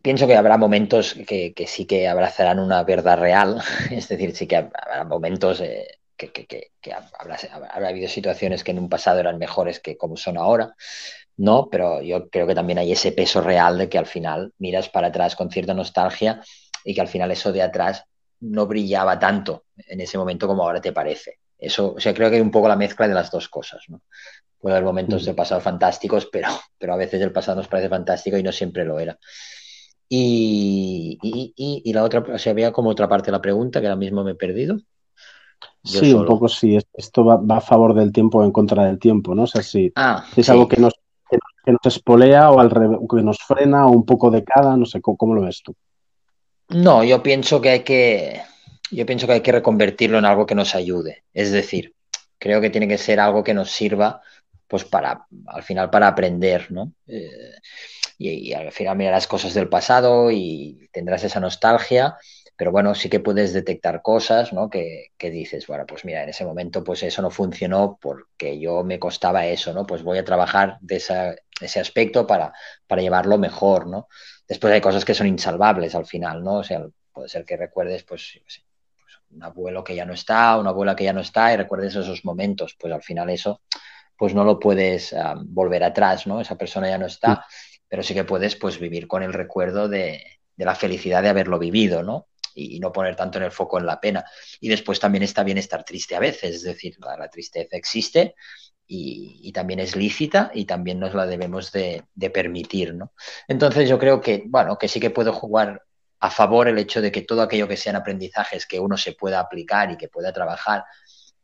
pienso 0.00 0.28
que 0.28 0.36
habrá 0.36 0.56
momentos 0.56 1.14
que, 1.26 1.52
sí 1.66 1.86
que 1.86 2.06
abrazarán 2.06 2.60
una 2.60 2.84
verdad 2.84 3.18
real, 3.18 3.60
es 3.90 4.06
decir, 4.06 4.36
sí 4.36 4.46
que 4.46 4.56
habrá 4.56 5.04
momentos 5.04 5.60
eh, 5.60 5.98
que, 6.16 6.30
que, 6.30 6.92
habrá, 6.92 7.36
habrá, 7.50 7.88
habido 7.88 8.08
situaciones 8.08 8.62
que 8.62 8.70
en 8.70 8.78
un 8.78 8.88
pasado 8.88 9.18
eran 9.18 9.38
mejores 9.38 9.80
que 9.80 9.96
como 9.96 10.16
son 10.16 10.38
ahora, 10.38 10.76
¿no? 11.36 11.68
Pero 11.68 12.00
yo 12.00 12.30
creo 12.30 12.46
que 12.46 12.54
también 12.54 12.78
hay 12.78 12.92
ese 12.92 13.10
peso 13.10 13.40
real 13.40 13.76
de 13.76 13.88
que 13.88 13.98
al 13.98 14.06
final 14.06 14.52
miras 14.58 14.88
para 14.88 15.08
atrás 15.08 15.34
con 15.34 15.50
cierta 15.50 15.74
nostalgia 15.74 16.40
y 16.84 16.94
que 16.94 17.00
al 17.00 17.08
final 17.08 17.32
eso 17.32 17.50
de 17.50 17.62
atrás 17.62 18.04
no 18.38 18.68
brillaba 18.68 19.18
tanto 19.18 19.64
en 19.76 20.00
ese 20.00 20.16
momento 20.16 20.46
como 20.46 20.62
ahora 20.62 20.80
te 20.80 20.92
parece. 20.92 21.40
Eso, 21.62 21.94
o 21.96 22.00
sea, 22.00 22.12
creo 22.12 22.28
que 22.28 22.36
hay 22.36 22.42
un 22.42 22.50
poco 22.50 22.68
la 22.68 22.76
mezcla 22.76 23.06
de 23.06 23.14
las 23.14 23.30
dos 23.30 23.48
cosas, 23.48 23.84
¿no? 23.88 24.02
Puede 24.58 24.76
haber 24.76 24.84
momentos 24.84 25.24
de 25.24 25.34
pasado 25.34 25.60
fantásticos, 25.60 26.26
pero, 26.26 26.48
pero 26.78 26.94
a 26.94 26.96
veces 26.96 27.20
el 27.20 27.32
pasado 27.32 27.58
nos 27.58 27.68
parece 27.68 27.88
fantástico 27.88 28.36
y 28.36 28.42
no 28.42 28.52
siempre 28.52 28.84
lo 28.84 28.98
era. 28.98 29.18
Y, 30.08 31.18
y, 31.22 31.82
y 31.84 31.92
la 31.92 32.02
otra, 32.02 32.20
o 32.20 32.38
sea, 32.38 32.52
había 32.52 32.72
como 32.72 32.90
otra 32.90 33.08
parte 33.08 33.26
de 33.26 33.32
la 33.32 33.40
pregunta 33.40 33.80
que 33.80 33.86
ahora 33.86 33.96
mismo 33.96 34.22
me 34.24 34.32
he 34.32 34.34
perdido. 34.34 34.78
Yo 35.84 36.00
sí, 36.00 36.10
solo. 36.10 36.22
un 36.22 36.26
poco 36.26 36.48
sí. 36.48 36.78
Esto 36.92 37.24
va, 37.24 37.36
va, 37.36 37.56
a 37.58 37.60
favor 37.60 37.94
del 37.94 38.12
tiempo 38.12 38.38
o 38.38 38.44
en 38.44 38.52
contra 38.52 38.84
del 38.84 38.98
tiempo, 38.98 39.34
¿no? 39.34 39.44
O 39.44 39.46
sea, 39.46 39.62
si 39.62 39.90
ah, 39.96 40.24
es 40.36 40.46
sí. 40.46 40.52
algo 40.52 40.68
que 40.68 40.76
nos, 40.80 40.92
que 41.64 41.72
nos 41.72 41.96
espolea 41.96 42.50
o 42.50 42.60
al 42.60 42.70
revés, 42.70 42.98
que 43.08 43.22
nos 43.22 43.38
frena 43.38 43.86
o 43.86 43.92
un 43.92 44.04
poco 44.04 44.30
de 44.30 44.44
cada, 44.44 44.76
no 44.76 44.84
sé, 44.84 45.00
¿cómo, 45.00 45.16
cómo 45.16 45.34
lo 45.34 45.42
ves 45.42 45.62
tú? 45.62 45.74
No, 46.68 47.04
yo 47.04 47.22
pienso 47.22 47.60
que 47.60 47.70
hay 47.70 47.80
que, 47.80 48.42
yo 48.96 49.06
pienso 49.06 49.26
que 49.26 49.34
hay 49.34 49.40
que 49.40 49.52
reconvertirlo 49.52 50.18
en 50.18 50.24
algo 50.24 50.46
que 50.46 50.54
nos 50.54 50.74
ayude. 50.74 51.24
Es 51.32 51.50
decir, 51.50 51.94
creo 52.38 52.60
que 52.60 52.70
tiene 52.70 52.88
que 52.88 52.98
ser 52.98 53.20
algo 53.20 53.44
que 53.44 53.54
nos 53.54 53.70
sirva, 53.70 54.20
pues 54.68 54.84
para, 54.84 55.26
al 55.46 55.62
final, 55.62 55.90
para 55.90 56.08
aprender, 56.08 56.70
¿no? 56.70 56.92
Eh, 57.06 57.54
y, 58.18 58.52
al 58.52 58.72
final 58.72 58.96
mirarás 58.96 59.26
cosas 59.26 59.54
del 59.54 59.68
pasado 59.68 60.30
y 60.30 60.88
tendrás 60.92 61.24
esa 61.24 61.40
nostalgia, 61.40 62.16
pero 62.56 62.70
bueno, 62.70 62.94
sí 62.94 63.08
que 63.08 63.20
puedes 63.20 63.52
detectar 63.52 64.02
cosas, 64.02 64.52
¿no? 64.52 64.70
Que, 64.70 65.08
que, 65.16 65.30
dices, 65.30 65.66
bueno, 65.66 65.84
pues 65.86 66.04
mira, 66.04 66.22
en 66.22 66.28
ese 66.28 66.44
momento 66.44 66.84
pues 66.84 67.02
eso 67.02 67.22
no 67.22 67.30
funcionó 67.30 67.98
porque 68.00 68.58
yo 68.60 68.84
me 68.84 68.98
costaba 68.98 69.46
eso, 69.46 69.72
¿no? 69.72 69.86
Pues 69.86 70.02
voy 70.02 70.18
a 70.18 70.24
trabajar 70.24 70.78
de 70.80 70.96
esa, 70.96 71.34
ese 71.60 71.80
aspecto 71.80 72.26
para, 72.26 72.52
para 72.86 73.02
llevarlo 73.02 73.38
mejor, 73.38 73.86
¿no? 73.86 74.08
Después 74.46 74.72
hay 74.72 74.80
cosas 74.80 75.04
que 75.04 75.14
son 75.14 75.26
insalvables 75.26 75.94
al 75.94 76.06
final, 76.06 76.42
¿no? 76.44 76.56
O 76.56 76.64
sea, 76.64 76.86
puede 77.12 77.28
ser 77.28 77.44
que 77.44 77.56
recuerdes, 77.56 78.04
pues, 78.04 78.40
un 79.34 79.42
abuelo 79.42 79.82
que 79.82 79.94
ya 79.94 80.04
no 80.04 80.12
está, 80.12 80.58
una 80.58 80.70
abuela 80.70 80.96
que 80.96 81.04
ya 81.04 81.12
no 81.12 81.20
está 81.20 81.52
y 81.52 81.56
recuerdes 81.56 81.96
esos 81.96 82.24
momentos, 82.24 82.76
pues 82.78 82.92
al 82.92 83.02
final 83.02 83.30
eso, 83.30 83.62
pues 84.16 84.34
no 84.34 84.44
lo 84.44 84.58
puedes 84.58 85.12
um, 85.12 85.44
volver 85.52 85.82
atrás, 85.84 86.26
¿no? 86.26 86.40
Esa 86.40 86.56
persona 86.56 86.88
ya 86.88 86.98
no 86.98 87.06
está, 87.06 87.44
pero 87.88 88.02
sí 88.02 88.14
que 88.14 88.24
puedes, 88.24 88.56
pues, 88.56 88.78
vivir 88.78 89.06
con 89.08 89.22
el 89.22 89.32
recuerdo 89.32 89.88
de, 89.88 90.22
de 90.56 90.64
la 90.64 90.74
felicidad 90.74 91.22
de 91.22 91.30
haberlo 91.30 91.58
vivido, 91.58 92.02
¿no? 92.02 92.28
Y, 92.54 92.76
y, 92.76 92.80
no 92.80 92.92
poner 92.92 93.16
tanto 93.16 93.38
en 93.38 93.44
el 93.44 93.50
foco 93.50 93.78
en 93.78 93.86
la 93.86 94.00
pena. 94.00 94.24
Y 94.60 94.68
después 94.68 95.00
también 95.00 95.22
está 95.22 95.42
bien 95.42 95.58
estar 95.58 95.84
triste 95.84 96.14
a 96.14 96.20
veces, 96.20 96.56
es 96.56 96.62
decir, 96.62 96.96
la, 97.00 97.16
la 97.16 97.28
tristeza 97.30 97.76
existe 97.76 98.34
y, 98.86 99.40
y, 99.42 99.52
también 99.52 99.80
es 99.80 99.96
lícita 99.96 100.50
y 100.54 100.66
también 100.66 101.00
nos 101.00 101.14
la 101.14 101.26
debemos 101.26 101.72
de, 101.72 102.04
de, 102.14 102.30
permitir, 102.30 102.94
¿no? 102.94 103.12
Entonces 103.48 103.88
yo 103.88 103.98
creo 103.98 104.20
que, 104.20 104.42
bueno, 104.46 104.76
que 104.76 104.88
sí 104.88 105.00
que 105.00 105.10
puedo 105.10 105.32
jugar 105.32 105.82
a 106.22 106.30
favor 106.30 106.68
el 106.68 106.78
hecho 106.78 107.02
de 107.02 107.10
que 107.10 107.22
todo 107.22 107.42
aquello 107.42 107.66
que 107.66 107.76
sean 107.76 107.96
aprendizajes 107.96 108.64
que 108.64 108.78
uno 108.78 108.96
se 108.96 109.12
pueda 109.12 109.40
aplicar 109.40 109.90
y 109.90 109.96
que 109.96 110.06
pueda 110.06 110.32
trabajar 110.32 110.84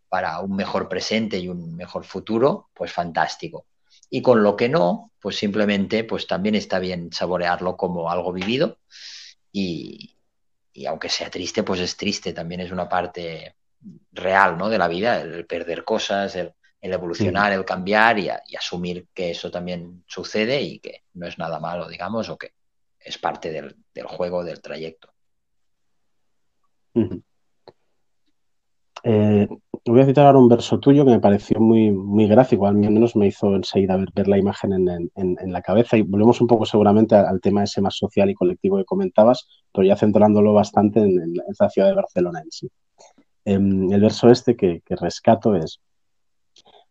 para 0.08 0.38
un 0.38 0.54
mejor 0.54 0.88
presente 0.88 1.36
y 1.36 1.48
un 1.48 1.74
mejor 1.74 2.04
futuro, 2.04 2.70
pues 2.74 2.92
fantástico. 2.92 3.66
Y 4.08 4.22
con 4.22 4.44
lo 4.44 4.54
que 4.54 4.68
no, 4.68 5.10
pues 5.20 5.36
simplemente, 5.36 6.04
pues 6.04 6.28
también 6.28 6.54
está 6.54 6.78
bien 6.78 7.12
saborearlo 7.12 7.76
como 7.76 8.08
algo 8.08 8.32
vivido 8.32 8.78
y, 9.50 10.16
y 10.72 10.86
aunque 10.86 11.08
sea 11.08 11.28
triste, 11.28 11.64
pues 11.64 11.80
es 11.80 11.96
triste, 11.96 12.32
también 12.32 12.60
es 12.60 12.70
una 12.70 12.88
parte 12.88 13.56
real, 14.12 14.56
¿no? 14.56 14.68
De 14.68 14.78
la 14.78 14.86
vida, 14.86 15.20
el 15.20 15.44
perder 15.44 15.82
cosas, 15.82 16.36
el, 16.36 16.54
el 16.80 16.92
evolucionar, 16.92 17.50
el 17.50 17.64
cambiar 17.64 18.16
y, 18.20 18.28
a, 18.28 18.40
y, 18.46 18.54
asumir 18.54 19.08
que 19.12 19.32
eso 19.32 19.50
también 19.50 20.04
sucede 20.06 20.62
y 20.62 20.78
que 20.78 21.02
no 21.14 21.26
es 21.26 21.36
nada 21.36 21.58
malo, 21.58 21.88
digamos, 21.88 22.28
o 22.28 22.38
que 22.38 22.52
es 23.00 23.18
parte 23.18 23.50
del, 23.50 23.76
del 23.94 24.06
juego, 24.06 24.44
del 24.44 24.60
trayecto. 24.60 25.08
Eh, 29.04 29.48
voy 29.86 30.00
a 30.00 30.06
citar 30.06 30.26
ahora 30.26 30.38
un 30.38 30.48
verso 30.48 30.80
tuyo 30.80 31.04
que 31.04 31.12
me 31.12 31.20
pareció 31.20 31.60
muy, 31.60 31.90
muy 31.90 32.26
gráfico, 32.26 32.66
al 32.66 32.74
menos 32.74 33.14
me 33.14 33.28
hizo 33.28 33.54
enseguida 33.54 33.96
ver, 33.96 34.08
ver 34.14 34.28
la 34.28 34.38
imagen 34.38 34.72
en, 34.72 35.10
en, 35.14 35.52
la 35.52 35.62
cabeza 35.62 35.96
y 35.96 36.02
volvemos 36.02 36.40
un 36.40 36.46
poco 36.46 36.66
seguramente 36.66 37.14
al, 37.14 37.40
tema 37.40 37.62
ese 37.62 37.80
más 37.80 37.96
social 37.96 38.28
y 38.28 38.34
colectivo 38.34 38.76
que 38.76 38.84
comentabas, 38.84 39.46
pero 39.72 39.86
ya 39.86 39.96
centrándolo 39.96 40.52
bastante 40.52 41.00
en, 41.00 41.20
en 41.20 41.34
la 41.58 41.70
ciudad 41.70 41.88
de 41.88 41.94
Barcelona 41.94 42.40
en 42.40 42.50
sí. 42.50 42.68
Eh, 43.44 43.54
el 43.54 44.00
verso 44.00 44.30
este 44.30 44.56
que, 44.56 44.82
que 44.84 44.96
rescato 44.96 45.54
es 45.54 45.80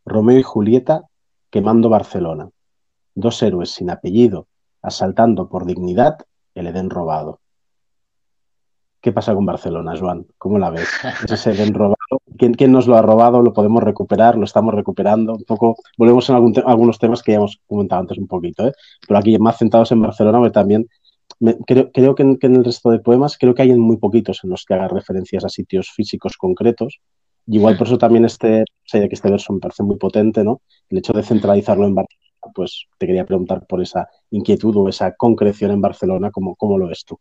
Romeo 0.06 0.39
y 0.39 0.43
Julieta 0.43 1.04
quemando 1.50 1.89
Barcelona, 1.89 2.50
dos 3.13 3.41
héroes 3.43 3.72
sin 3.72 3.89
apellido 3.89 4.48
asaltando 4.88 5.50
por 5.50 5.65
dignidad 5.65 6.17
el 6.56 6.67
Edén 6.67 6.89
robado. 6.89 7.39
¿Qué 9.02 9.12
pasa 9.12 9.36
con 9.36 9.45
Barcelona, 9.45 9.95
Joan? 9.97 10.26
¿Cómo 10.38 10.58
la 10.58 10.69
ves? 10.69 10.89
¿Es 11.23 11.32
ese 11.32 11.52
Edén 11.52 11.73
robado? 11.73 11.95
¿Quién, 12.38 12.54
¿Quién, 12.54 12.71
nos 12.71 12.88
lo 12.88 12.95
ha 12.95 13.02
robado? 13.02 13.41
¿Lo 13.41 13.54
podemos 13.54 13.84
recuperar? 13.84 14.38
¿Lo 14.38 14.45
estamos 14.45 14.73
recuperando? 14.73 15.34
Un 15.34 15.43
poco, 15.43 15.76
volvemos 15.97 16.30
en 16.30 16.36
algún 16.36 16.54
algunos 16.65 17.00
temas 17.00 17.21
que 17.21 17.34
ya 17.34 17.38
hemos 17.38 17.60
comentado 17.67 18.02
antes 18.02 18.17
un 18.17 18.28
poquito, 18.28 18.67
¿eh? 18.67 18.73
pero 19.08 19.19
aquí 19.19 19.38
más 19.38 19.58
centrados 19.58 19.91
en 19.91 20.02
Barcelona, 20.02 20.39
porque 20.39 20.54
también 20.54 20.88
creo, 21.65 21.91
creo 21.91 22.15
que, 22.15 22.23
en, 22.23 22.38
el 22.41 22.65
resto 22.65 22.89
de 22.89 23.00
poemas, 23.00 23.38
creo 23.38 23.54
que 23.54 23.62
hay 23.62 23.76
muy 23.76 23.97
poquitos 23.97 24.41
en 24.43 24.50
los 24.50 24.65
que 24.65 24.73
haga 24.73 24.88
referencias 24.88 25.45
a 25.45 25.50
sitios 25.50 25.89
físicos 25.91 26.38
concretos. 26.38 27.00
Igual 27.45 27.78
por 27.78 27.88
eso 27.88 27.97
también 27.97 28.26
este, 28.26 28.65
que 28.91 29.10
este 29.10 29.32
verso 29.32 29.54
me 29.54 29.60
parece 29.60 29.84
muy 29.84 29.97
potente, 29.97 30.43
¿no? 30.43 30.62
El 30.89 30.97
hecho 30.97 31.13
de 31.13 31.23
centralizarlo 31.23 31.86
en 31.86 31.95
Barcelona 31.95 32.27
pues 32.54 32.88
te 32.98 33.08
quería 33.08 33.26
preguntar 33.26 33.66
por 33.66 33.82
esa 33.82 34.10
inquietud 34.32 34.76
o 34.78 34.90
esa 34.90 35.14
concreción 35.16 35.72
en 35.72 35.82
Barcelona, 35.82 36.32
¿cómo, 36.32 36.56
cómo 36.56 36.78
lo 36.78 36.88
ves 36.88 37.06
tú? 37.06 37.20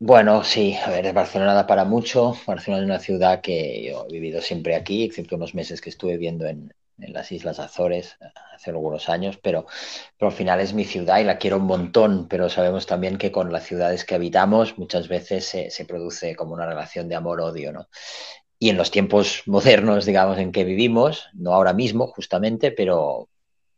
Bueno, 0.00 0.44
sí, 0.44 0.76
a 0.76 0.90
ver, 0.90 1.12
Barcelona 1.12 1.54
da 1.54 1.66
para 1.66 1.84
mucho. 1.84 2.36
Barcelona 2.46 2.82
es 2.82 2.86
una 2.86 2.98
ciudad 3.00 3.40
que 3.40 3.82
yo 3.82 4.06
he 4.08 4.12
vivido 4.12 4.40
siempre 4.40 4.76
aquí, 4.76 5.02
excepto 5.02 5.34
unos 5.34 5.56
meses 5.56 5.80
que 5.80 5.90
estuve 5.90 6.12
viviendo 6.12 6.46
en, 6.46 6.72
las 6.98 7.30
Islas 7.32 7.58
Azores 7.60 8.16
hace 8.54 8.70
algunos 8.70 9.08
años, 9.08 9.38
pero, 9.40 9.66
pero 10.18 10.30
al 10.30 10.36
final 10.36 10.60
es 10.60 10.72
mi 10.72 10.84
ciudad 10.84 11.18
y 11.20 11.24
la 11.24 11.38
quiero 11.38 11.58
un 11.58 11.66
montón, 11.66 12.26
pero 12.28 12.48
sabemos 12.48 12.86
también 12.86 13.18
que 13.18 13.30
con 13.30 13.52
las 13.52 13.64
ciudades 13.64 14.04
que 14.04 14.16
habitamos 14.16 14.78
muchas 14.78 15.06
veces 15.08 15.44
se, 15.44 15.70
se 15.70 15.84
produce 15.84 16.34
como 16.34 16.54
una 16.54 16.66
relación 16.66 17.08
de 17.08 17.14
amor-odio, 17.14 17.72
¿no? 17.72 17.88
Y 18.58 18.70
en 18.70 18.76
los 18.76 18.90
tiempos 18.90 19.42
modernos, 19.46 20.06
digamos, 20.06 20.38
en 20.38 20.50
que 20.50 20.64
vivimos, 20.64 21.28
no 21.34 21.54
ahora 21.54 21.72
mismo 21.72 22.08
justamente, 22.08 22.72
pero, 22.72 23.28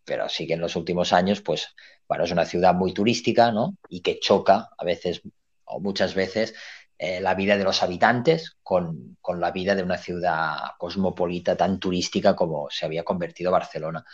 pero 0.05 0.29
sí 0.29 0.47
que 0.47 0.55
en 0.55 0.61
los 0.61 0.77
últimos 0.77 1.13
años, 1.13 1.41
pues, 1.41 1.69
bueno, 2.09 2.25
es 2.25 2.33
una 2.33 2.45
ciudad 2.45 2.75
muy 2.75 2.93
turística, 2.93 3.53
¿no? 3.53 3.77
Y 3.89 4.01
que 4.01 4.19
choca 4.19 4.71
a 4.77 4.85
veces 4.85 5.23
o 5.65 5.81
muchas 5.81 6.15
veces 6.15 6.55
eh, 6.99 7.21
la 7.21 7.35
vida 7.35 7.57
de 7.57 7.65
los 7.65 7.83
habitantes 7.83 8.57
con, 8.63 9.17
con, 9.21 9.41
la 9.41 9.53
vida 9.53 9.75
de 9.75 9.83
una 9.83 9.97
ciudad 9.97 10.73
cosmopolita 10.79 11.57
tan 11.57 11.79
turística 11.81 12.37
como 12.37 12.69
se 12.71 12.85
había 12.85 13.05
convertido 13.05 13.53
Barcelona. 13.53 14.05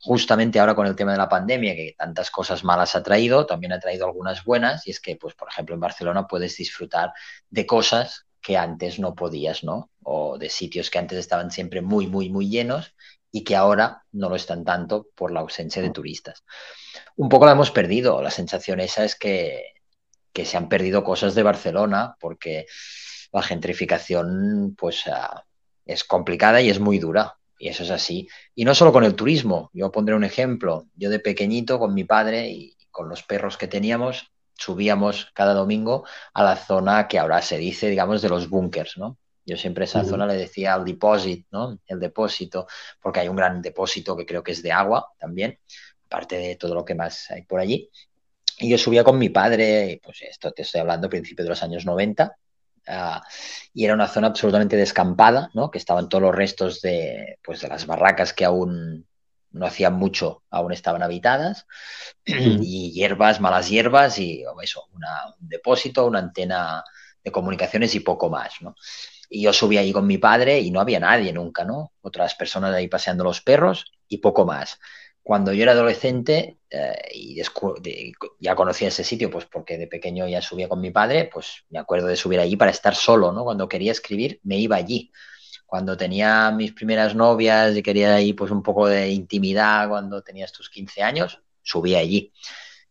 Justamente 0.00 0.58
ahora 0.58 0.74
con 0.74 0.88
el 0.88 0.96
tema 0.96 1.12
de 1.12 1.18
la 1.18 1.28
pandemia, 1.28 1.76
que 1.76 1.94
tantas 1.96 2.30
cosas 2.32 2.64
malas 2.64 2.96
ha 2.96 3.02
traído, 3.04 3.46
también 3.46 3.72
ha 3.72 3.78
traído 3.78 4.06
algunas 4.06 4.42
buenas, 4.44 4.84
y 4.88 4.90
es 4.90 4.98
que, 4.98 5.14
pues, 5.14 5.34
por 5.34 5.48
ejemplo, 5.48 5.76
en 5.76 5.80
Barcelona 5.80 6.26
puedes 6.26 6.56
disfrutar 6.56 7.12
de 7.50 7.66
cosas 7.66 8.26
que 8.40 8.56
antes 8.56 8.98
no 8.98 9.14
podías, 9.14 9.62
¿no? 9.62 9.92
O 10.02 10.36
de 10.38 10.50
sitios 10.50 10.90
que 10.90 10.98
antes 10.98 11.18
estaban 11.18 11.52
siempre 11.52 11.80
muy, 11.80 12.08
muy, 12.08 12.28
muy 12.28 12.48
llenos 12.48 12.96
y 13.32 13.44
que 13.44 13.56
ahora 13.56 14.04
no 14.12 14.28
lo 14.28 14.36
están 14.36 14.64
tanto 14.64 15.08
por 15.14 15.32
la 15.32 15.40
ausencia 15.40 15.82
de 15.82 15.90
turistas. 15.90 16.44
Un 17.16 17.28
poco 17.28 17.46
la 17.46 17.52
hemos 17.52 17.70
perdido. 17.70 18.22
La 18.22 18.30
sensación 18.30 18.78
esa 18.78 19.04
es 19.04 19.16
que, 19.16 19.64
que 20.32 20.44
se 20.44 20.58
han 20.58 20.68
perdido 20.68 21.02
cosas 21.02 21.34
de 21.34 21.42
Barcelona 21.42 22.14
porque 22.20 22.66
la 23.32 23.42
gentrificación 23.42 24.74
pues 24.76 25.06
uh, 25.06 25.40
es 25.86 26.04
complicada 26.04 26.60
y 26.60 26.68
es 26.68 26.78
muy 26.78 26.98
dura. 26.98 27.38
Y 27.58 27.68
eso 27.68 27.84
es 27.84 27.90
así. 27.90 28.28
Y 28.54 28.64
no 28.64 28.74
solo 28.74 28.92
con 28.92 29.04
el 29.04 29.14
turismo. 29.14 29.70
Yo 29.72 29.90
pondré 29.90 30.14
un 30.14 30.24
ejemplo. 30.24 30.88
Yo 30.94 31.08
de 31.08 31.20
pequeñito 31.20 31.78
con 31.78 31.94
mi 31.94 32.04
padre 32.04 32.50
y 32.50 32.76
con 32.90 33.08
los 33.08 33.22
perros 33.22 33.56
que 33.56 33.68
teníamos 33.68 34.32
subíamos 34.54 35.30
cada 35.34 35.54
domingo 35.54 36.04
a 36.34 36.44
la 36.44 36.56
zona 36.56 37.08
que 37.08 37.18
ahora 37.18 37.42
se 37.42 37.58
dice, 37.58 37.88
digamos, 37.88 38.22
de 38.22 38.28
los 38.28 38.48
búnkers, 38.48 38.96
¿no? 38.96 39.18
Yo 39.44 39.56
siempre 39.56 39.84
esa 39.84 40.00
uh 40.00 40.02
-huh. 40.02 40.08
zona 40.10 40.26
le 40.26 40.34
decía 40.34 40.74
al 40.74 40.84
depósito, 40.84 41.46
¿no? 41.50 41.78
El 41.86 41.98
depósito, 41.98 42.66
porque 43.00 43.20
hay 43.20 43.28
un 43.28 43.36
gran 43.36 43.60
depósito 43.60 44.16
que 44.16 44.26
creo 44.26 44.42
que 44.42 44.52
es 44.52 44.62
de 44.62 44.72
agua 44.72 45.12
también, 45.18 45.58
aparte 46.06 46.36
de 46.36 46.56
todo 46.56 46.74
lo 46.74 46.84
que 46.84 46.94
más 46.94 47.30
hay 47.30 47.42
por 47.42 47.60
allí. 47.60 47.90
Y 48.58 48.68
yo 48.68 48.78
subía 48.78 49.02
con 49.02 49.18
mi 49.18 49.30
padre, 49.30 50.00
pues 50.02 50.22
esto 50.22 50.52
te 50.52 50.62
estoy 50.62 50.80
hablando 50.80 51.06
a 51.06 51.10
principios 51.10 51.44
de 51.44 51.50
los 51.50 51.62
años 51.62 51.84
90, 51.84 52.36
uh, 52.86 52.92
y 53.74 53.84
era 53.84 53.94
una 53.94 54.06
zona 54.06 54.28
absolutamente 54.28 54.76
descampada, 54.76 55.50
¿no? 55.54 55.70
Que 55.70 55.78
estaban 55.78 56.08
todos 56.08 56.22
los 56.22 56.34
restos 56.34 56.80
de, 56.80 57.38
pues, 57.42 57.60
de 57.62 57.68
las 57.68 57.86
barracas 57.86 58.32
que 58.32 58.44
aún 58.44 59.06
no 59.50 59.66
hacían 59.66 59.94
mucho, 59.94 60.44
aún 60.50 60.72
estaban 60.72 61.02
habitadas, 61.02 61.66
y 62.24 62.92
hierbas, 62.92 63.40
malas 63.40 63.68
hierbas, 63.68 64.18
y 64.18 64.44
eso, 64.62 64.84
un 64.92 65.02
depósito, 65.40 66.06
una 66.06 66.20
antena 66.20 66.84
de 67.22 67.30
comunicaciones 67.30 67.94
y 67.94 68.00
poco 68.00 68.30
más, 68.30 68.60
¿no? 68.60 68.74
Y 69.34 69.42
yo 69.42 69.52
subí 69.54 69.78
ahí 69.78 69.92
con 69.92 70.06
mi 70.06 70.18
padre 70.18 70.60
y 70.60 70.70
no 70.70 70.78
había 70.78 71.00
nadie 71.00 71.32
nunca, 71.32 71.64
¿no? 71.64 71.92
Otras 72.02 72.34
personas 72.34 72.74
ahí 72.74 72.86
paseando 72.86 73.24
los 73.24 73.40
perros 73.40 73.90
y 74.06 74.18
poco 74.18 74.44
más. 74.44 74.78
Cuando 75.22 75.54
yo 75.54 75.62
era 75.62 75.72
adolescente 75.72 76.58
eh, 76.68 76.92
y 77.14 77.42
ya 78.40 78.54
conocía 78.54 78.88
ese 78.88 79.04
sitio, 79.04 79.30
pues 79.30 79.46
porque 79.46 79.78
de 79.78 79.86
pequeño 79.86 80.28
ya 80.28 80.42
subía 80.42 80.68
con 80.68 80.82
mi 80.82 80.90
padre, 80.90 81.30
pues 81.32 81.64
me 81.70 81.78
acuerdo 81.78 82.08
de 82.08 82.16
subir 82.16 82.40
allí 82.40 82.56
para 82.56 82.72
estar 82.72 82.94
solo, 82.94 83.32
¿no? 83.32 83.42
Cuando 83.44 83.68
quería 83.68 83.92
escribir, 83.92 84.38
me 84.42 84.58
iba 84.58 84.76
allí. 84.76 85.10
Cuando 85.64 85.96
tenía 85.96 86.50
mis 86.50 86.72
primeras 86.72 87.14
novias 87.14 87.74
y 87.74 87.82
quería 87.82 88.16
ahí 88.16 88.34
pues 88.34 88.50
un 88.50 88.62
poco 88.62 88.86
de 88.86 89.08
intimidad 89.08 89.88
cuando 89.88 90.20
tenías 90.20 90.52
tus 90.52 90.68
15 90.68 91.02
años, 91.02 91.40
subía 91.62 92.00
allí. 92.00 92.34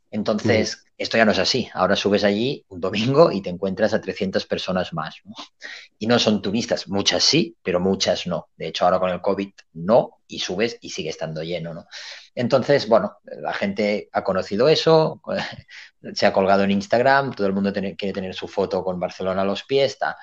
Entonces, 0.10 0.86
esto 1.02 1.18
ya 1.18 1.26
no 1.26 1.32
es 1.32 1.40
así. 1.40 1.70
Ahora 1.74 1.96
subes 1.96 2.24
allí 2.24 2.64
un 2.70 2.80
domingo 2.80 3.32
y 3.32 3.42
te 3.42 3.50
encuentras 3.50 3.94
a 3.94 4.02
300 4.02 4.46
personas 4.46 4.94
más. 4.94 5.16
Y 5.98 6.08
no 6.08 6.20
son 6.20 6.42
turistas, 6.42 6.88
muchas 6.88 7.24
sí, 7.24 7.56
pero 7.64 7.80
muchas 7.80 8.28
no. 8.28 8.50
De 8.56 8.68
hecho, 8.68 8.86
ahora 8.86 9.00
con 9.00 9.10
el 9.10 9.22
COVID 9.22 9.50
no, 9.74 10.20
y 10.28 10.40
subes 10.40 10.78
y 10.82 10.92
sigue 10.92 11.10
estando 11.10 11.42
lleno. 11.42 11.74
¿no? 11.74 11.88
Entonces, 12.36 12.88
bueno, 12.88 13.18
la 13.24 13.54
gente 13.54 14.10
ha 14.12 14.24
conocido 14.24 14.70
eso, 14.70 15.22
se 16.14 16.26
ha 16.26 16.34
colgado 16.34 16.64
en 16.64 16.72
Instagram, 16.72 17.34
todo 17.34 17.48
el 17.48 17.54
mundo 17.54 17.74
quiere 17.74 18.14
tener 18.14 18.36
su 18.36 18.48
foto 18.48 18.84
con 18.84 19.00
Barcelona 19.00 19.42
a 19.42 19.46
los 19.46 19.64
pies. 19.64 19.94
Está. 19.94 20.18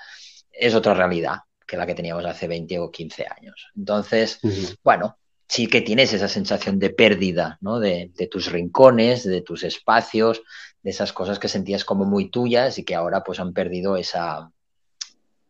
Es 0.53 0.74
otra 0.74 0.95
realidad 0.95 1.39
que 1.66 1.76
la 1.76 1.87
que 1.87 1.95
teníamos 1.95 2.24
hace 2.24 2.49
20 2.49 2.79
o 2.79 2.91
15 2.91 3.26
años. 3.37 3.68
Entonces, 3.76 4.41
bueno, 4.83 5.18
sí 5.49 5.66
que 5.66 5.81
tienes 5.81 6.12
esa 6.12 6.29
sensación 6.29 6.79
de 6.79 6.91
pérdida, 6.91 7.59
¿no? 7.61 7.81
De, 7.81 8.11
tus 8.31 8.53
rincones, 8.53 9.24
de 9.24 9.41
tus 9.41 9.64
espacios, 9.64 10.43
de 10.83 10.91
esas 10.91 11.12
cosas 11.12 11.39
que 11.39 11.49
sentías 11.49 11.85
como 11.85 12.05
muy 12.05 12.31
tuyas 12.31 12.79
y 12.79 12.85
que 12.85 12.95
ahora 12.95 13.22
pues 13.24 13.41
han 13.41 13.53
perdido 13.53 13.97
esa, 13.97 14.51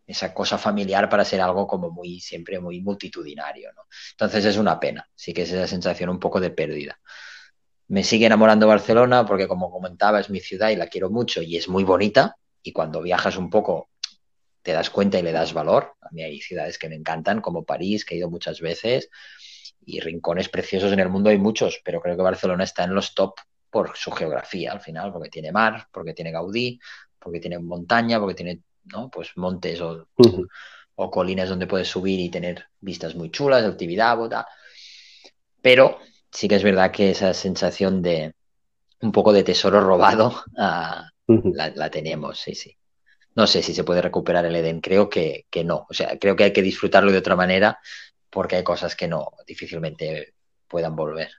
esa 0.07 0.33
cosa 0.33 0.57
familiar 0.57 1.09
para 1.09 1.25
ser 1.25 1.41
algo 1.41 1.67
como 1.67 1.91
muy, 1.91 2.19
siempre 2.21 2.59
muy 2.59 2.81
multitudinario, 2.81 3.73
¿no? 3.75 3.83
Entonces 4.13 4.45
es 4.47 4.57
una 4.57 4.81
pena, 4.81 5.09
sí 5.15 5.35
que 5.35 5.43
es 5.43 5.53
esa 5.53 5.67
sensación 5.67 6.09
un 6.09 6.19
poco 6.19 6.41
de 6.41 6.51
pérdida. 6.51 6.99
Me 7.89 8.03
sigue 8.03 8.27
enamorando 8.27 8.67
Barcelona 8.67 9.27
porque 9.27 9.47
como 9.47 9.71
comentaba 9.71 10.21
es 10.21 10.31
mi 10.31 10.41
ciudad 10.41 10.71
y 10.71 10.77
la 10.77 10.89
quiero 10.89 11.11
mucho 11.11 11.43
y 11.43 11.57
es 11.57 11.69
muy 11.69 11.85
bonita 11.85 12.37
y 12.63 12.73
cuando 12.73 13.03
viajas 13.03 13.37
un 13.37 13.51
poco 13.51 13.91
te 14.63 14.73
das 14.73 14.91
cuenta 14.91 15.19
y 15.19 15.23
le 15.23 15.33
das 15.33 15.53
valor. 15.53 15.95
A 16.01 16.09
mí 16.11 16.23
hay 16.23 16.41
ciudades 16.41 16.79
que 16.79 16.89
me 16.89 16.97
encantan 16.97 17.41
como 17.41 17.65
París, 17.65 18.05
que 18.05 18.15
he 18.15 18.19
ido 18.19 18.31
muchas 18.31 18.61
veces, 18.61 19.11
y 19.85 20.01
rincones 20.01 20.49
preciosos 20.49 20.93
en 20.93 21.01
el 21.01 21.09
mundo 21.09 21.31
hay 21.31 21.39
muchos, 21.39 21.81
pero 21.85 22.01
creo 22.01 22.17
que 22.17 22.23
Barcelona 22.23 22.65
está 22.65 22.85
en 22.85 22.95
los 22.95 23.15
top 23.15 23.35
por 23.71 23.97
su 23.97 24.11
geografía 24.11 24.73
al 24.73 24.81
final, 24.81 25.13
porque 25.13 25.29
tiene 25.29 25.53
mar, 25.53 25.89
porque 25.93 26.15
tiene 26.15 26.33
Gaudí, 26.33 26.81
porque 27.19 27.41
tiene 27.41 27.59
montaña, 27.59 28.19
porque 28.19 28.35
tiene 28.35 28.63
¿no? 28.85 29.11
pues 29.11 29.37
montes 29.37 29.81
o, 29.81 30.09
o 30.95 31.11
colinas 31.11 31.49
donde 31.49 31.67
puedes 31.67 31.89
subir 31.89 32.19
y 32.21 32.31
tener 32.31 32.67
vistas 32.81 33.15
muy 33.15 33.31
chulas, 33.31 33.63
de 33.63 33.69
actividad, 33.69 34.17
bota. 34.17 34.47
Pero 35.61 35.99
sí 36.31 36.49
que 36.49 36.57
es 36.57 36.63
verdad 36.63 36.91
que 36.91 37.11
esa 37.11 37.35
sensación 37.35 38.03
de 38.03 38.35
un 39.01 39.13
poco 39.13 39.33
de 39.33 39.45
tesoro 39.45 39.81
robado 39.81 40.43
ah, 40.59 41.11
la, 41.27 41.71
la, 41.71 41.91
tenemos, 41.91 42.41
sí, 42.41 42.55
sí. 42.55 42.77
No 43.35 43.47
sé 43.47 43.63
si 43.63 43.73
se 43.73 43.85
puede 43.85 44.03
recuperar 44.03 44.45
el 44.47 44.57
Edén, 44.57 44.81
creo 44.81 45.09
que, 45.09 45.47
que 45.51 45.63
no. 45.63 45.87
O 45.89 45.95
sea, 45.95 46.19
creo 46.19 46.35
que 46.35 46.45
hay 46.45 46.53
que 46.53 46.63
disfrutarlo 46.63 47.13
de 47.13 47.19
otra 47.19 47.37
manera 47.37 47.79
porque 48.31 48.57
hay 48.57 48.65
cosas 48.65 48.97
que 48.97 49.07
no 49.07 49.33
difícilmente 49.47 50.35
puedan 50.67 50.97
volver. 50.97 51.31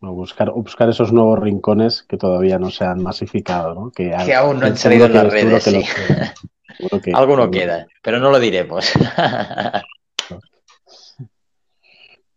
O 0.00 0.12
buscar, 0.12 0.50
buscar 0.52 0.88
esos 0.88 1.12
nuevos 1.12 1.38
rincones 1.38 2.02
que 2.02 2.18
todavía 2.18 2.58
no 2.58 2.70
se 2.70 2.84
han 2.84 3.02
masificado, 3.02 3.74
¿no? 3.74 3.90
Que, 3.90 4.14
aún 4.14 4.60
no 4.60 4.66
han 4.66 4.76
salido 4.76 5.06
en 5.06 5.14
las 5.14 5.32
redes. 5.32 5.64
Sí. 5.64 5.82
Alguno 7.14 7.50
queda, 7.50 7.86
pero 8.02 8.20
no 8.20 8.30
lo 8.30 8.38
diremos. 8.38 8.92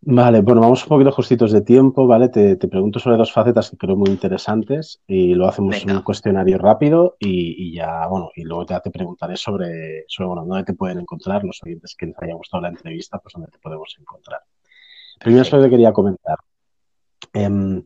Vale, 0.02 0.40
bueno, 0.42 0.62
vamos 0.62 0.84
un 0.84 0.90
poquito 0.90 1.12
justitos 1.12 1.52
de 1.52 1.62
tiempo, 1.62 2.08
¿vale? 2.08 2.30
Te, 2.30 2.56
pregunto 2.56 3.00
sobre 3.00 3.18
dos 3.18 3.34
facetas 3.34 3.70
que 3.70 3.78
creo 3.78 3.98
muy 3.98 4.10
interesantes 4.10 5.02
y 5.06 5.36
lo 5.36 5.46
hacemos 5.48 5.84
en 5.84 5.92
un 5.92 6.02
cuestionario 6.04 6.58
rápido 6.58 7.18
y, 7.20 7.76
ya, 7.76 8.08
bueno, 8.08 8.32
y 8.34 8.44
luego 8.44 8.66
ya 8.66 8.80
te 8.80 8.92
preguntaré 8.92 9.36
sobre, 9.36 10.06
sobre, 10.08 10.28
bueno, 10.28 10.46
dónde 10.46 10.64
te 10.64 10.74
pueden 10.74 11.00
encontrar 11.00 11.44
los 11.44 11.62
oyentes 11.64 11.96
que 11.96 12.08
les 12.08 12.16
haya 12.24 12.34
gustado 12.34 12.62
la 12.62 12.70
entrevista, 12.70 13.20
pues 13.20 13.34
dónde 13.34 13.52
te 13.52 13.60
podemos 13.60 13.94
encontrar. 14.00 14.40
Primero, 15.20 15.44
solo 15.44 15.64
te 15.64 15.70
quería 15.70 15.92
comentar. 15.92 16.38
Em, 17.34 17.84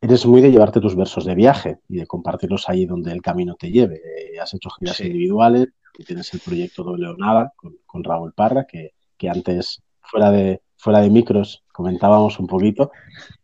eres 0.00 0.26
muy 0.26 0.40
de 0.40 0.50
llevarte 0.50 0.80
tus 0.80 0.94
versos 0.94 1.24
de 1.24 1.34
viaje 1.34 1.78
y 1.88 1.96
de 1.96 2.06
compartirlos 2.06 2.68
ahí 2.68 2.86
donde 2.86 3.12
el 3.12 3.22
camino 3.22 3.54
te 3.54 3.70
lleve. 3.70 3.96
Eh, 3.96 4.40
has 4.40 4.54
hecho 4.54 4.70
giras 4.70 5.00
individuales 5.00 5.68
y 5.98 6.04
tienes 6.04 6.32
el 6.34 6.40
proyecto 6.40 6.84
Doble 6.84 7.08
o 7.08 7.16
Nada 7.16 7.52
con, 7.56 7.76
con 7.86 8.04
Raúl 8.04 8.32
Parra, 8.32 8.66
que, 8.66 8.92
que 9.16 9.28
antes, 9.28 9.82
fuera 10.00 10.30
de, 10.30 10.60
fuera 10.76 11.00
de 11.00 11.10
micros 11.10 11.64
comentábamos 11.72 12.38
un 12.38 12.46
poquito. 12.46 12.90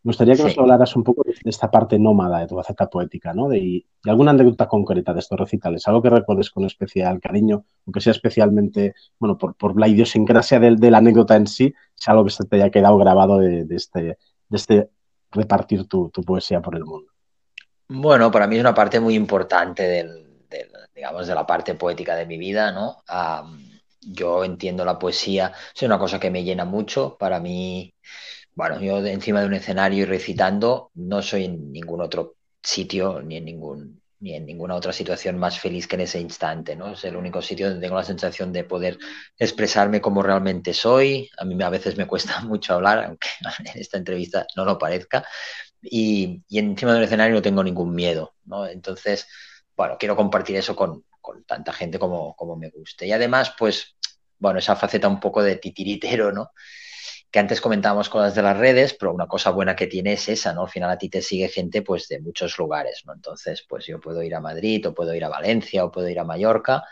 Me 0.03 0.09
gustaría 0.09 0.35
que 0.35 0.43
nos 0.43 0.57
hablaras 0.57 0.97
un 0.97 1.05
poco 1.05 1.23
de 1.25 1.35
esta 1.45 1.71
parte 1.71 1.99
nómada 1.99 2.41
de 2.41 2.47
tu 2.47 2.55
faceta 2.55 2.89
poética, 2.89 3.35
¿no? 3.35 3.49
De, 3.49 3.85
alguna 4.05 4.31
anécdota 4.31 4.69
concreta 4.69 5.13
de 5.13 5.21
estos 5.21 5.39
recitales, 5.39 5.87
algo 5.87 6.01
que 6.01 6.09
recuerdes 6.09 6.51
con 6.51 6.65
especial 6.65 7.21
cariño, 7.21 7.65
aunque 7.87 8.01
sea 8.01 8.13
especialmente, 8.13 8.95
bueno, 9.19 9.37
por, 9.37 9.55
por 9.55 9.79
la 9.79 9.87
idiosincrasia 9.87 10.61
de, 10.61 10.91
la 10.91 10.99
anécdota 10.99 11.37
en 11.37 11.47
sí, 11.47 11.75
sea 11.95 12.13
algo 12.13 12.25
que 12.25 12.31
se 12.31 12.45
te 12.45 12.57
haya 12.57 12.71
quedado 12.71 12.97
grabado 12.97 13.39
de, 13.39 13.67
este, 13.71 14.03
de 14.03 14.57
este 14.57 14.91
repartir 15.33 15.87
tu, 15.87 16.11
poesía 16.11 16.61
por 16.61 16.77
el 16.77 16.85
mundo. 16.85 17.11
Bueno, 17.89 18.31
para 18.31 18.47
mí 18.47 18.57
es 18.57 18.61
una 18.61 18.75
parte 18.75 19.01
muy 19.01 19.15
importante 19.15 19.83
del, 19.83 20.47
digamos, 20.95 21.27
de 21.27 21.35
la 21.35 21.47
parte 21.47 21.75
poética 21.75 22.15
de 22.15 22.27
mi 22.27 22.39
vida, 22.39 22.73
¿no? 22.73 23.03
yo 24.05 24.43
entiendo 24.43 24.85
la 24.85 24.99
poesía, 24.99 25.53
es 25.75 25.83
una 25.83 25.97
cosa 25.97 26.19
que 26.19 26.31
me 26.31 26.43
llena 26.43 26.65
mucho. 26.65 27.17
Para 27.17 27.39
mí, 27.39 27.95
bueno, 28.55 28.81
yo 28.81 28.99
encima 29.07 29.41
de 29.41 29.47
un 29.47 29.55
escenario 29.55 30.03
y 30.03 30.07
recitando, 30.07 30.91
no 30.95 31.23
soy 31.23 31.45
en 31.45 31.71
ningún 31.73 32.01
otro 32.01 32.35
sitio 32.61 33.23
ni 33.23 33.37
en 33.37 33.45
ningún 33.45 34.02
ni 34.23 34.37
en 34.37 34.47
ninguna 34.47 34.77
otra 34.77 34.93
situación 34.93 35.37
más 35.37 35.59
feliz 35.59 35.89
que 35.89 35.97
en 35.97 36.03
ese 36.03 36.21
instante, 36.21 36.77
¿no? 36.77 36.93
Es 36.93 37.03
el 37.05 37.17
único 37.17 37.43
sitio 37.43 37.69
donde 37.69 37.85
tengo 37.85 37.97
la 37.97 38.05
sensación 38.05 38.53
de 38.53 38.63
poder 38.63 38.97
expresarme 39.37 40.01
como 40.01 40.23
realmente 40.23 40.73
soy. 40.73 41.29
A 41.37 41.45
mí 41.45 41.61
a 41.61 41.69
veces 41.69 41.97
me 41.97 42.07
cuesta 42.07 42.41
mucho 42.45 42.75
hablar, 42.75 43.05
aunque 43.05 43.29
en 43.75 43.81
esta 43.81 43.99
entrevista 43.99 44.47
no 44.57 44.65
lo 44.65 44.79
parezca. 44.79 45.27
Y, 45.83 46.41
y 46.49 46.59
encima 46.61 46.95
del 46.95 47.03
escenario 47.03 47.35
no 47.35 47.43
tengo 47.43 47.65
ningún 47.65 47.93
miedo, 47.93 48.37
¿no? 48.45 48.65
Entonces, 48.65 49.27
bueno, 49.77 49.97
quiero 49.99 50.15
compartir 50.15 50.55
eso 50.55 50.77
con, 50.77 51.05
con 51.21 51.43
tanta 51.43 51.73
gente 51.73 51.99
como, 51.99 52.37
como 52.37 52.57
me 52.57 52.71
guste. 52.71 53.09
Y 53.09 53.13
además, 53.13 53.55
pues, 53.59 53.97
bueno, 54.39 54.61
esa 54.61 54.77
faceta 54.77 55.09
un 55.09 55.19
poco 55.19 55.43
de 55.43 55.57
titiritero, 55.57 56.31
¿no? 56.31 56.53
Que 57.33 57.39
antes 57.39 57.63
comentábamos 57.63 58.11
cosas 58.11 58.35
de 58.35 58.43
las 58.43 58.59
redes, 58.59 58.95
pero 58.95 59.13
una 59.13 59.27
cosa 59.27 59.51
buena 59.51 59.75
que 59.75 59.87
tiene 59.87 60.13
es 60.13 60.29
esa, 60.29 60.53
¿no? 60.53 60.65
Al 60.65 60.69
final 60.69 60.91
a 60.91 60.99
ti 60.99 61.09
te 61.09 61.23
sigue 61.23 61.49
gente, 61.49 61.81
pues, 61.81 62.07
de 62.09 62.21
muchos 62.21 62.59
lugares, 62.59 63.03
¿no? 63.07 63.15
Entonces, 63.15 63.65
pues 63.67 63.87
yo 63.87 63.99
puedo 63.99 64.23
ir 64.23 64.35
a 64.35 64.41
Madrid, 64.41 64.87
o 64.87 64.95
puedo 64.95 65.15
ir 65.15 65.25
a 65.25 65.31
Valencia, 65.31 65.83
o 65.85 65.91
puedo 65.91 66.11
ir 66.11 66.21
a 66.21 66.25
Mallorca, 66.25 66.85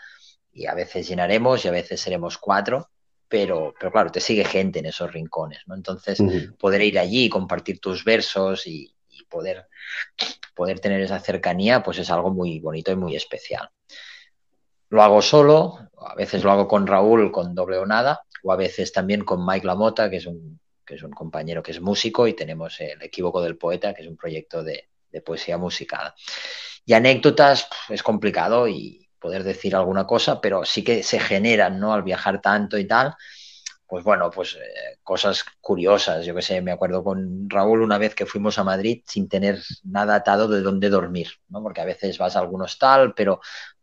y 0.51 0.65
a 0.65 0.73
veces 0.73 1.07
llenaremos 1.07 1.63
y 1.63 1.67
a 1.67 1.71
veces 1.71 2.01
seremos 2.01 2.39
cuatro, 2.39 2.89
pero, 3.29 3.73
pero 3.79 3.91
claro, 3.91 4.11
te 4.11 4.19
sigue 4.19 4.43
gente 4.43 4.79
en 4.79 4.87
esos 4.87 5.13
rincones, 5.13 5.59
¿no? 5.67 5.75
Entonces, 5.75 6.19
poder 6.59 6.81
ir 6.81 6.97
allí, 6.97 7.29
compartir 7.29 7.79
tus 7.79 8.03
versos 8.03 8.65
y, 8.65 8.93
y 9.09 9.23
poder, 9.25 9.67
poder 10.55 10.79
tener 10.79 11.01
esa 11.01 11.19
cercanía, 11.19 11.83
pues 11.83 11.99
es 11.99 12.09
algo 12.09 12.31
muy 12.31 12.59
bonito 12.59 12.91
y 12.91 12.95
muy 12.95 13.15
especial. 13.15 13.69
Lo 14.89 15.03
hago 15.03 15.21
solo, 15.21 15.79
a 15.97 16.15
veces 16.15 16.43
lo 16.43 16.51
hago 16.51 16.67
con 16.67 16.87
Raúl, 16.87 17.31
con 17.31 17.55
doble 17.55 17.77
o 17.77 17.85
nada, 17.85 18.23
o 18.43 18.51
a 18.51 18.55
veces 18.55 18.91
también 18.91 19.23
con 19.23 19.45
Mike 19.45 19.65
Lamota, 19.65 20.09
que 20.09 20.17
es 20.17 20.25
un, 20.25 20.59
que 20.85 20.95
es 20.95 21.03
un 21.03 21.11
compañero 21.11 21.63
que 21.63 21.71
es 21.71 21.81
músico, 21.81 22.27
y 22.27 22.33
tenemos 22.33 22.79
el 22.81 23.01
Equívoco 23.01 23.41
del 23.41 23.57
Poeta, 23.57 23.93
que 23.93 24.01
es 24.01 24.07
un 24.07 24.17
proyecto 24.17 24.63
de, 24.63 24.87
poesía 25.25 25.57
musicada. 25.57 26.15
Y 26.85 26.93
anécdotas 26.93 27.67
es 27.89 28.01
complicado 28.01 28.67
y 28.67 29.09
poder 29.19 29.43
decir 29.43 29.75
alguna 29.75 30.07
cosa, 30.07 30.39
pero 30.39 30.63
sí 30.63 30.83
que 30.83 31.03
se 31.03 31.19
generan, 31.19 31.79
¿no? 31.79 31.93
Al 31.93 32.01
viajar 32.01 32.41
tanto 32.41 32.77
y 32.77 32.87
tal, 32.87 33.15
pues 33.91 34.05
bueno, 34.05 34.31
pues 34.31 34.55
eh, 34.55 34.99
cosas 35.03 35.43
curiosas. 35.59 36.25
Yo 36.25 36.33
que 36.33 36.41
sé, 36.41 36.61
me 36.61 36.71
acuerdo 36.71 37.03
con 37.03 37.49
Raúl 37.49 37.81
una 37.81 37.97
vez 37.97 38.15
que 38.15 38.25
fuimos 38.25 38.57
a 38.57 38.63
Madrid 38.63 39.03
sin 39.05 39.27
tener 39.27 39.61
nada 39.83 40.15
atado 40.15 40.47
de 40.47 40.61
dónde 40.61 40.89
dormir, 40.89 41.27
¿no? 41.49 41.61
Porque 41.61 41.81
a 41.81 41.85
veces 41.85 42.17
vas 42.17 42.37
a 42.37 42.39
algún 42.39 42.61
hostal, 42.61 43.13
pero 43.13 43.41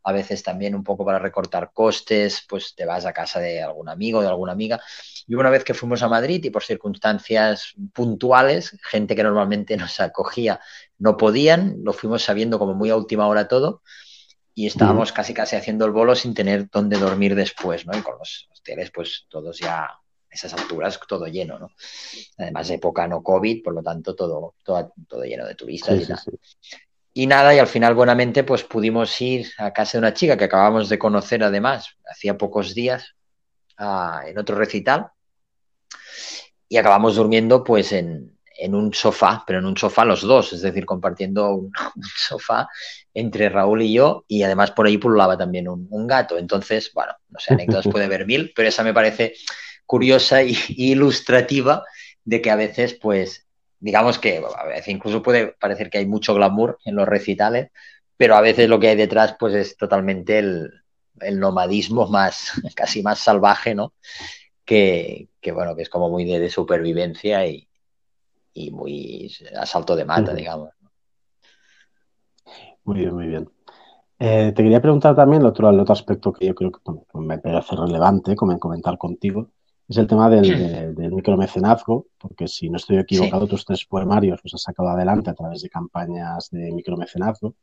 a 0.08 0.12
veces 0.12 0.42
también 0.42 0.74
un 0.74 0.82
poco 0.82 1.04
para 1.04 1.18
recortar 1.18 1.70
costes, 1.74 2.42
pues 2.48 2.74
te 2.74 2.86
vas 2.86 3.04
a 3.04 3.12
casa 3.12 3.40
de 3.40 3.62
algún 3.62 3.90
amigo, 3.90 4.22
de 4.22 4.28
alguna 4.28 4.52
amiga. 4.52 4.80
Y 5.26 5.34
una 5.34 5.50
vez 5.50 5.64
que 5.64 5.74
fuimos 5.74 6.02
a 6.02 6.08
Madrid 6.08 6.42
y 6.42 6.48
por 6.48 6.64
circunstancias 6.64 7.74
puntuales, 7.92 8.74
gente 8.82 9.14
que 9.14 9.22
normalmente 9.22 9.76
nos 9.76 10.00
acogía 10.00 10.60
no 10.96 11.18
podían, 11.18 11.76
lo 11.84 11.92
fuimos 11.92 12.22
sabiendo 12.24 12.58
como 12.58 12.72
muy 12.72 12.88
a 12.88 12.96
última 12.96 13.28
hora 13.28 13.48
todo 13.48 13.82
y 14.54 14.66
estábamos 14.66 15.12
casi 15.12 15.34
casi 15.34 15.56
haciendo 15.56 15.84
el 15.84 15.92
bolo 15.92 16.14
sin 16.14 16.32
tener 16.32 16.70
dónde 16.70 16.98
dormir 16.98 17.34
después, 17.34 17.86
¿no? 17.86 17.96
Y 17.96 18.00
con 18.00 18.16
los 18.18 18.48
hoteles 18.58 18.90
pues 18.90 19.26
todos 19.28 19.58
ya 19.58 19.90
esas 20.30 20.54
alturas 20.54 20.98
todo 21.06 21.26
lleno, 21.26 21.58
¿no? 21.58 21.70
Además, 22.38 22.70
época 22.70 23.06
no 23.06 23.22
COVID, 23.22 23.62
por 23.62 23.74
lo 23.74 23.82
tanto, 23.82 24.14
todo, 24.14 24.54
todo, 24.64 24.94
todo 25.06 25.22
lleno 25.24 25.46
de 25.46 25.54
turistas 25.54 26.00
y, 26.00 26.06
y 27.18 27.26
nada, 27.26 27.52
y 27.52 27.58
al 27.58 27.66
final, 27.66 27.96
buenamente, 27.96 28.44
pues 28.44 28.62
pudimos 28.62 29.20
ir 29.20 29.48
a 29.58 29.72
casa 29.72 29.98
de 29.98 30.02
una 30.02 30.14
chica 30.14 30.36
que 30.36 30.44
acabamos 30.44 30.88
de 30.88 31.00
conocer, 31.00 31.42
además, 31.42 31.96
hacía 32.08 32.38
pocos 32.38 32.76
días, 32.76 33.16
en 33.76 34.38
otro 34.38 34.54
recital, 34.54 35.08
y 36.68 36.76
acabamos 36.76 37.16
durmiendo, 37.16 37.64
pues, 37.64 37.90
en, 37.90 38.38
en 38.56 38.72
un 38.72 38.94
sofá, 38.94 39.42
pero 39.44 39.58
en 39.58 39.64
un 39.64 39.76
sofá 39.76 40.04
los 40.04 40.22
dos, 40.22 40.52
es 40.52 40.62
decir, 40.62 40.86
compartiendo 40.86 41.56
un, 41.56 41.72
sofá 42.16 42.68
entre 43.12 43.48
Raúl 43.48 43.82
y 43.82 43.94
yo, 43.94 44.24
y 44.28 44.44
además 44.44 44.70
por 44.70 44.86
ahí 44.86 44.96
pululaba 44.96 45.36
también 45.36 45.66
un, 45.66 46.06
gato. 46.06 46.38
Entonces, 46.38 46.92
bueno, 46.94 47.14
no 47.30 47.40
sé, 47.40 47.52
anécdotas 47.52 47.88
puede 47.88 48.04
haber 48.04 48.26
mil, 48.26 48.52
pero 48.54 48.68
esa 48.68 48.84
me 48.84 48.94
parece 48.94 49.34
curiosa 49.86 50.44
y, 50.44 50.56
ilustrativa 50.68 51.82
de 52.24 52.40
que 52.40 52.52
a 52.52 52.54
veces, 52.54 52.94
pues, 52.94 53.47
digamos 53.80 54.18
que 54.18 54.42
a 54.56 54.64
veces 54.64 54.88
incluso 54.88 55.22
puede 55.22 55.48
parecer 55.48 55.90
que 55.90 55.98
hay 55.98 56.06
mucho 56.06 56.34
glamour 56.34 56.78
en 56.84 56.96
los 56.96 57.08
recitales, 57.08 57.70
pero 58.16 58.34
a 58.34 58.40
veces 58.40 58.68
lo 58.68 58.80
que 58.80 58.88
hay 58.88 58.96
detrás, 58.96 59.36
pues, 59.38 59.54
es 59.54 59.76
totalmente 59.76 60.38
el, 60.38 60.72
nomadismo 61.32 62.06
más, 62.08 62.52
casi 62.76 63.02
más 63.02 63.18
salvaje, 63.18 63.74
¿no? 63.74 63.94
Que, 64.64 65.28
bueno, 65.54 65.74
que 65.74 65.82
es 65.82 65.88
como 65.88 66.10
muy 66.10 66.24
de 66.24 66.50
supervivencia 66.50 67.46
y, 67.46 67.68
y 68.52 68.70
muy 68.70 69.32
asalto 69.56 69.96
de 69.96 70.04
mata, 70.04 70.34
digamos. 70.34 70.70
Muy 72.84 72.98
bien, 73.00 73.14
muy 73.14 73.26
bien. 73.26 73.50
Eh, 74.18 74.52
te 74.54 74.62
quería 74.62 74.82
preguntar 74.82 75.14
también 75.14 75.42
el 75.42 75.48
otro, 75.48 75.70
el 75.70 75.78
otro 75.78 75.92
aspecto 75.92 76.32
que 76.32 76.46
yo 76.46 76.54
creo 76.54 76.72
que 76.72 76.80
me 77.14 77.38
parece 77.38 77.76
relevante 77.76 78.34
comentar 78.34 78.98
contigo, 78.98 79.50
es 79.88 79.96
el 79.96 80.06
tema 80.06 80.28
del, 80.28 80.94
micromecenazgo, 80.96 82.06
porque 82.18 82.46
si 82.46 82.68
no 82.68 82.76
estoy 82.76 82.98
equivocado, 82.98 83.46
tus 83.46 83.64
tres 83.64 83.84
poemarios 83.84 84.40
los 84.44 84.54
has 84.54 84.62
sacado 84.62 84.90
adelante 84.90 85.30
a 85.30 85.34
través 85.34 85.62
de 85.62 85.70
campañas 85.70 86.50
de 86.50 86.70
micromecenazgo. 86.72 87.54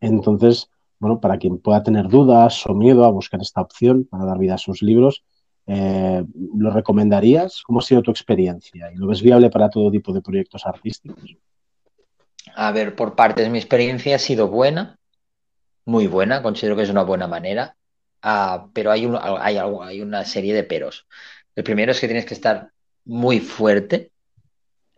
Entonces, 0.00 0.70
bueno, 0.98 1.20
para 1.20 1.38
quien 1.38 1.58
pueda 1.58 1.82
tener 1.82 2.08
dudas 2.08 2.64
o 2.66 2.74
miedo 2.74 3.04
a 3.04 3.10
buscar 3.10 3.40
esta 3.40 3.60
opción 3.60 4.04
para 4.04 4.24
dar 4.24 4.38
vida 4.38 4.54
a 4.54 4.58
sus 4.58 4.80
libros, 4.82 5.24
eh, 5.66 6.24
¿Lo 6.56 6.70
recomendarías? 6.70 7.62
¿Cómo 7.62 7.80
ha 7.80 7.82
sido 7.82 8.02
tu 8.02 8.10
experiencia? 8.10 8.90
¿Y 8.92 8.96
lo 8.96 9.08
ves 9.08 9.20
viable 9.20 9.50
para 9.50 9.68
todo 9.68 9.90
tipo 9.90 10.12
de 10.12 10.22
proyectos 10.22 10.64
artísticos? 10.64 11.36
A 12.54 12.70
ver, 12.70 12.94
por 12.94 13.16
parte 13.16 13.42
de 13.42 13.50
mi 13.50 13.58
experiencia 13.58 14.16
ha 14.16 14.20
sido 14.20 14.48
buena, 14.48 14.98
muy 15.84 16.06
buena, 16.06 16.42
considero 16.42 16.76
que 16.76 16.82
es 16.82 16.90
una 16.90 17.02
buena 17.02 17.26
manera, 17.26 17.76
ah, 18.22 18.68
pero 18.72 18.92
hay, 18.92 19.10
hay, 19.40 19.56
hay 19.56 20.00
una 20.00 20.24
serie 20.24 20.54
de 20.54 20.62
peros. 20.62 21.06
El 21.56 21.64
primero 21.64 21.92
es 21.92 22.00
que 22.00 22.06
tienes 22.06 22.26
que 22.26 22.34
estar 22.34 22.70
muy 23.06 23.40
fuerte 23.40 24.12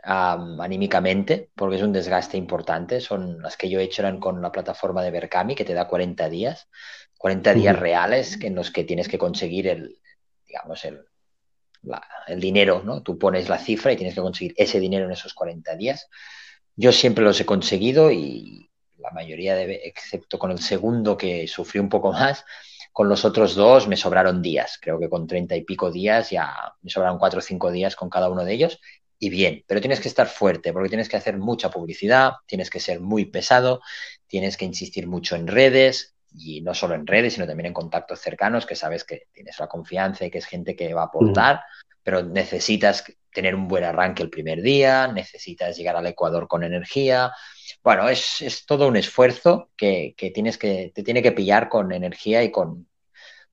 anímicamente, 0.02 1.50
porque 1.54 1.76
es 1.76 1.82
un 1.82 1.92
desgaste 1.92 2.36
importante. 2.36 3.00
Son 3.00 3.40
las 3.42 3.56
que 3.56 3.68
yo 3.68 3.78
he 3.78 3.84
hecho 3.84 4.02
eran 4.02 4.20
con 4.20 4.42
la 4.42 4.52
plataforma 4.52 5.02
de 5.02 5.11
Berkami, 5.11 5.54
que 5.54 5.64
te 5.64 5.74
da 5.74 5.86
40 5.86 6.28
días, 6.28 6.68
40 7.18 7.54
días 7.54 7.78
reales 7.78 8.38
en 8.42 8.54
los 8.54 8.70
que 8.70 8.84
tienes 8.84 9.09
que 9.09 9.18
conseguir 9.18 9.68
el, 9.68 9.98
digamos, 10.46 10.84
el, 10.84 11.04
el 12.26 12.40
dinero, 12.40 12.82
¿no? 12.84 13.02
Tú 13.02 13.18
pones 13.18 13.48
la 13.48 13.59
cifra 13.59 13.92
y 13.92 13.96
tienes 13.96 14.14
que 14.14 14.20
conseguir 14.20 14.54
ese 14.56 14.80
dinero 14.80 15.04
en 15.04 15.12
esos 15.12 15.34
40 15.34 15.76
días. 15.76 16.09
Yo 16.74 16.92
siempre 16.92 17.24
los 17.24 17.40
he 17.40 17.46
conseguido 17.46 18.11
y 18.11 18.70
la 18.98 19.11
mayoría, 19.11 19.54
de, 19.54 19.80
excepto 19.84 20.38
con 20.38 20.50
el 20.50 20.59
segundo 20.59 21.16
que 21.16 21.46
sufrí 21.46 21.80
un 21.80 21.88
poco 21.88 22.12
más, 22.12 22.44
con 22.99 23.09
los 23.09 23.24
otros 23.24 23.55
dos 23.55 23.86
me 23.86 23.96
sobraron 23.96 24.42
días. 24.42 24.76
Creo 24.82 24.99
que 24.99 25.09
con 25.09 25.28
30 25.28 25.55
y 25.55 25.62
pico 25.62 25.92
días 25.92 26.30
ya 26.30 26.74
me 26.82 26.90
sobraron 26.90 27.16
4 27.16 27.38
o 27.38 27.40
5 27.40 27.70
días 27.70 27.94
con 27.94 28.11
cada 28.11 28.28
uno 28.28 28.44
de 28.44 28.53
ellos 28.53 28.80
y 29.20 29.30
bien, 29.30 29.62
pero 29.68 29.80
tienes 29.80 30.01
que 30.01 30.09
estar 30.09 30.26
fuerte 30.26 30.72
porque 30.72 30.88
tienes 30.88 31.09
que 31.09 31.16
hacer 31.16 31.38
mucha 31.38 31.70
publicidad, 31.70 32.32
tienes 32.44 32.70
que 32.70 32.80
ser 32.80 32.99
muy 32.99 33.26
pesado, 33.26 33.82
tienes 34.26 34.57
que 34.57 34.64
insistir 34.64 35.07
mucho 35.07 35.36
en 35.36 35.46
redes, 35.46 36.16
y 36.34 36.61
no 36.61 36.74
solo 36.74 36.96
en 36.96 37.07
redes, 37.07 37.34
sino 37.34 37.46
también 37.46 37.66
en 37.66 37.72
contactos 37.72 38.18
cercanos, 38.18 38.66
que 38.66 38.74
sabes 38.74 39.05
que 39.05 39.28
tienes 39.32 39.61
la 39.61 39.68
confianza 39.68 40.24
y 40.24 40.32
que 40.32 40.38
es 40.38 40.46
gente 40.46 40.74
que 40.74 40.92
va 40.92 41.03
a 41.03 41.07
aportar, 41.07 41.61
pero 42.03 42.24
necesitas 42.24 43.05
tener 43.32 43.55
un 43.55 43.68
buen 43.68 43.84
arranque 43.84 44.24
el 44.24 44.30
primer 44.30 44.61
día, 44.61 45.07
necesitas 45.07 45.76
llegar 45.76 45.94
al 45.94 46.07
Ecuador 46.07 46.49
con 46.49 46.64
energía. 46.64 47.30
Bueno, 47.84 48.09
es, 48.09 48.42
es 48.42 48.66
todo 48.66 48.88
un 48.88 48.96
esfuerzo 48.96 49.70
que, 49.76 50.14
que, 50.16 50.32
tienes 50.32 50.59
que 50.59 50.90
te 50.92 51.05
tiene 51.05 51.22
que 51.22 51.30
pillar 51.30 51.68
con 51.68 51.92
energía 51.92 52.42
y 52.42 52.51
con, 52.51 52.88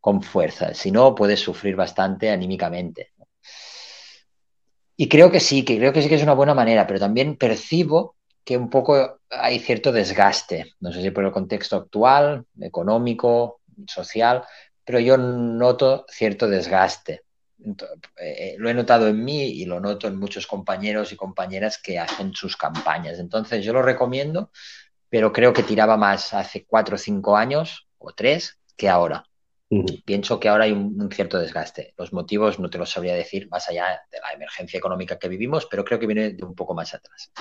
con 0.06 0.22
fuerza. 0.22 0.72
Si 0.76 0.92
no, 0.92 1.16
puedes 1.16 1.40
sufrir 1.40 1.76
bastante 1.76 2.30
anímicamente. 2.30 3.14
Y 4.96 5.10
creo 5.10 5.32
que 5.32 5.40
sí, 5.40 5.66
que 5.66 5.80
creo 5.80 5.92
que 5.92 6.04
sí 6.04 6.08
que 6.08 6.14
es 6.14 6.22
una 6.22 6.36
buena 6.36 6.54
manera, 6.54 6.86
pero 6.86 7.00
también 7.00 7.38
percibo 7.38 8.16
que 8.44 8.56
un 8.56 8.70
poco 8.70 9.22
hay 9.32 9.58
cierto 9.58 9.92
desgaste, 9.92 10.74
no 10.80 10.94
sé 10.94 11.02
si 11.02 11.10
por 11.10 11.26
el 11.26 11.32
contexto 11.32 11.76
actual, 11.76 12.46
económico, 12.62 13.62
social, 13.88 14.44
pero 14.84 15.00
yo 15.00 15.18
noto 15.18 16.06
cierto 16.08 16.48
desgaste. 16.48 17.24
Eh, 18.22 18.58
lo 18.60 18.70
he 18.70 18.76
notado 18.76 19.08
en 19.08 19.26
mí 19.26 19.42
y 19.42 19.66
lo 19.66 19.80
noto 19.80 20.08
en 20.08 20.20
muchos 20.20 20.46
compañeros 20.46 21.14
y 21.14 21.16
compañeras 21.16 21.80
que 21.82 21.98
hacen 21.98 22.32
sus 22.36 22.56
campañas. 22.58 23.18
Entonces 23.18 23.66
yo 23.66 23.74
lo 23.74 23.82
recomiendo, 23.82 24.52
pero 25.10 25.34
creo 25.34 25.52
que 25.52 25.64
tiraba 25.64 25.98
más 25.98 26.36
hace 26.36 26.64
cuatro 26.64 26.94
o 26.94 27.00
cinco 27.00 27.36
años 27.36 27.88
o 27.98 28.14
tres 28.14 28.60
que 28.78 28.88
ahora. 28.88 29.26
Pienso 30.06 30.40
que 30.40 30.48
ahora 30.48 30.66
hay 30.66 30.72
un, 30.72 31.10
cierto 31.12 31.40
desgaste. 31.40 31.94
Los 31.98 32.14
motivos 32.14 32.60
no 32.60 32.70
te 32.70 32.78
los 32.78 32.92
sabría 32.92 33.16
decir 33.16 33.50
más 33.50 33.68
allá 33.68 34.00
de 34.12 34.20
la 34.20 34.32
emergencia 34.34 34.78
económica 34.78 35.18
que 35.18 35.28
vivimos, 35.28 35.66
pero 35.66 35.84
creo 35.84 36.00
que 36.00 36.06
viene 36.06 36.32
de 36.32 36.44
un 36.44 36.54
poco 36.54 36.76
más 36.76 36.94
atrás. 36.94 37.32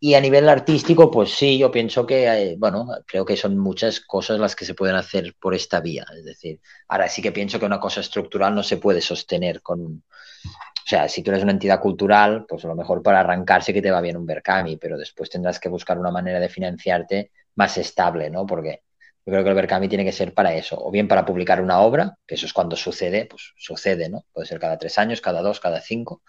Y 0.00 0.14
a 0.14 0.20
nivel 0.20 0.48
artístico, 0.48 1.10
pues 1.10 1.30
sí, 1.30 1.58
yo 1.58 1.70
pienso 1.70 2.06
que, 2.06 2.26
eh, 2.26 2.56
bueno, 2.58 2.88
creo 3.06 3.24
que 3.24 3.36
son 3.36 3.58
muchas 3.58 4.00
cosas 4.00 4.40
las 4.40 4.56
que 4.56 4.64
se 4.64 4.74
pueden 4.74 4.96
hacer 4.96 5.36
por 5.38 5.54
esta 5.54 5.80
vía. 5.80 6.04
Es 6.16 6.24
decir, 6.24 6.60
ahora 6.88 7.06
sí 7.08 7.22
que 7.22 7.32
pienso 7.32 7.60
que 7.60 7.66
una 7.66 7.78
cosa 7.78 8.00
estructural 8.00 8.54
no 8.54 8.62
se 8.62 8.78
puede 8.78 9.00
sostener 9.00 9.62
con... 9.62 10.02
O 10.42 10.88
sea, 10.90 11.08
si 11.08 11.22
tú 11.22 11.30
eres 11.30 11.44
una 11.44 11.52
entidad 11.52 11.80
cultural, 11.80 12.46
pues 12.48 12.64
a 12.64 12.68
lo 12.68 12.74
mejor 12.74 13.02
para 13.02 13.20
arrancar 13.20 13.62
sí 13.62 13.72
que 13.72 13.82
te 13.82 13.90
va 13.90 14.00
bien 14.00 14.16
un 14.16 14.26
Berkami, 14.26 14.78
pero 14.78 14.98
después 14.98 15.30
tendrás 15.30 15.60
que 15.60 15.68
buscar 15.68 15.98
una 15.98 16.10
manera 16.10 16.40
de 16.40 16.48
financiarte 16.48 17.30
más 17.54 17.78
estable, 17.78 18.30
¿no? 18.30 18.46
Porque 18.46 18.82
yo 19.30 19.34
creo 19.34 19.44
que 19.44 19.50
el 19.50 19.54
Berkami 19.54 19.88
tiene 19.88 20.04
que 20.04 20.12
ser 20.12 20.34
para 20.34 20.54
eso, 20.54 20.76
o 20.76 20.90
bien 20.90 21.06
para 21.06 21.24
publicar 21.24 21.60
una 21.62 21.80
obra, 21.80 22.16
que 22.26 22.34
eso 22.34 22.46
es 22.46 22.52
cuando 22.52 22.74
sucede, 22.74 23.26
pues 23.26 23.52
sucede, 23.56 24.08
¿no? 24.08 24.24
Puede 24.32 24.48
ser 24.48 24.58
cada 24.58 24.76
tres 24.76 24.98
años, 24.98 25.20
cada 25.20 25.40
dos, 25.40 25.60
cada 25.60 25.80
cinco, 25.80 26.22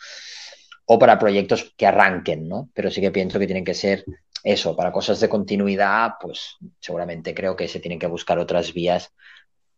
o 0.86 1.00
para 1.00 1.18
proyectos 1.18 1.74
que 1.76 1.88
arranquen, 1.88 2.48
¿no? 2.48 2.70
Pero 2.76 2.92
sí 2.92 3.02
que 3.02 3.10
pienso 3.12 3.40
que 3.40 3.48
tienen 3.48 3.66
que 3.66 3.74
ser 3.74 4.06
eso, 4.44 4.76
para 4.76 4.92
cosas 4.92 5.20
de 5.20 5.30
continuidad, 5.30 6.12
pues 6.22 6.58
seguramente 6.80 7.34
creo 7.34 7.56
que 7.56 7.68
se 7.68 7.80
tienen 7.80 7.98
que 7.98 8.08
buscar 8.08 8.38
otras 8.38 8.72
vías 8.72 9.12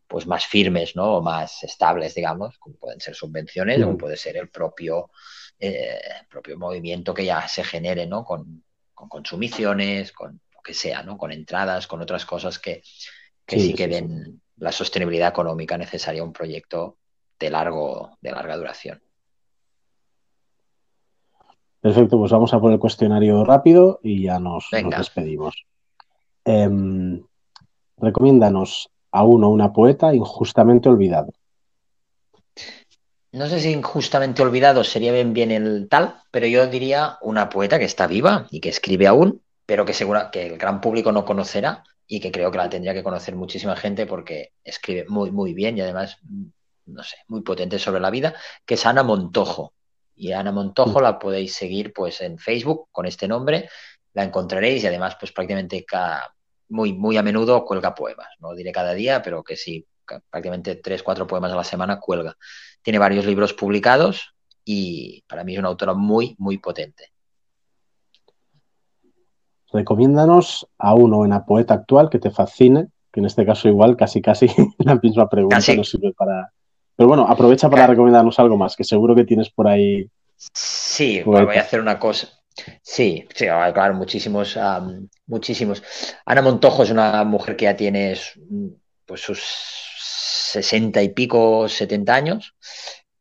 pues 0.05 0.27
más 0.27 0.45
firmes, 0.45 0.95
¿no? 0.95 1.17
O 1.17 1.21
más 1.21 1.63
estables, 1.63 2.13
digamos, 2.15 2.57
como 2.59 2.75
pueden 2.75 2.99
ser 2.99 3.15
subvenciones, 3.15 3.81
o 3.83 3.97
puede 3.97 4.17
ser 4.17 4.35
el 4.35 4.49
propio, 4.49 5.09
eh, 5.59 5.97
propio 6.29 6.57
movimiento 6.57 7.13
que 7.13 7.23
ya 7.25 7.47
se 7.47 7.63
genere, 7.63 8.05
¿no? 8.05 8.25
Con, 8.25 8.63
consumiciones, 8.93 10.11
con 10.11 10.39
que 10.63 10.73
sea, 10.73 11.03
¿no? 11.03 11.17
Con 11.17 11.31
entradas, 11.31 11.87
con 11.87 12.01
otras 12.01 12.25
cosas 12.25 12.57
que, 12.59 12.81
sí, 13.47 13.59
sí, 13.59 13.73
que 13.73 13.87
den 13.87 14.41
la 14.57 14.71
sostenibilidad 14.71 15.29
económica 15.29 15.77
necesaria 15.77 16.21
a 16.21 16.25
un 16.25 16.33
proyecto 16.33 16.97
de 17.39 17.49
largo, 17.49 18.17
de 18.21 18.31
larga 18.31 18.57
duración. 18.57 19.01
Perfecto, 21.81 22.17
pues 22.17 22.31
vamos 22.31 22.53
a 22.53 22.61
por 22.61 22.71
el 22.71 22.79
cuestionario 22.79 23.43
rápido 23.43 23.99
y 24.01 24.23
ya 24.23 24.39
nos, 24.39 24.69
despedimos. 24.71 25.65
Em, 26.45 27.21
recomiéndanos 27.97 28.89
a 29.11 29.23
uno 29.23 29.49
una 29.49 29.73
poeta 29.73 30.13
injustamente 30.13 30.87
olvidado. 30.87 31.33
No 33.33 33.47
sé 33.47 33.59
si 33.59 33.71
injustamente 33.71 34.43
olvidado 34.43 34.83
sería 34.83 35.11
bien, 35.11 35.33
bien 35.33 35.51
el 35.51 35.89
tal, 35.89 36.21
pero 36.31 36.47
yo 36.47 36.67
diría 36.67 37.17
una 37.21 37.49
poeta 37.49 37.79
que 37.79 37.85
está 37.85 38.07
viva 38.07 38.47
y 38.49 38.61
que 38.61 38.69
escribe 38.69 39.07
aún, 39.07 39.41
pero 39.65 39.85
que 39.85 39.93
segura 39.93 40.29
que 40.31 40.47
el 40.47 40.57
gran 40.57 40.81
público 40.81 41.11
no 41.11 41.25
conocerá 41.25 41.83
y 42.07 42.19
que 42.19 42.31
creo 42.31 42.51
que 42.51 42.57
la 42.57 42.69
tendría 42.69 42.93
que 42.93 43.03
conocer 43.03 43.35
muchísima 43.35 43.75
gente 43.75 44.05
porque 44.05 44.53
escribe 44.63 45.05
muy, 45.07 45.31
muy 45.31 45.53
bien 45.53 45.77
y 45.77 45.81
además, 45.81 46.17
no 46.85 47.03
sé, 47.03 47.17
muy 47.27 47.41
potente 47.41 47.79
sobre 47.79 48.01
la 48.01 48.09
vida, 48.09 48.35
que 48.65 48.75
es 48.75 48.85
Ana 48.85 49.03
Montojo. 49.03 49.73
Y 50.15 50.31
Ana 50.31 50.51
Montojo 50.51 51.01
la 51.01 51.17
podéis 51.17 51.55
seguir 51.55 51.91
pues 51.93 52.21
en 52.21 52.37
Facebook 52.37 52.89
con 52.91 53.05
este 53.05 53.27
nombre, 53.27 53.69
la 54.13 54.23
encontraréis 54.23 54.83
y 54.83 54.87
además 54.87 55.15
pues 55.19 55.31
prácticamente 55.31 55.83
cada, 55.85 56.35
muy, 56.69 56.93
muy 56.93 57.17
a 57.17 57.23
menudo 57.23 57.63
cuelga 57.65 57.95
poemas. 57.95 58.27
No 58.39 58.53
diré 58.53 58.71
cada 58.71 58.93
día, 58.93 59.21
pero 59.21 59.43
que 59.43 59.55
sí, 59.55 59.87
prácticamente 60.29 60.75
tres, 60.75 61.03
cuatro 61.03 61.25
poemas 61.25 61.51
a 61.51 61.55
la 61.55 61.63
semana 61.63 61.99
cuelga. 61.99 62.37
Tiene 62.81 62.99
varios 62.99 63.25
libros 63.25 63.53
publicados 63.53 64.35
y 64.65 65.23
para 65.27 65.43
mí 65.43 65.53
es 65.53 65.59
una 65.59 65.69
autora 65.69 65.93
muy, 65.93 66.35
muy 66.37 66.57
potente. 66.57 67.12
Recomiéndanos 69.73 70.67
a 70.77 70.93
uno, 70.93 71.19
una 71.19 71.45
poeta 71.45 71.73
actual 71.73 72.09
que 72.09 72.19
te 72.19 72.29
fascine, 72.29 72.87
que 73.11 73.19
en 73.19 73.25
este 73.25 73.45
caso 73.45 73.67
igual 73.67 73.97
casi 73.97 74.21
casi 74.21 74.47
la 74.77 74.95
misma 75.01 75.27
pregunta 75.27 75.75
nos 75.75 75.89
sirve 75.89 76.13
para, 76.13 76.51
Pero 76.95 77.09
bueno, 77.09 77.25
aprovecha 77.27 77.69
para 77.69 77.87
recomendarnos 77.87 78.37
algo 78.39 78.55
más, 78.55 78.75
que 78.75 78.83
seguro 78.83 79.15
que 79.15 79.25
tienes 79.25 79.49
por 79.49 79.67
ahí. 79.67 80.07
Sí, 80.37 81.21
voy 81.25 81.57
a 81.57 81.61
hacer 81.61 81.81
una 81.81 81.99
cosa. 81.99 82.29
Sí, 82.83 83.25
sí, 83.33 83.45
claro, 83.45 83.95
muchísimos, 83.95 84.57
muchísimos. 85.25 85.83
Ana 86.23 86.43
Montojo 86.43 86.83
es 86.83 86.91
una 86.91 87.23
mujer 87.23 87.55
que 87.55 87.65
ya 87.65 87.75
tiene 87.75 88.15
pues, 89.07 89.21
sus 89.21 89.41
sesenta 90.53 91.01
y 91.01 91.09
pico, 91.09 91.67
setenta 91.67 92.13
años. 92.13 92.55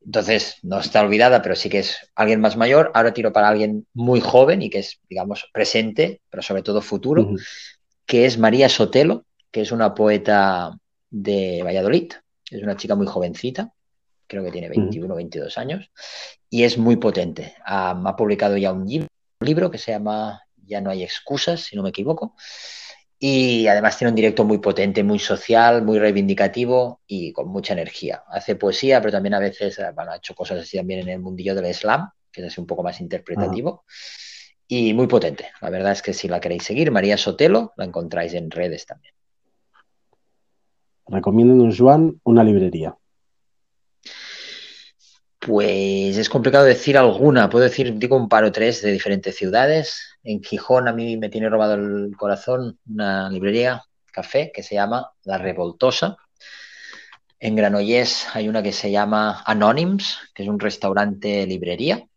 Entonces, 0.05 0.57
no 0.63 0.79
está 0.79 1.01
olvidada, 1.01 1.41
pero 1.41 1.55
sí 1.55 1.69
que 1.69 1.79
es 1.79 1.97
alguien 2.15 2.41
más 2.41 2.57
mayor. 2.57 2.91
Ahora 2.93 3.13
tiro 3.13 3.31
para 3.31 3.47
alguien 3.47 3.87
muy 3.93 4.19
joven 4.19 4.61
y 4.61 4.69
que 4.69 4.79
es, 4.79 4.99
digamos, 5.09 5.49
presente, 5.53 6.21
pero 6.29 6.43
sobre 6.43 6.61
todo 6.61 6.81
futuro, 6.81 7.29
que 8.05 8.25
es 8.25 8.37
María 8.37 8.69
Sotelo, 8.69 9.25
que 9.51 9.61
es 9.61 9.71
una 9.71 9.93
poeta 9.93 10.77
de 11.09 11.61
Valladolid. 11.63 12.13
Es 12.49 12.61
una 12.61 12.75
chica 12.75 12.95
muy 12.95 13.07
jovencita, 13.07 13.73
creo 14.27 14.43
que 14.43 14.51
tiene 14.51 14.69
21 14.69 15.13
o 15.13 15.17
22 15.17 15.57
años, 15.57 15.89
y 16.49 16.63
es 16.63 16.77
muy 16.77 16.97
potente. 16.97 17.55
ha 17.65 18.15
publicado 18.15 18.57
ya 18.57 18.73
un 18.73 19.07
libro 19.39 19.71
que 19.71 19.77
se 19.77 19.91
llama 19.91 20.41
Ya 20.65 20.81
no 20.81 20.89
hay 20.89 21.03
excusas, 21.03 21.61
si 21.61 21.75
no 21.75 21.83
me 21.83 21.89
equivoco. 21.89 22.35
Y 23.25 23.67
además 23.67 23.97
tiene 23.97 24.09
un 24.09 24.17
directo 24.17 24.43
muy 24.43 24.57
potente, 24.57 25.01
muy 25.01 25.17
social, 25.17 25.81
muy 25.81 25.97
reivindicativo 25.97 26.99
y 27.07 27.31
con 27.31 27.47
mucha 27.47 27.71
energía. 27.71 28.21
Hace 28.27 28.57
poesía, 28.57 28.99
pero 28.99 29.13
también 29.13 29.33
a 29.33 29.39
veces 29.39 29.79
eh, 29.79 29.85
ha 29.95 30.15
hecho 30.17 30.35
cosas 30.35 30.59
así 30.59 30.75
también 30.75 30.99
en 30.99 31.07
el 31.07 31.19
mundillo 31.19 31.55
del 31.55 31.73
slam, 31.73 32.09
que 32.29 32.41
es 32.41 32.47
así 32.47 32.59
un 32.59 32.67
poco 32.67 32.83
más 32.83 32.99
interpretativo. 32.99 33.85
Y 34.67 34.93
muy 34.93 35.07
potente. 35.07 35.51
La 35.61 35.69
verdad 35.69 35.93
es 35.93 36.01
que 36.01 36.13
si 36.13 36.27
la 36.27 36.41
queréis 36.41 36.63
seguir, 36.63 36.91
María 36.91 37.15
Sotelo, 37.15 37.71
la 37.77 37.85
encontráis 37.85 38.33
en 38.33 38.51
redes 38.51 38.85
también. 38.85 39.13
Recomiendo, 41.07 41.73
Juan, 41.73 42.19
una 42.25 42.43
librería. 42.43 42.93
Pues 45.39 46.17
es 46.17 46.27
complicado 46.27 46.65
decir 46.65 46.97
alguna. 46.97 47.49
Puedo 47.49 47.63
decir, 47.63 47.97
digo, 47.97 48.17
un 48.17 48.27
par 48.27 48.43
o 48.43 48.51
tres 48.51 48.81
de 48.81 48.91
diferentes 48.91 49.33
ciudades. 49.33 50.12
En 50.23 50.41
Gijón 50.41 50.87
a 50.87 50.93
mí 50.93 51.17
me 51.17 51.29
tiene 51.29 51.49
robado 51.49 51.73
el 51.73 52.15
corazón 52.17 52.79
una 52.89 53.29
librería, 53.29 53.83
café, 54.11 54.51
que 54.53 54.63
se 54.63 54.75
llama 54.75 55.11
La 55.23 55.37
Revoltosa. 55.37 56.17
En 57.39 57.55
Granollers 57.55 58.27
hay 58.33 58.47
una 58.47 58.63
que 58.63 58.71
se 58.71 58.89
llama 58.89 59.43
Anonyms, 59.45 60.19
que 60.33 60.43
es 60.43 60.49
un 60.49 60.59
restaurante 60.59 61.45
librería. 61.45 62.07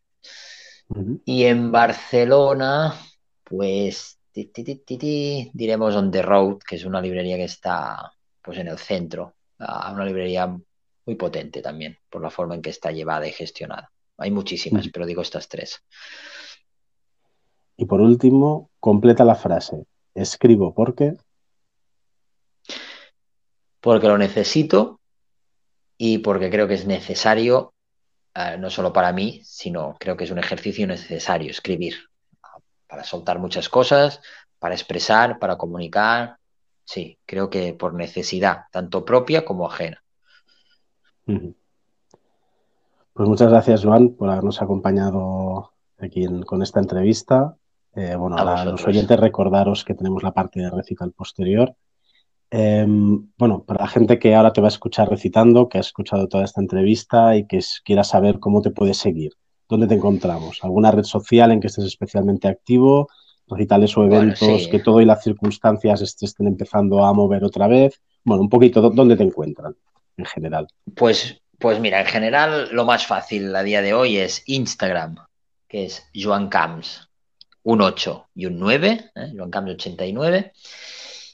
Y 1.24 1.44
en 1.44 1.72
Barcelona, 1.72 2.94
pues 3.42 4.18
diremos 4.32 5.96
On 5.96 6.10
the 6.10 6.22
Road, 6.22 6.58
que 6.58 6.76
es 6.76 6.84
una 6.84 7.00
librería 7.00 7.36
que 7.36 7.44
está 7.44 8.12
pues 8.40 8.58
en 8.58 8.68
el 8.68 8.78
centro, 8.78 9.34
una 9.58 10.04
librería 10.04 10.46
muy 10.46 11.14
potente 11.16 11.60
también 11.60 11.98
por 12.08 12.22
la 12.22 12.30
forma 12.30 12.54
en 12.54 12.62
que 12.62 12.70
está 12.70 12.92
llevada 12.92 13.26
y 13.26 13.32
gestionada. 13.32 13.90
Hay 14.18 14.30
muchísimas, 14.30 14.88
pero 14.92 15.06
digo 15.06 15.22
estas 15.22 15.48
tres. 15.48 15.82
Y 17.76 17.84
por 17.84 18.00
último, 18.00 18.70
completa 18.80 19.24
la 19.24 19.34
frase. 19.34 19.84
Escribo 20.14 20.74
porque. 20.74 21.16
Porque 23.80 24.08
lo 24.08 24.18
necesito 24.18 25.00
y 25.98 26.18
porque 26.18 26.50
creo 26.50 26.66
que 26.66 26.74
es 26.74 26.86
necesario, 26.86 27.74
eh, 28.34 28.56
no 28.58 28.70
solo 28.70 28.92
para 28.92 29.12
mí, 29.12 29.40
sino 29.44 29.96
creo 29.98 30.16
que 30.16 30.24
es 30.24 30.30
un 30.30 30.38
ejercicio 30.38 30.86
necesario 30.86 31.50
escribir, 31.50 31.94
para 32.86 33.04
soltar 33.04 33.38
muchas 33.38 33.68
cosas, 33.68 34.20
para 34.58 34.74
expresar, 34.74 35.38
para 35.38 35.56
comunicar. 35.56 36.38
Sí, 36.84 37.18
creo 37.26 37.50
que 37.50 37.74
por 37.74 37.94
necesidad, 37.94 38.64
tanto 38.70 39.04
propia 39.04 39.44
como 39.44 39.66
ajena. 39.66 40.02
Pues 41.24 43.28
muchas 43.28 43.48
gracias, 43.48 43.84
Joan, 43.84 44.10
por 44.10 44.30
habernos 44.30 44.62
acompañado 44.62 45.72
aquí 45.98 46.26
con 46.44 46.62
esta 46.62 46.80
entrevista. 46.80 47.56
Eh, 47.96 48.14
bueno, 48.14 48.36
a, 48.36 48.64
los 48.64 48.86
oyentes 48.86 49.18
recordaros 49.18 49.84
que 49.84 49.94
tenemos 49.94 50.22
la 50.22 50.32
parte 50.32 50.60
de 50.60 50.70
recital 50.70 51.12
posterior. 51.12 51.74
Em, 52.50 53.28
bueno, 53.36 53.64
para 53.64 53.84
la 53.84 53.88
gente 53.88 54.18
que 54.18 54.34
ahora 54.34 54.52
te 54.52 54.60
va 54.60 54.68
a 54.68 54.68
escuchar 54.68 55.08
recitando, 55.08 55.68
que 55.68 55.78
ha 55.78 55.80
escuchado 55.80 56.28
toda 56.28 56.44
esta 56.44 56.60
entrevista 56.60 57.36
y 57.36 57.46
que 57.46 57.60
quiera 57.84 58.04
saber 58.04 58.38
cómo 58.38 58.62
te 58.62 58.70
puedes 58.70 58.98
seguir, 58.98 59.32
¿dónde 59.68 59.88
te 59.88 59.94
encontramos? 59.94 60.60
¿Alguna 60.62 60.92
red 60.92 61.04
social 61.04 61.50
en 61.50 61.60
que 61.60 61.66
estés 61.66 61.86
especialmente 61.86 62.46
activo? 62.46 63.08
¿Recitales 63.48 63.96
o 63.96 64.04
eventos 64.04 64.68
que 64.68 64.78
todo 64.78 65.00
y 65.00 65.04
las 65.04 65.22
circunstancias 65.22 66.02
estén 66.02 66.46
empezando 66.46 67.04
a 67.04 67.12
mover 67.12 67.44
otra 67.44 67.66
vez? 67.66 68.00
Bueno, 68.24 68.42
un 68.42 68.48
poquito, 68.48 68.90
¿dónde 68.90 69.16
te 69.16 69.22
encuentran? 69.22 69.74
en 70.16 70.24
general? 70.24 70.68
Pues, 70.94 71.40
pues 71.58 71.80
mira, 71.80 72.00
en 72.00 72.06
general 72.06 72.68
lo 72.72 72.84
más 72.84 73.06
fácil 73.06 73.54
a 73.54 73.62
día 73.62 73.82
de 73.82 73.94
hoy 73.94 74.18
es 74.18 74.42
Instagram, 74.46 75.16
que 75.68 75.86
es 75.86 76.08
Joan 76.14 76.48
Camps, 76.48 77.08
un 77.66 77.80
8 77.80 78.28
y 78.36 78.46
un 78.46 78.60
9, 78.60 79.10
¿eh? 79.16 79.32
Joan 79.36 79.50
Camps 79.50 79.72
89. 79.72 80.52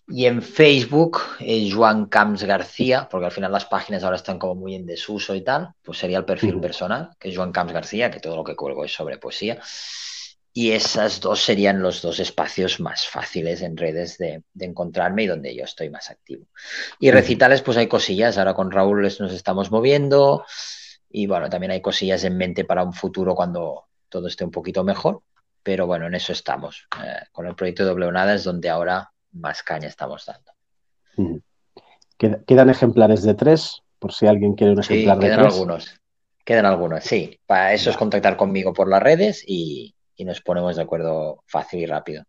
Y 0.08 0.24
en 0.24 0.40
Facebook 0.40 1.20
es 1.38 1.74
Joan 1.74 2.06
Camps 2.06 2.44
García, 2.44 3.06
porque 3.10 3.26
al 3.26 3.32
final 3.32 3.52
las 3.52 3.66
páginas 3.66 4.02
ahora 4.02 4.16
están 4.16 4.38
como 4.38 4.54
muy 4.54 4.74
en 4.74 4.86
desuso 4.86 5.34
y 5.34 5.42
tal, 5.42 5.74
pues 5.82 5.98
sería 5.98 6.16
el 6.16 6.24
perfil 6.24 6.58
personal, 6.58 7.10
que 7.18 7.28
es 7.28 7.36
Joan 7.36 7.52
Camps 7.52 7.74
García, 7.74 8.10
que 8.10 8.18
todo 8.18 8.34
lo 8.34 8.44
que 8.44 8.56
cuelgo 8.56 8.82
es 8.82 8.94
sobre 8.94 9.18
poesía. 9.18 9.60
Y 10.54 10.70
esas 10.70 11.20
dos 11.20 11.42
serían 11.42 11.82
los 11.82 12.00
dos 12.00 12.18
espacios 12.18 12.80
más 12.80 13.06
fáciles 13.06 13.60
en 13.60 13.76
redes 13.76 14.16
de, 14.16 14.42
encontrarme 14.58 15.24
y 15.24 15.26
donde 15.26 15.54
yo 15.54 15.64
estoy 15.64 15.90
más 15.90 16.10
activo. 16.10 16.46
Y 16.98 17.10
recitales, 17.10 17.60
pues 17.60 17.76
hay 17.76 17.88
cosillas. 17.88 18.38
Ahora 18.38 18.54
con 18.54 18.70
Raúl 18.70 19.02
nos 19.02 19.32
estamos 19.32 19.70
moviendo 19.70 20.46
y 21.10 21.26
bueno, 21.26 21.50
también 21.50 21.72
hay 21.72 21.82
cosillas 21.82 22.24
en 22.24 22.38
mente 22.38 22.64
para 22.64 22.84
un 22.84 22.94
futuro 22.94 23.34
cuando 23.34 23.84
todo 24.08 24.28
esté 24.28 24.44
un 24.44 24.50
poquito 24.50 24.82
mejor. 24.82 25.22
Pero 25.62 25.86
bueno, 25.86 26.06
en 26.06 26.14
eso 26.14 26.32
estamos. 26.32 26.88
Eh, 27.04 27.26
con 27.30 27.46
el 27.46 27.54
proyecto 27.54 27.84
de 27.84 27.90
Doble 27.90 28.10
Nada 28.10 28.34
es 28.34 28.44
donde 28.44 28.68
ahora 28.68 29.12
más 29.32 29.62
caña 29.62 29.88
estamos 29.88 30.26
dando. 30.26 30.52
¿Quedan 32.46 32.70
ejemplares 32.70 33.22
de 33.22 33.34
tres? 33.34 33.82
Por 33.98 34.12
si 34.12 34.26
alguien 34.26 34.54
quiere 34.54 34.72
un 34.72 34.80
ejemplar 34.80 35.18
de 35.18 35.26
quedan 35.26 35.40
algunos. 35.40 36.00
Quedan 36.44 36.66
algunos, 36.66 37.04
sí. 37.04 37.38
Para 37.46 37.72
eso 37.72 37.90
es 37.90 37.96
contactar 37.96 38.36
conmigo 38.36 38.72
por 38.72 38.88
las 38.88 39.02
redes 39.02 39.44
y, 39.46 39.94
y 40.16 40.24
nos 40.24 40.40
ponemos 40.40 40.76
de 40.76 40.82
acuerdo 40.82 41.42
fácil 41.46 41.80
y 41.80 41.86
rápido. 41.86 42.24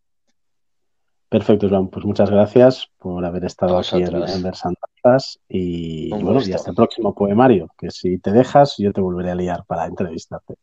Perfecto, 1.30 1.68
Juan. 1.68 1.88
Pues 1.88 2.06
muchas 2.06 2.30
gracias 2.30 2.92
por 3.00 3.26
haber 3.26 3.46
estado 3.46 3.80
aquí 3.80 4.04
en, 4.04 4.16
en 4.16 4.44
Versantas 4.44 5.40
y, 5.50 6.12
bueno, 6.12 6.40
y 6.46 6.54
hasta 6.54 6.70
el 6.70 6.76
próximo 6.76 7.16
poemario, 7.16 7.70
que 7.76 7.90
si 7.90 8.20
te 8.20 8.32
dejas 8.32 8.76
yo 8.78 8.94
te 8.94 9.02
volveré 9.02 9.32
a 9.32 9.36
liar 9.36 9.66
para 9.66 9.88
entrevistarte. 9.88 10.54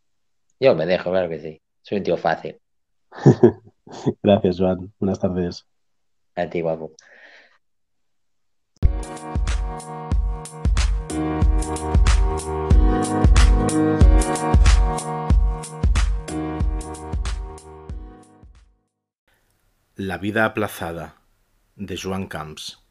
Yo 0.61 0.77
me 0.77 0.87
dejo, 0.87 1.11
claro 1.11 1.29
que 1.29 1.41
sí. 1.41 1.61
Soy 1.83 1.99
un 1.99 2.05
tío 2.05 2.17
fácil. 2.17 2.61
gracias, 4.23 4.59
Juan. 4.59 4.93
Buenas 4.99 5.19
tardes. 5.19 5.67
A 6.37 6.49
ti, 6.49 6.61
guapo. 6.61 6.93
La 19.97 20.17
vida 20.17 20.47
aplazada 20.47 21.17
de 21.77 21.99
Joan 22.03 22.27
Camps. 22.27 22.83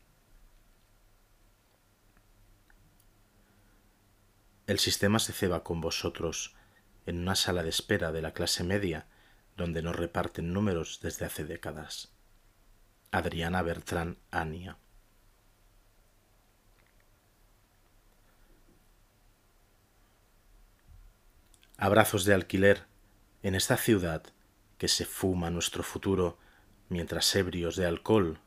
El 4.68 4.78
sistema 4.78 5.18
se 5.18 5.34
ceba 5.34 5.64
con 5.64 5.82
vosotros 5.82 6.56
en 7.10 7.18
una 7.18 7.36
sala 7.36 7.64
de 7.64 7.70
espera 7.70 8.12
de 8.12 8.22
la 8.22 8.34
clase 8.34 8.64
media 8.64 9.08
donde 9.58 9.82
nos 9.82 9.96
reparten 9.96 10.54
números 10.54 11.00
desde 11.02 11.26
hace 11.26 11.44
décadas. 11.44 12.10
Adriana 13.10 13.64
Bertrán 13.64 14.20
Ania. 14.30 14.78
Abrazos 21.78 22.26
de 22.26 22.36
alquiler 22.36 22.86
en 23.42 23.56
esta 23.56 23.76
ciudad 23.76 24.22
que 24.78 24.88
se 24.88 25.06
fuma 25.06 25.50
nuestro 25.50 25.82
futuro 25.82 26.38
mientras 26.90 27.36
ebrios 27.36 27.76
de 27.76 27.88
alcohol 27.88 28.40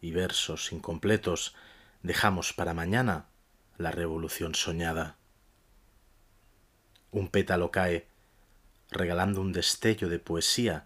y 0.00 0.12
versos 0.12 0.72
incompletos 0.72 1.54
dejamos 2.02 2.54
para 2.54 2.72
mañana 2.72 3.26
la 3.76 3.90
revolución 3.90 4.54
soñada. 4.54 5.18
Un 7.16 7.28
pétalo 7.28 7.70
cae, 7.70 8.06
regalando 8.90 9.40
un 9.40 9.50
destello 9.50 10.10
de 10.10 10.18
poesía, 10.18 10.84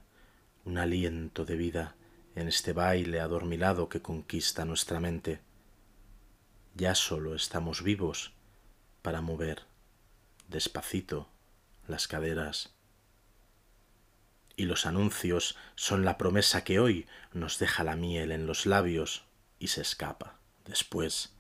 un 0.64 0.78
aliento 0.78 1.44
de 1.44 1.56
vida 1.56 1.96
en 2.36 2.46
este 2.46 2.72
baile 2.72 3.18
adormilado 3.18 3.88
que 3.88 4.00
conquista 4.00 4.64
nuestra 4.64 5.00
mente. 5.00 5.40
Ya 6.76 6.94
solo 6.94 7.34
estamos 7.34 7.82
vivos 7.82 8.32
para 9.02 9.22
mover 9.22 9.64
despacito 10.46 11.28
las 11.88 12.06
caderas 12.06 12.76
y 14.54 14.66
los 14.66 14.86
anuncios 14.86 15.56
son 15.74 16.04
la 16.04 16.16
promesa 16.16 16.62
que 16.62 16.78
hoy 16.78 17.08
nos 17.32 17.58
deja 17.58 17.82
la 17.82 17.96
miel 17.96 18.30
en 18.30 18.46
los 18.46 18.66
labios 18.66 19.24
y 19.58 19.66
se 19.66 19.80
escapa 19.80 20.38
después. 20.64 21.32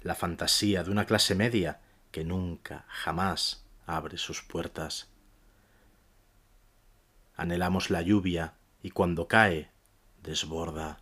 La 0.00 0.14
fantasía 0.14 0.82
de 0.82 0.90
una 0.92 1.04
clase 1.04 1.34
media 1.34 1.82
que 2.10 2.24
nunca, 2.24 2.86
jamás 2.88 3.67
abre 3.88 4.18
sus 4.18 4.42
puertas. 4.42 5.08
Anhelamos 7.34 7.90
la 7.90 8.02
lluvia 8.02 8.54
y 8.82 8.90
cuando 8.90 9.26
cae, 9.28 9.70
desborda. 10.22 11.00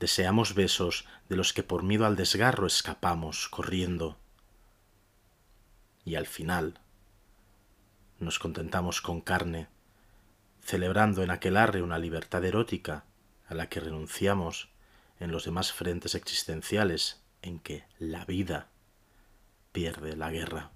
Deseamos 0.00 0.54
besos 0.54 1.06
de 1.28 1.36
los 1.36 1.52
que 1.52 1.62
por 1.62 1.82
miedo 1.82 2.06
al 2.06 2.16
desgarro 2.16 2.66
escapamos 2.66 3.48
corriendo. 3.48 4.16
Y 6.04 6.14
al 6.14 6.26
final 6.26 6.80
nos 8.18 8.38
contentamos 8.38 9.02
con 9.02 9.20
carne, 9.20 9.68
celebrando 10.62 11.22
en 11.22 11.30
aquel 11.30 11.58
arre 11.58 11.82
una 11.82 11.98
libertad 11.98 12.44
erótica 12.44 13.04
a 13.48 13.54
la 13.54 13.68
que 13.68 13.80
renunciamos 13.80 14.70
en 15.20 15.30
los 15.30 15.44
demás 15.44 15.72
frentes 15.72 16.14
existenciales 16.14 17.22
en 17.42 17.58
que 17.58 17.84
la 17.98 18.24
vida 18.24 18.70
pierde 19.72 20.16
la 20.16 20.30
guerra. 20.30 20.70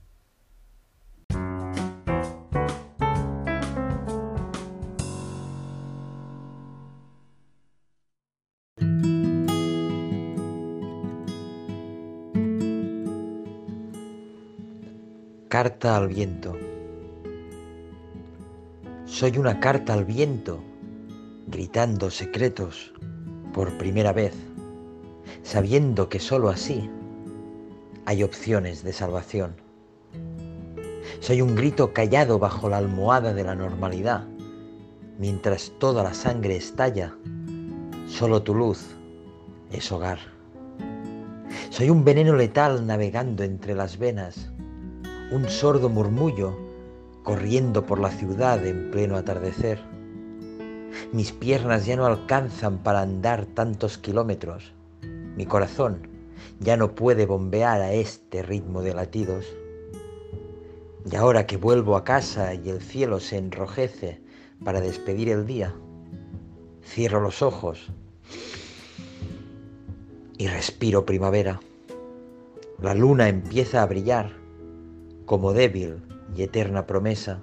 Carta 15.63 15.95
al 15.95 16.09
viento. 16.09 16.57
Soy 19.05 19.37
una 19.37 19.61
carta 19.61 19.93
al 19.93 20.07
viento, 20.07 20.65
gritando 21.49 22.11
secretos 22.11 22.95
por 23.53 23.77
primera 23.77 24.15
vez, 24.15 24.33
sabiendo 25.43 26.09
que 26.09 26.19
sólo 26.19 26.49
así 26.49 26.89
hay 28.07 28.23
opciones 28.23 28.83
de 28.85 28.95
salvación. 28.95 29.55
Soy 31.19 31.43
un 31.43 31.55
grito 31.55 31.93
callado 31.93 32.39
bajo 32.39 32.71
la 32.71 32.79
almohada 32.79 33.35
de 33.35 33.45
la 33.45 33.55
normalidad, 33.55 34.27
mientras 35.19 35.73
toda 35.79 36.03
la 36.03 36.15
sangre 36.15 36.57
estalla, 36.57 37.15
solo 38.09 38.43
tu 38.43 38.55
luz 38.55 38.97
es 39.71 39.93
hogar. 39.93 40.21
Soy 41.69 41.91
un 41.91 42.03
veneno 42.03 42.35
letal 42.35 42.87
navegando 42.87 43.45
entre 43.45 43.75
las 43.75 43.99
venas, 43.99 44.50
un 45.31 45.49
sordo 45.49 45.89
murmullo 45.89 46.59
corriendo 47.23 47.87
por 47.87 48.01
la 48.01 48.11
ciudad 48.11 48.67
en 48.67 48.91
pleno 48.91 49.17
atardecer. 49.17 49.79
Mis 51.13 51.31
piernas 51.31 51.87
ya 51.87 51.95
no 51.95 52.05
alcanzan 52.05 52.79
para 52.79 53.03
andar 53.03 53.47
tantos 53.47 53.97
kilómetros. 53.97 54.73
Mi 55.37 55.47
corazón 55.47 56.09
ya 56.59 56.77
no 56.77 56.97
puede 56.97 57.27
bombear 57.27 57.81
a 57.81 57.93
este 57.93 58.43
ritmo 58.43 58.83
de 58.83 58.93
latidos. 58.93 59.47
Y 61.09 61.15
ahora 61.15 61.47
que 61.47 61.57
vuelvo 61.57 61.97
a 61.97 62.03
casa 62.03 62.53
y 62.55 62.69
el 62.69 62.81
cielo 62.81 63.21
se 63.21 63.39
enrojece 63.39 64.21
para 64.65 64.81
despedir 64.81 65.29
el 65.29 65.47
día, 65.47 65.75
cierro 66.85 67.21
los 67.21 67.41
ojos 67.41 67.93
y 70.39 70.49
respiro 70.49 71.07
primavera. 71.07 71.61
La 72.83 72.95
luna 72.95 73.29
empieza 73.29 73.83
a 73.83 73.87
brillar 73.87 74.40
como 75.31 75.53
débil 75.53 76.03
y 76.35 76.43
eterna 76.43 76.89
promesa, 76.89 77.41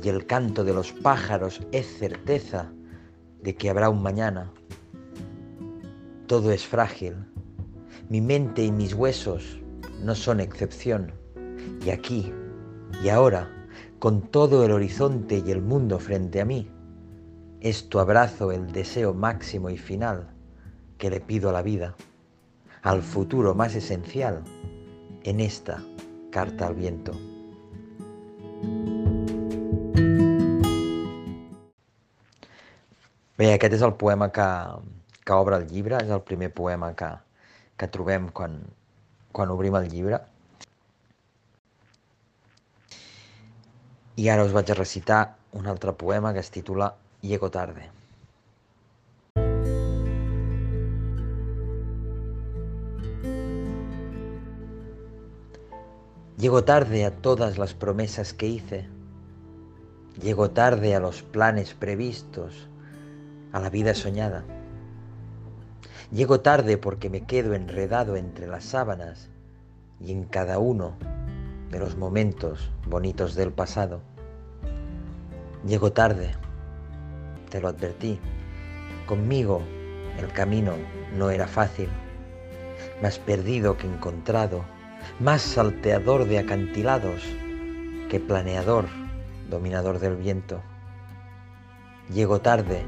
y 0.00 0.08
el 0.08 0.24
canto 0.24 0.62
de 0.62 0.72
los 0.72 0.92
pájaros 0.92 1.60
es 1.72 1.98
certeza 1.98 2.70
de 3.42 3.56
que 3.56 3.68
habrá 3.68 3.90
un 3.90 4.04
mañana. 4.04 4.52
Todo 6.28 6.52
es 6.52 6.64
frágil, 6.64 7.16
mi 8.08 8.20
mente 8.20 8.62
y 8.62 8.70
mis 8.70 8.94
huesos 8.94 9.58
no 10.04 10.14
son 10.14 10.38
excepción, 10.38 11.10
y 11.84 11.90
aquí 11.90 12.32
y 13.02 13.08
ahora, 13.08 13.50
con 13.98 14.20
todo 14.20 14.64
el 14.64 14.70
horizonte 14.70 15.42
y 15.44 15.50
el 15.50 15.60
mundo 15.60 15.98
frente 15.98 16.40
a 16.40 16.44
mí, 16.44 16.70
es 17.60 17.88
tu 17.88 17.98
abrazo 17.98 18.52
el 18.52 18.70
deseo 18.70 19.12
máximo 19.12 19.70
y 19.70 19.76
final 19.76 20.28
que 20.98 21.10
le 21.10 21.18
pido 21.18 21.50
a 21.50 21.52
la 21.52 21.62
vida, 21.62 21.96
al 22.80 23.02
futuro 23.02 23.56
más 23.56 23.74
esencial 23.74 24.44
en 25.24 25.40
esta 25.40 25.82
carta 26.32 26.66
al 26.66 26.74
viento. 26.74 27.12
Bé, 33.38 33.52
aquest 33.52 33.76
és 33.76 33.84
el 33.84 33.94
poema 34.00 34.30
que, 34.32 34.48
que 35.22 35.36
obre 35.44 35.60
el 35.60 35.68
llibre, 35.70 36.00
és 36.00 36.10
el 36.16 36.24
primer 36.26 36.50
poema 36.56 36.92
que, 36.98 37.12
que 37.76 37.88
trobem 37.92 38.28
quan, 38.40 38.58
quan 39.36 39.52
obrim 39.54 39.78
el 39.78 39.88
llibre. 39.92 40.20
I 44.16 44.28
ara 44.32 44.44
us 44.48 44.56
vaig 44.56 44.72
a 44.72 44.80
recitar 44.80 45.22
un 45.58 45.68
altre 45.68 45.92
poema 46.04 46.32
que 46.32 46.44
es 46.44 46.50
titula 46.50 46.94
Llego 47.22 47.50
tarde. 47.50 47.91
Llego 56.42 56.64
tarde 56.64 57.04
a 57.04 57.12
todas 57.12 57.56
las 57.56 57.72
promesas 57.72 58.34
que 58.34 58.48
hice. 58.48 58.88
Llego 60.20 60.50
tarde 60.50 60.96
a 60.96 60.98
los 60.98 61.22
planes 61.22 61.72
previstos, 61.72 62.68
a 63.52 63.60
la 63.60 63.70
vida 63.70 63.94
soñada. 63.94 64.42
Llego 66.10 66.40
tarde 66.40 66.78
porque 66.78 67.10
me 67.10 67.26
quedo 67.26 67.54
enredado 67.54 68.16
entre 68.16 68.48
las 68.48 68.64
sábanas 68.64 69.28
y 70.00 70.10
en 70.10 70.24
cada 70.24 70.58
uno 70.58 70.96
de 71.70 71.78
los 71.78 71.96
momentos 71.96 72.72
bonitos 72.88 73.36
del 73.36 73.52
pasado. 73.52 74.00
Llego 75.64 75.92
tarde, 75.92 76.32
te 77.50 77.60
lo 77.60 77.68
advertí. 77.68 78.18
Conmigo 79.06 79.62
el 80.18 80.26
camino 80.32 80.72
no 81.16 81.30
era 81.30 81.46
fácil, 81.46 81.88
más 83.00 83.20
perdido 83.20 83.76
que 83.76 83.86
encontrado, 83.86 84.64
más 85.20 85.42
salteador 85.42 86.26
de 86.26 86.38
acantilados 86.38 87.22
que 88.08 88.20
planeador, 88.20 88.86
dominador 89.48 89.98
del 89.98 90.16
viento. 90.16 90.60
Llego 92.12 92.40
tarde 92.40 92.84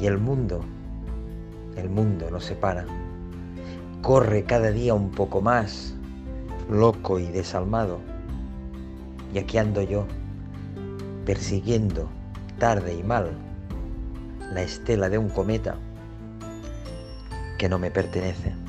y 0.00 0.06
el 0.06 0.18
mundo, 0.18 0.64
el 1.76 1.88
mundo 1.90 2.30
nos 2.30 2.44
separa. 2.44 2.86
Corre 4.00 4.44
cada 4.44 4.70
día 4.70 4.94
un 4.94 5.10
poco 5.10 5.40
más, 5.40 5.94
loco 6.70 7.18
y 7.18 7.26
desalmado. 7.26 8.00
Y 9.34 9.38
aquí 9.38 9.58
ando 9.58 9.82
yo, 9.82 10.06
persiguiendo, 11.24 12.08
tarde 12.58 12.94
y 12.94 13.02
mal, 13.02 13.32
la 14.52 14.62
estela 14.62 15.08
de 15.08 15.18
un 15.18 15.28
cometa 15.28 15.76
que 17.58 17.68
no 17.68 17.78
me 17.78 17.90
pertenece. 17.90 18.61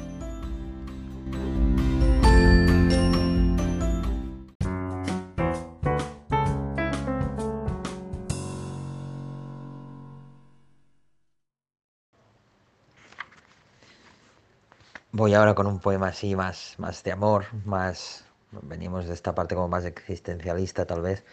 Voy 15.15 15.35
ahora 15.35 15.53
con 15.53 15.67
un 15.67 15.77
poema 15.77 16.07
así 16.07 16.35
más, 16.35 16.73
más 16.79 17.03
de 17.03 17.11
amor, 17.11 17.45
más 17.65 18.25
venimos 18.63 19.05
de 19.05 19.13
esta 19.13 19.35
parte 19.35 19.53
como 19.53 19.67
más 19.67 19.85
existencialista 19.85 20.87
tal 20.87 21.01
vez 21.01 21.23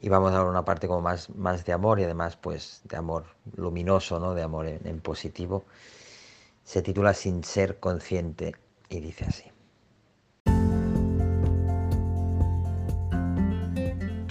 y 0.00 0.08
vamos 0.08 0.32
a 0.32 0.42
una 0.44 0.64
parte 0.64 0.88
como 0.88 1.02
más, 1.02 1.28
más 1.36 1.66
de 1.66 1.74
amor 1.74 2.00
y 2.00 2.04
además 2.04 2.36
pues 2.36 2.80
de 2.84 2.96
amor 2.96 3.26
luminoso, 3.54 4.18
¿no? 4.18 4.32
de 4.32 4.42
amor 4.42 4.66
en, 4.66 4.86
en 4.86 5.00
positivo. 5.00 5.66
Se 6.64 6.80
titula 6.80 7.12
Sin 7.12 7.44
ser 7.44 7.78
consciente 7.78 8.56
y 8.88 9.00
dice 9.00 9.26
así. 9.26 9.44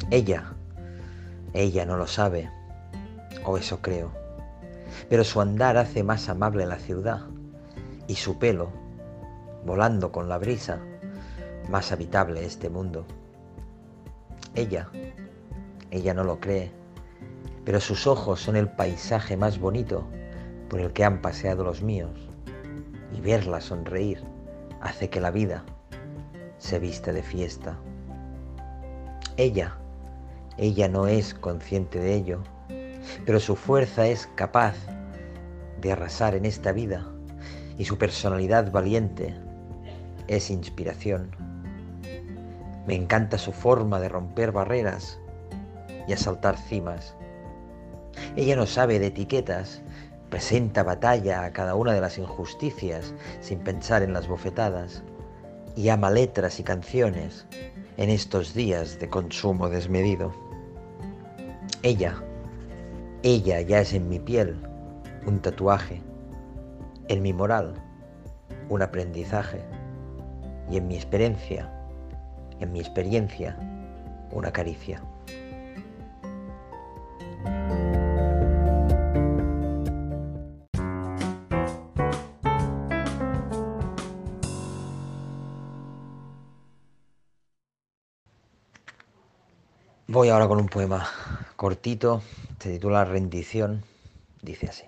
Ella, 0.09 0.55
ella 1.53 1.85
no 1.85 1.97
lo 1.97 2.07
sabe, 2.07 2.49
o 3.45 3.59
eso 3.59 3.79
creo, 3.79 4.11
pero 5.07 5.23
su 5.23 5.39
andar 5.39 5.77
hace 5.77 6.01
más 6.01 6.29
amable 6.29 6.65
la 6.65 6.79
ciudad 6.79 7.27
y 8.07 8.15
su 8.15 8.39
pelo, 8.39 8.86
volando 9.67 10.13
con 10.13 10.29
la 10.29 10.37
brisa, 10.37 10.79
más 11.69 11.91
habitable 11.91 12.45
este 12.45 12.69
mundo. 12.69 13.05
Ella, 14.55 14.89
ella 15.91 16.13
no 16.13 16.23
lo 16.23 16.39
cree, 16.39 16.71
pero 17.65 17.81
sus 17.81 18.07
ojos 18.07 18.39
son 18.39 18.55
el 18.55 18.69
paisaje 18.69 19.35
más 19.35 19.59
bonito 19.59 20.07
por 20.69 20.79
el 20.79 20.93
que 20.93 21.03
han 21.03 21.21
paseado 21.21 21.65
los 21.65 21.83
míos, 21.83 22.29
y 23.13 23.19
verla 23.19 23.59
sonreír 23.59 24.23
hace 24.81 25.09
que 25.09 25.19
la 25.19 25.31
vida 25.31 25.65
se 26.57 26.79
viste 26.79 27.11
de 27.11 27.21
fiesta. 27.21 27.77
Ella, 29.35 29.77
ella 30.57 30.87
no 30.87 31.07
es 31.07 31.33
consciente 31.33 31.99
de 31.99 32.15
ello, 32.15 32.41
pero 33.25 33.39
su 33.41 33.57
fuerza 33.57 34.07
es 34.07 34.27
capaz 34.35 34.75
de 35.81 35.91
arrasar 35.91 36.35
en 36.35 36.45
esta 36.45 36.71
vida 36.71 37.05
y 37.77 37.83
su 37.83 37.97
personalidad 37.97 38.71
valiente 38.71 39.35
es 40.27 40.49
inspiración. 40.49 41.31
Me 42.85 42.95
encanta 42.95 43.37
su 43.37 43.51
forma 43.51 43.99
de 43.99 44.09
romper 44.09 44.51
barreras 44.51 45.19
y 46.07 46.13
asaltar 46.13 46.57
cimas. 46.57 47.15
Ella 48.35 48.55
no 48.55 48.65
sabe 48.65 48.99
de 48.99 49.07
etiquetas, 49.07 49.81
presenta 50.29 50.83
batalla 50.83 51.43
a 51.43 51.51
cada 51.51 51.75
una 51.75 51.93
de 51.93 52.01
las 52.01 52.17
injusticias 52.17 53.13
sin 53.41 53.59
pensar 53.59 54.03
en 54.03 54.13
las 54.13 54.27
bofetadas 54.27 55.03
y 55.75 55.89
ama 55.89 56.09
letras 56.09 56.59
y 56.59 56.63
canciones 56.63 57.45
en 57.97 58.09
estos 58.09 58.53
días 58.53 58.99
de 58.99 59.09
consumo 59.09 59.69
desmedido. 59.69 60.33
Ella, 61.83 62.15
ella 63.23 63.61
ya 63.61 63.81
es 63.81 63.93
en 63.93 64.09
mi 64.09 64.19
piel 64.19 64.61
un 65.25 65.39
tatuaje, 65.39 66.01
en 67.07 67.21
mi 67.21 67.33
moral 67.33 67.73
un 68.69 68.81
aprendizaje 68.81 69.61
y 70.69 70.77
en 70.77 70.87
mi 70.87 70.95
experiencia, 70.95 71.71
en 72.59 72.71
mi 72.71 72.79
experiencia, 72.79 73.57
una 74.31 74.51
caricia. 74.51 75.01
Voy 90.09 90.29
ahora 90.29 90.47
con 90.47 90.59
un 90.59 90.67
poema 90.67 91.07
cortito, 91.57 92.21
se 92.59 92.71
titula 92.71 93.05
Rendición, 93.05 93.83
dice 94.41 94.67
así. 94.67 94.85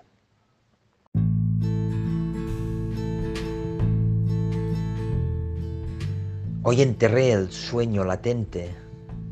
Hoy 6.62 6.82
enterré 6.82 7.32
el 7.32 7.50
sueño 7.50 8.04
latente 8.04 8.74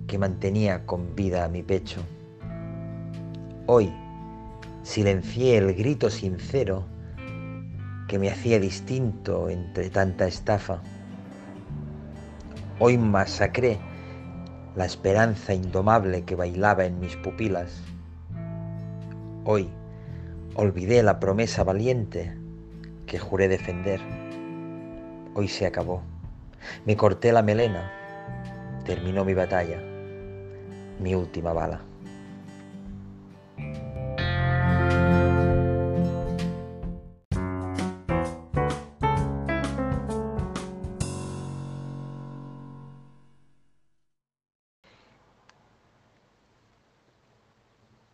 que 0.07 0.17
mantenía 0.17 0.87
con 0.87 1.15
vida 1.15 1.45
a 1.45 1.49
mi 1.51 1.63
pecho. 1.63 2.01
Hoy 3.67 3.93
silencié 4.83 5.59
el 5.59 5.75
grito 5.75 6.09
sincero 6.09 6.87
que 8.09 8.19
me 8.19 8.31
hacía 8.31 8.59
distinto 8.59 9.51
entre 9.51 9.91
tanta 9.91 10.27
estafa. 10.27 10.81
Hoy 12.79 12.97
masacré 12.97 13.79
la 14.75 14.87
esperanza 14.87 15.53
indomable 15.53 16.25
que 16.25 16.35
bailaba 16.35 16.87
en 16.87 16.99
mis 16.99 17.15
pupilas. 17.17 17.83
Hoy 19.45 19.69
olvidé 20.55 21.03
la 21.03 21.21
promesa 21.21 21.63
valiente 21.63 22.35
que 23.05 23.19
juré 23.19 23.49
defender. 23.49 24.01
Hoy 25.35 25.47
se 25.47 25.67
acabó. 25.67 26.03
Me 26.85 26.97
corté 26.97 27.33
la 27.33 27.43
melena. 27.43 27.93
Terminó 28.85 29.25
mi 29.25 29.35
batalla. 29.35 29.81
Mi 31.01 31.15
última 31.15 31.53
bala. 31.53 31.81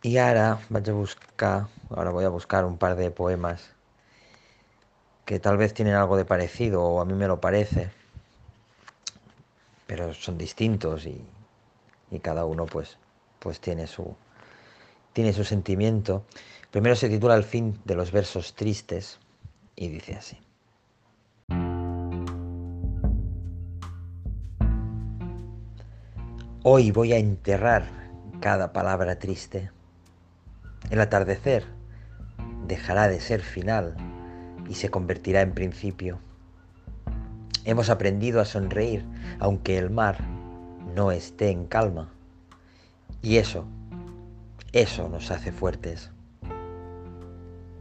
Y 0.05 0.19
ahora 0.19 0.59
voy 0.69 0.83
a 0.87 0.93
buscar, 0.93 1.67
ahora 1.89 2.11
voy 2.11 2.25
a 2.25 2.29
buscar 2.29 2.63
un 2.63 2.77
par 2.77 2.95
de 2.95 3.09
poemas 3.09 3.71
que 5.25 5.39
tal 5.39 5.57
vez 5.57 5.73
tienen 5.73 5.95
algo 5.95 6.15
de 6.15 6.25
parecido 6.25 6.83
o 6.83 7.01
a 7.01 7.05
mí 7.05 7.13
me 7.15 7.27
lo 7.27 7.41
parece, 7.41 7.89
pero 9.87 10.13
son 10.13 10.37
distintos 10.37 11.05
y, 11.05 11.21
y 12.11 12.19
cada 12.19 12.45
uno 12.45 12.65
pues, 12.65 12.97
pues 13.39 13.59
tiene, 13.59 13.87
su, 13.87 14.15
tiene 15.13 15.33
su 15.33 15.43
sentimiento. 15.43 16.23
Primero 16.71 16.95
se 16.95 17.09
titula 17.09 17.35
El 17.35 17.43
fin 17.43 17.79
de 17.85 17.95
los 17.95 18.11
versos 18.11 18.53
tristes 18.53 19.19
y 19.75 19.89
dice 19.89 20.15
así. 20.15 20.37
Hoy 26.63 26.91
voy 26.91 27.13
a 27.13 27.17
enterrar 27.17 27.87
cada 28.39 28.73
palabra 28.73 29.19
triste 29.19 29.69
el 30.91 31.01
atardecer 31.01 31.65
dejará 32.67 33.07
de 33.07 33.19
ser 33.19 33.41
final 33.41 33.95
y 34.69 34.75
se 34.75 34.89
convertirá 34.89 35.41
en 35.41 35.53
principio. 35.53 36.19
Hemos 37.65 37.89
aprendido 37.89 38.39
a 38.39 38.45
sonreír 38.45 39.05
aunque 39.39 39.77
el 39.77 39.89
mar 39.89 40.17
no 40.95 41.11
esté 41.11 41.49
en 41.49 41.65
calma. 41.65 42.13
Y 43.21 43.37
eso, 43.37 43.65
eso 44.71 45.09
nos 45.09 45.31
hace 45.31 45.51
fuertes. 45.51 46.11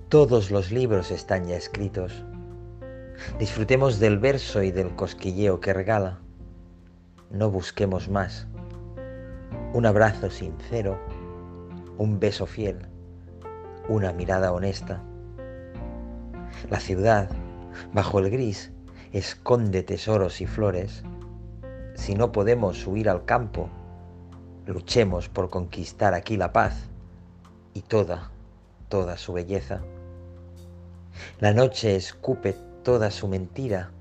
Todos 0.08 0.50
los 0.50 0.72
libros 0.72 1.10
están 1.10 1.46
ya 1.46 1.56
escritos. 1.56 2.24
Disfrutemos 3.38 4.00
del 4.00 4.18
verso 4.18 4.62
y 4.62 4.70
del 4.72 4.94
cosquilleo 4.96 5.60
que 5.60 5.72
regala. 5.72 6.18
No 7.30 7.50
busquemos 7.50 8.08
más. 8.08 8.46
Un 9.72 9.86
abrazo 9.86 10.30
sincero, 10.30 10.98
un 11.98 12.18
beso 12.18 12.46
fiel 12.46 12.88
una 13.88 14.12
mirada 14.12 14.52
honesta. 14.52 15.02
La 16.70 16.80
ciudad, 16.80 17.28
bajo 17.92 18.18
el 18.18 18.30
gris, 18.30 18.72
esconde 19.14 19.84
tesoros 19.84 20.40
y 20.40 20.46
flores. 20.46 21.04
Si 21.94 22.16
no 22.16 22.32
podemos 22.32 22.84
huir 22.84 23.08
al 23.08 23.24
campo, 23.24 23.70
luchemos 24.66 25.28
por 25.28 25.50
conquistar 25.50 26.14
aquí 26.14 26.36
la 26.36 26.52
paz 26.52 26.88
y 27.74 27.82
toda, 27.82 28.32
toda 28.88 29.16
su 29.16 29.32
belleza. 29.32 29.82
La 31.38 31.54
noche 31.54 31.94
escupe 31.94 32.56
toda 32.82 33.12
su 33.12 33.28
mentira 33.28 33.92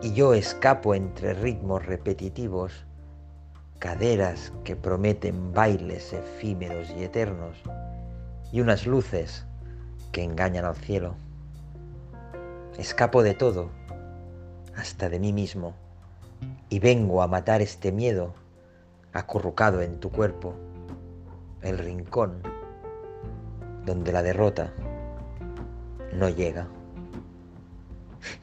y 0.00 0.12
yo 0.12 0.34
escapo 0.34 0.94
entre 0.94 1.34
ritmos 1.34 1.84
repetitivos, 1.84 2.84
caderas 3.80 4.52
que 4.62 4.76
prometen 4.76 5.52
bailes 5.52 6.12
efímeros 6.12 6.90
y 6.96 7.02
eternos 7.02 7.58
y 8.52 8.60
unas 8.60 8.86
luces 8.86 9.46
que 10.12 10.22
engañan 10.22 10.64
al 10.64 10.76
cielo. 10.76 11.16
Escapo 12.78 13.24
de 13.24 13.34
todo, 13.34 13.70
hasta 14.76 15.08
de 15.08 15.18
mí 15.18 15.32
mismo, 15.32 15.74
y 16.68 16.78
vengo 16.78 17.22
a 17.22 17.28
matar 17.28 17.62
este 17.62 17.92
miedo 17.92 18.34
acurrucado 19.12 19.80
en 19.82 20.00
tu 20.00 20.10
cuerpo, 20.10 20.54
el 21.62 21.78
rincón 21.78 22.42
donde 23.84 24.12
la 24.12 24.22
derrota 24.22 24.72
no 26.12 26.28
llega. 26.28 26.66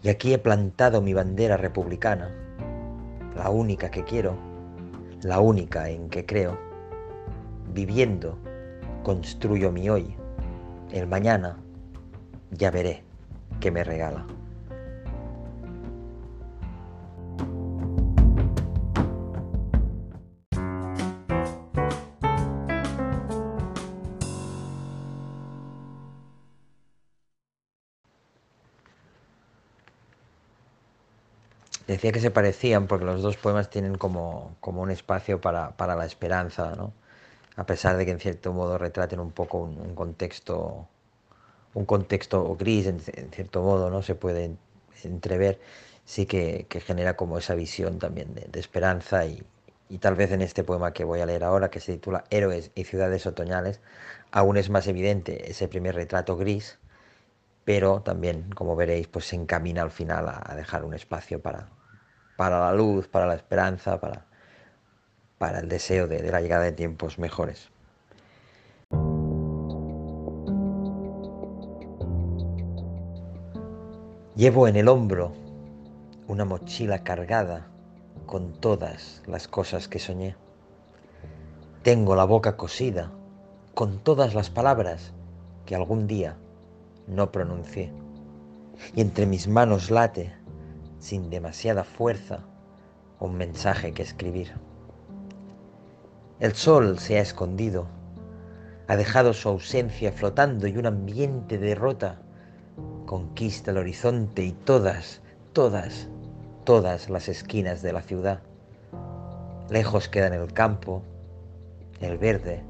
Y 0.04 0.10
aquí 0.10 0.34
he 0.34 0.38
plantado 0.38 1.02
mi 1.02 1.14
bandera 1.14 1.58
republicana, 1.58 2.32
la 3.36 3.50
única 3.50 3.90
que 3.90 4.04
quiero, 4.04 4.36
la 5.24 5.40
única 5.40 5.90
en 5.90 6.10
que 6.10 6.26
creo, 6.26 6.58
viviendo 7.74 8.38
construyo 9.04 9.72
mi 9.72 9.90
hoy. 9.90 10.16
El 10.92 11.08
mañana 11.08 11.58
ya 12.52 12.70
veré 12.70 13.04
qué 13.60 13.72
me 13.72 13.84
regala. 13.84 14.26
Decía 31.92 32.14
que 32.14 32.22
se 32.22 32.32
parecían 32.32 32.88
porque 32.88 33.04
los 33.04 33.22
dos 33.22 33.36
poemas 33.36 33.70
tienen 33.70 33.98
como, 33.98 34.56
como 34.62 34.82
un 34.82 34.92
espacio 34.92 35.42
para, 35.42 35.72
para 35.76 35.96
la 35.96 36.06
esperanza, 36.06 36.74
¿no? 36.78 36.94
a 37.58 37.66
pesar 37.66 37.98
de 37.98 38.06
que 38.06 38.12
en 38.12 38.20
cierto 38.20 38.54
modo 38.54 38.78
retraten 38.78 39.20
un 39.20 39.32
poco 39.32 39.58
un, 39.60 39.96
contexto 39.96 40.88
un 41.74 41.86
contexto 41.86 42.56
gris 42.56 42.88
en, 42.88 43.00
cierto 43.00 43.62
modo 43.62 43.90
no 43.90 44.02
se 44.02 44.16
puede 44.16 44.56
entrever 45.04 45.60
sí 46.06 46.26
que, 46.26 46.66
genera 46.86 47.16
como 47.16 47.38
esa 47.38 47.56
visión 47.56 48.00
también 48.00 48.34
de, 48.34 48.60
esperanza 48.60 49.26
y, 49.26 49.44
tal 50.00 50.16
vez 50.16 50.32
en 50.32 50.42
este 50.42 50.64
poema 50.64 50.94
que 50.94 51.04
voy 51.04 51.20
a 51.20 51.26
leer 51.26 51.44
ahora 51.44 51.70
que 51.70 51.82
se 51.82 51.94
titula 51.94 52.24
Héroes 52.30 52.72
y 52.76 52.86
ciudades 52.86 53.26
otoñales 53.26 53.82
aún 54.32 54.56
es 54.58 54.70
más 54.70 54.88
evidente 54.88 55.52
ese 55.52 55.68
primer 55.68 55.96
retrato 55.96 56.38
gris 56.38 56.80
pero 57.66 58.02
también 58.02 58.50
como 58.52 58.76
veréis 58.76 59.08
pues 59.08 59.26
se 59.26 59.36
encamina 59.36 59.82
al 59.82 59.92
final 59.92 60.30
a, 60.30 60.56
dejar 60.56 60.86
un 60.86 60.94
espacio 60.94 61.42
para 61.42 61.68
para 62.42 62.60
la 62.60 62.74
luz 62.74 63.08
para 63.08 63.28
la 63.28 63.36
esperanza 63.36 64.02
para 64.02 64.26
para 65.38 65.60
el 65.60 65.70
deseo 65.70 66.08
de, 66.08 66.32
la 66.32 66.42
llegada 66.42 66.64
de 66.64 66.72
tiempos 66.72 67.20
mejores. 67.20 67.70
Llevo 74.36 74.68
en 74.68 74.76
el 74.76 74.88
hombro 74.88 75.34
una 76.28 76.44
mochila 76.44 77.04
cargada 77.04 77.68
con 78.26 78.54
todas 78.54 79.22
las 79.28 79.48
cosas 79.48 79.88
que 79.88 80.00
soñé. 80.00 80.36
Tengo 81.84 82.16
la 82.16 82.26
boca 82.26 82.58
cosida 82.58 83.12
con 83.76 84.00
todas 84.00 84.34
las 84.34 84.50
palabras 84.50 85.14
que 85.68 85.76
algún 85.76 86.08
día 86.08 86.38
no 87.06 87.32
pronuncié. 87.32 87.94
Y 88.96 89.02
entre 89.02 89.28
mis 89.28 89.48
manos 89.48 89.92
late, 89.92 90.41
sin 91.02 91.30
demasiada 91.30 91.84
fuerza, 91.84 92.40
un 93.20 93.36
mensaje 93.36 93.92
que 93.92 94.04
escribir. 94.04 94.54
El 96.40 96.54
sol 96.54 97.00
se 97.00 97.18
ha 97.18 97.22
escondido, 97.22 97.88
ha 98.88 98.96
dejado 98.96 99.34
su 99.34 99.50
ausencia 99.50 100.12
flotando 100.12 100.68
y 100.68 100.78
un 100.78 100.86
ambiente 100.86 101.58
de 101.58 101.68
derrota 101.68 102.20
conquista 103.06 103.72
el 103.72 103.78
horizonte 103.78 104.44
y 104.44 104.52
todas, 104.52 105.22
todas, 105.54 106.08
todas 106.64 107.10
las 107.10 107.28
esquinas 107.28 107.82
de 107.82 107.94
la 107.94 108.02
ciudad. 108.02 108.42
Lejos 109.70 110.08
quedan 110.08 110.34
el 110.34 110.54
campo, 110.54 111.04
el 112.00 112.18
verde 112.18 112.64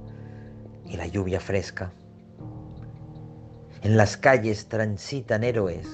y 0.86 0.98
la 0.98 1.06
lluvia 1.06 1.40
fresca. 1.40 1.92
En 3.84 3.98
las 3.98 4.18
calles 4.18 4.68
transitan 4.68 5.44
héroes 5.44 5.88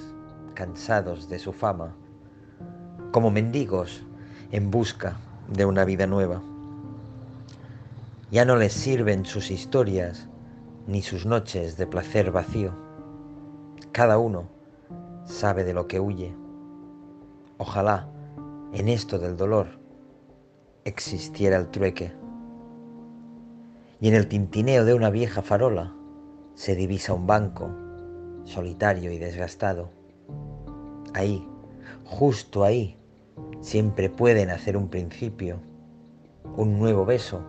cansados 0.54 1.30
de 1.30 1.40
su 1.40 1.54
fama, 1.54 1.96
como 3.12 3.32
mendigos 3.32 4.04
en 4.52 4.72
busca 4.72 5.18
de 5.48 5.66
una 5.66 5.86
vida 5.86 6.08
nueva. 6.08 6.42
Ya 8.32 8.44
no 8.46 8.56
les 8.58 8.74
sirven 8.74 9.26
sus 9.26 9.52
historias 9.52 10.28
ni 10.88 11.02
sus 11.02 11.26
noches 11.26 11.78
de 11.78 11.88
placer 11.88 12.32
vacío. 12.32 12.72
Cada 13.92 14.18
uno 14.18 14.50
sabe 15.26 15.64
de 15.64 15.74
lo 15.74 15.88
que 15.88 16.00
huye. 16.00 16.36
Ojalá 17.58 18.10
en 18.74 18.90
esto 18.90 19.18
del 19.20 19.38
dolor 19.38 19.80
existiera 20.84 21.58
el 21.58 21.70
trueque. 21.70 22.12
Y 24.00 24.10
en 24.10 24.16
el 24.16 24.28
tintineo 24.28 24.86
de 24.86 24.94
una 24.94 25.10
vieja 25.10 25.42
farola 25.42 25.94
se 26.54 26.76
divisa 26.76 27.14
un 27.14 27.28
banco, 27.28 27.70
solitario 28.44 29.12
y 29.12 29.18
desgastado. 29.18 29.90
Ahí, 31.14 31.48
justo 32.04 32.64
ahí, 32.64 32.97
siempre 33.62 34.10
pueden 34.10 34.50
hacer 34.50 34.78
un 34.78 34.90
principio, 34.90 35.60
un 36.56 36.80
nuevo 36.80 37.06
beso 37.06 37.44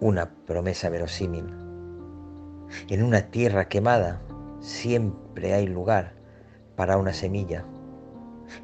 una 0.00 0.30
promesa 0.46 0.88
verosímil. 0.90 1.44
En 2.88 3.02
una 3.02 3.22
tierra 3.22 3.68
quemada 3.68 4.20
siempre 4.60 5.54
hay 5.54 5.66
lugar 5.66 6.12
para 6.76 6.98
una 6.98 7.12
semilla. 7.12 7.64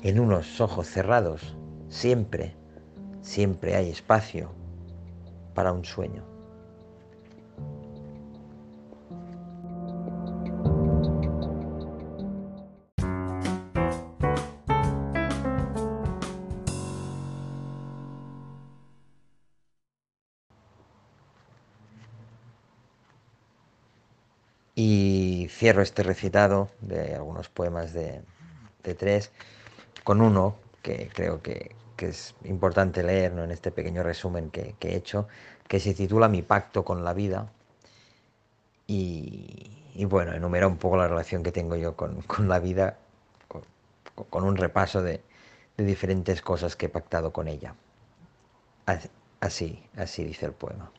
En 0.02 0.20
unos 0.20 0.60
ojos 0.60 0.86
cerrados 0.86 1.56
siempre, 1.88 2.54
siempre 3.20 3.74
hay 3.74 3.90
espacio 3.90 4.50
para 5.54 5.72
un 5.72 5.84
sueño. 5.84 6.33
Cierro 25.64 25.80
este 25.80 26.02
recitado 26.02 26.68
de 26.82 27.14
algunos 27.14 27.48
poemas 27.48 27.94
de, 27.94 28.20
tres 28.82 29.32
con 30.04 30.20
uno 30.20 30.56
que 30.82 31.08
creo 31.08 31.40
que, 31.40 31.74
es 31.96 32.34
importante 32.44 33.02
leer 33.02 33.32
en 33.32 33.50
este 33.50 33.70
pequeño 33.70 34.02
resumen 34.02 34.50
que, 34.50 34.76
he 34.78 34.94
hecho, 34.94 35.26
que 35.66 35.80
se 35.80 35.94
titula 35.94 36.28
Mi 36.28 36.42
pacto 36.42 36.84
con 36.84 37.02
la 37.02 37.14
vida. 37.14 37.50
Y, 38.86 40.04
bueno, 40.04 40.34
enumera 40.34 40.66
un 40.66 40.76
poco 40.76 40.98
la 40.98 41.08
relación 41.08 41.42
que 41.42 41.50
tengo 41.50 41.76
yo 41.76 41.96
con, 41.96 42.22
la 42.46 42.58
vida, 42.58 42.98
con, 44.28 44.44
un 44.44 44.56
repaso 44.58 45.00
de, 45.00 45.22
de 45.78 45.84
diferentes 45.86 46.42
cosas 46.42 46.76
que 46.76 46.86
he 46.86 46.90
pactado 46.90 47.32
con 47.32 47.48
ella. 47.48 47.74
Así, 49.40 49.82
así 49.96 50.24
dice 50.24 50.44
el 50.44 50.52
poema. 50.52 50.90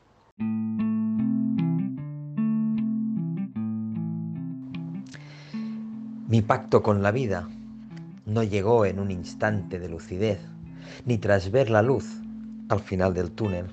Mi 6.28 6.42
pacto 6.42 6.82
con 6.82 7.04
la 7.04 7.12
vida 7.12 7.48
no 8.26 8.42
llegó 8.42 8.88
en 8.88 9.00
un 9.00 9.12
instante 9.12 9.78
de 9.78 9.88
lucidez, 9.88 10.40
ni 11.06 11.20
tras 11.20 11.52
ver 11.52 11.70
la 11.70 11.84
luz 11.84 12.20
al 12.68 12.80
final 12.80 13.14
del 13.14 13.30
túnel. 13.30 13.68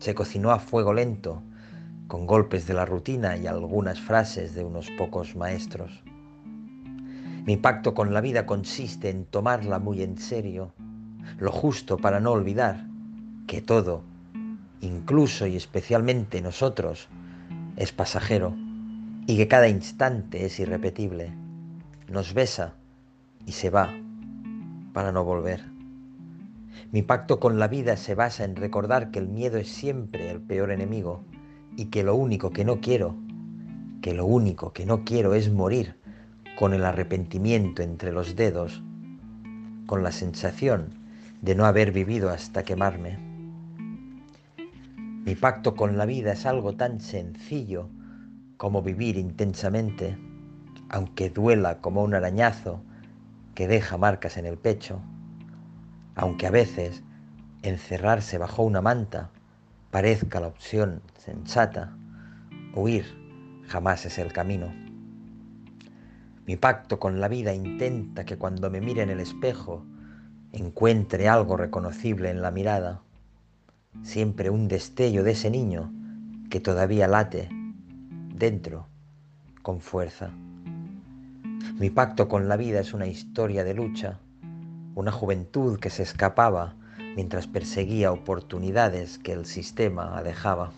Se 0.00 0.16
cocinó 0.16 0.50
a 0.50 0.58
fuego 0.58 0.92
lento, 0.92 1.44
con 2.08 2.26
golpes 2.26 2.66
de 2.66 2.74
la 2.74 2.86
rutina 2.86 3.36
y 3.36 3.46
algunas 3.46 4.00
frases 4.00 4.56
de 4.56 4.64
unos 4.64 4.90
pocos 4.98 5.36
maestros. 5.36 6.02
Mi 7.46 7.56
pacto 7.56 7.94
con 7.94 8.12
la 8.12 8.20
vida 8.20 8.44
consiste 8.44 9.08
en 9.08 9.24
tomarla 9.24 9.78
muy 9.78 10.02
en 10.02 10.18
serio, 10.18 10.72
lo 11.38 11.52
justo 11.52 11.98
para 11.98 12.18
no 12.18 12.32
olvidar 12.32 12.84
que 13.46 13.62
todo, 13.62 14.02
incluso 14.80 15.46
y 15.46 15.54
especialmente 15.54 16.42
nosotros, 16.42 17.06
es 17.76 17.92
pasajero 17.92 18.56
y 19.28 19.36
que 19.36 19.46
cada 19.46 19.68
instante 19.68 20.46
es 20.46 20.58
irrepetible. 20.58 21.30
Nos 22.10 22.32
besa 22.32 22.72
y 23.44 23.52
se 23.52 23.68
va 23.68 23.94
para 24.94 25.12
no 25.12 25.22
volver. 25.22 25.62
Mi 26.92 27.02
pacto 27.02 27.38
con 27.38 27.58
la 27.58 27.68
vida 27.68 27.98
se 27.98 28.14
basa 28.14 28.44
en 28.44 28.56
recordar 28.56 29.10
que 29.10 29.18
el 29.18 29.28
miedo 29.28 29.58
es 29.58 29.68
siempre 29.68 30.30
el 30.30 30.40
peor 30.40 30.70
enemigo 30.70 31.24
y 31.76 31.90
que 31.90 32.04
lo 32.04 32.14
único 32.14 32.52
que 32.52 32.64
no 32.64 32.80
quiero, 32.80 33.16
que 34.00 34.14
lo 34.14 34.24
único 34.24 34.72
que 34.72 34.86
no 34.86 35.04
quiero 35.04 35.34
es 35.34 35.52
morir 35.52 35.96
con 36.56 36.72
el 36.72 36.86
arrepentimiento 36.86 37.82
entre 37.82 38.12
los 38.12 38.34
dedos, 38.34 38.82
con 39.84 40.02
la 40.02 40.10
sensación 40.10 40.94
de 41.42 41.54
no 41.54 41.66
haber 41.66 41.92
vivido 41.92 42.30
hasta 42.30 42.62
quemarme. 42.62 43.18
Mi 45.26 45.34
pacto 45.34 45.74
con 45.74 45.98
la 45.98 46.06
vida 46.06 46.32
es 46.32 46.46
algo 46.46 46.76
tan 46.76 46.98
sencillo 47.00 47.90
como 48.58 48.82
vivir 48.82 49.16
intensamente, 49.16 50.18
aunque 50.90 51.30
duela 51.30 51.80
como 51.80 52.02
un 52.02 52.12
arañazo 52.12 52.82
que 53.54 53.68
deja 53.68 53.96
marcas 53.96 54.36
en 54.36 54.46
el 54.46 54.58
pecho, 54.58 55.00
aunque 56.16 56.48
a 56.48 56.50
veces 56.50 57.02
encerrarse 57.62 58.36
bajo 58.36 58.64
una 58.64 58.82
manta 58.82 59.30
parezca 59.92 60.40
la 60.40 60.48
opción 60.48 61.00
sensata, 61.16 61.96
huir 62.74 63.06
jamás 63.68 64.04
es 64.04 64.18
el 64.18 64.32
camino. 64.32 64.74
Mi 66.44 66.56
pacto 66.56 66.98
con 66.98 67.20
la 67.20 67.28
vida 67.28 67.54
intenta 67.54 68.24
que 68.24 68.38
cuando 68.38 68.70
me 68.70 68.80
mire 68.80 69.02
en 69.02 69.10
el 69.10 69.20
espejo 69.20 69.84
encuentre 70.52 71.28
algo 71.28 71.56
reconocible 71.56 72.30
en 72.30 72.42
la 72.42 72.50
mirada, 72.50 73.02
siempre 74.02 74.50
un 74.50 74.66
destello 74.66 75.22
de 75.22 75.32
ese 75.32 75.50
niño 75.50 75.92
que 76.50 76.58
todavía 76.58 77.06
late 77.06 77.50
dentro, 78.38 78.86
con 79.62 79.80
fuerza. 79.80 80.30
Mi 81.78 81.90
pacto 81.90 82.28
con 82.28 82.48
la 82.48 82.56
vida 82.56 82.80
es 82.80 82.94
una 82.94 83.06
historia 83.06 83.64
de 83.64 83.74
lucha, 83.74 84.20
una 84.94 85.10
juventud 85.10 85.78
que 85.80 85.90
se 85.90 86.04
escapaba 86.04 86.76
mientras 87.16 87.48
perseguía 87.48 88.12
oportunidades 88.12 89.18
que 89.18 89.32
el 89.32 89.44
sistema 89.44 90.16
alejaba. 90.16 90.70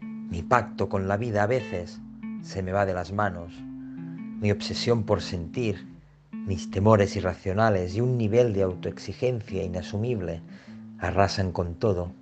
Mi 0.00 0.42
pacto 0.42 0.90
con 0.90 1.08
la 1.08 1.16
vida 1.16 1.42
a 1.42 1.46
veces 1.46 2.00
se 2.42 2.62
me 2.62 2.72
va 2.72 2.84
de 2.84 2.92
las 2.92 3.12
manos, 3.12 3.52
mi 4.40 4.50
obsesión 4.50 5.04
por 5.04 5.22
sentir, 5.22 5.88
mis 6.32 6.70
temores 6.70 7.16
irracionales 7.16 7.96
y 7.96 8.02
un 8.02 8.18
nivel 8.18 8.52
de 8.52 8.62
autoexigencia 8.62 9.64
inasumible 9.64 10.42
arrasan 10.98 11.50
con 11.50 11.76
todo. 11.76 12.12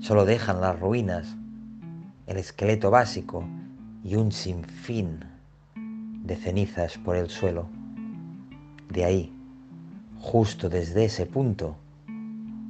Solo 0.00 0.26
dejan 0.26 0.60
las 0.60 0.78
ruinas 0.78 1.37
el 2.28 2.36
esqueleto 2.36 2.90
básico 2.90 3.42
y 4.04 4.14
un 4.14 4.30
sinfín 4.30 5.24
de 6.22 6.36
cenizas 6.36 6.98
por 6.98 7.16
el 7.16 7.30
suelo. 7.30 7.66
De 8.90 9.04
ahí, 9.04 9.32
justo 10.20 10.68
desde 10.68 11.06
ese 11.06 11.24
punto, 11.24 11.76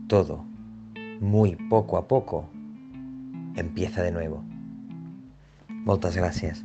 todo, 0.07 0.45
muy 1.21 1.57
poco 1.69 1.97
a 1.97 2.07
poco, 2.07 2.49
empieza 3.57 4.03
de 4.03 4.13
nuevo. 4.13 4.45
Muchas 5.69 6.17
gracias. 6.17 6.65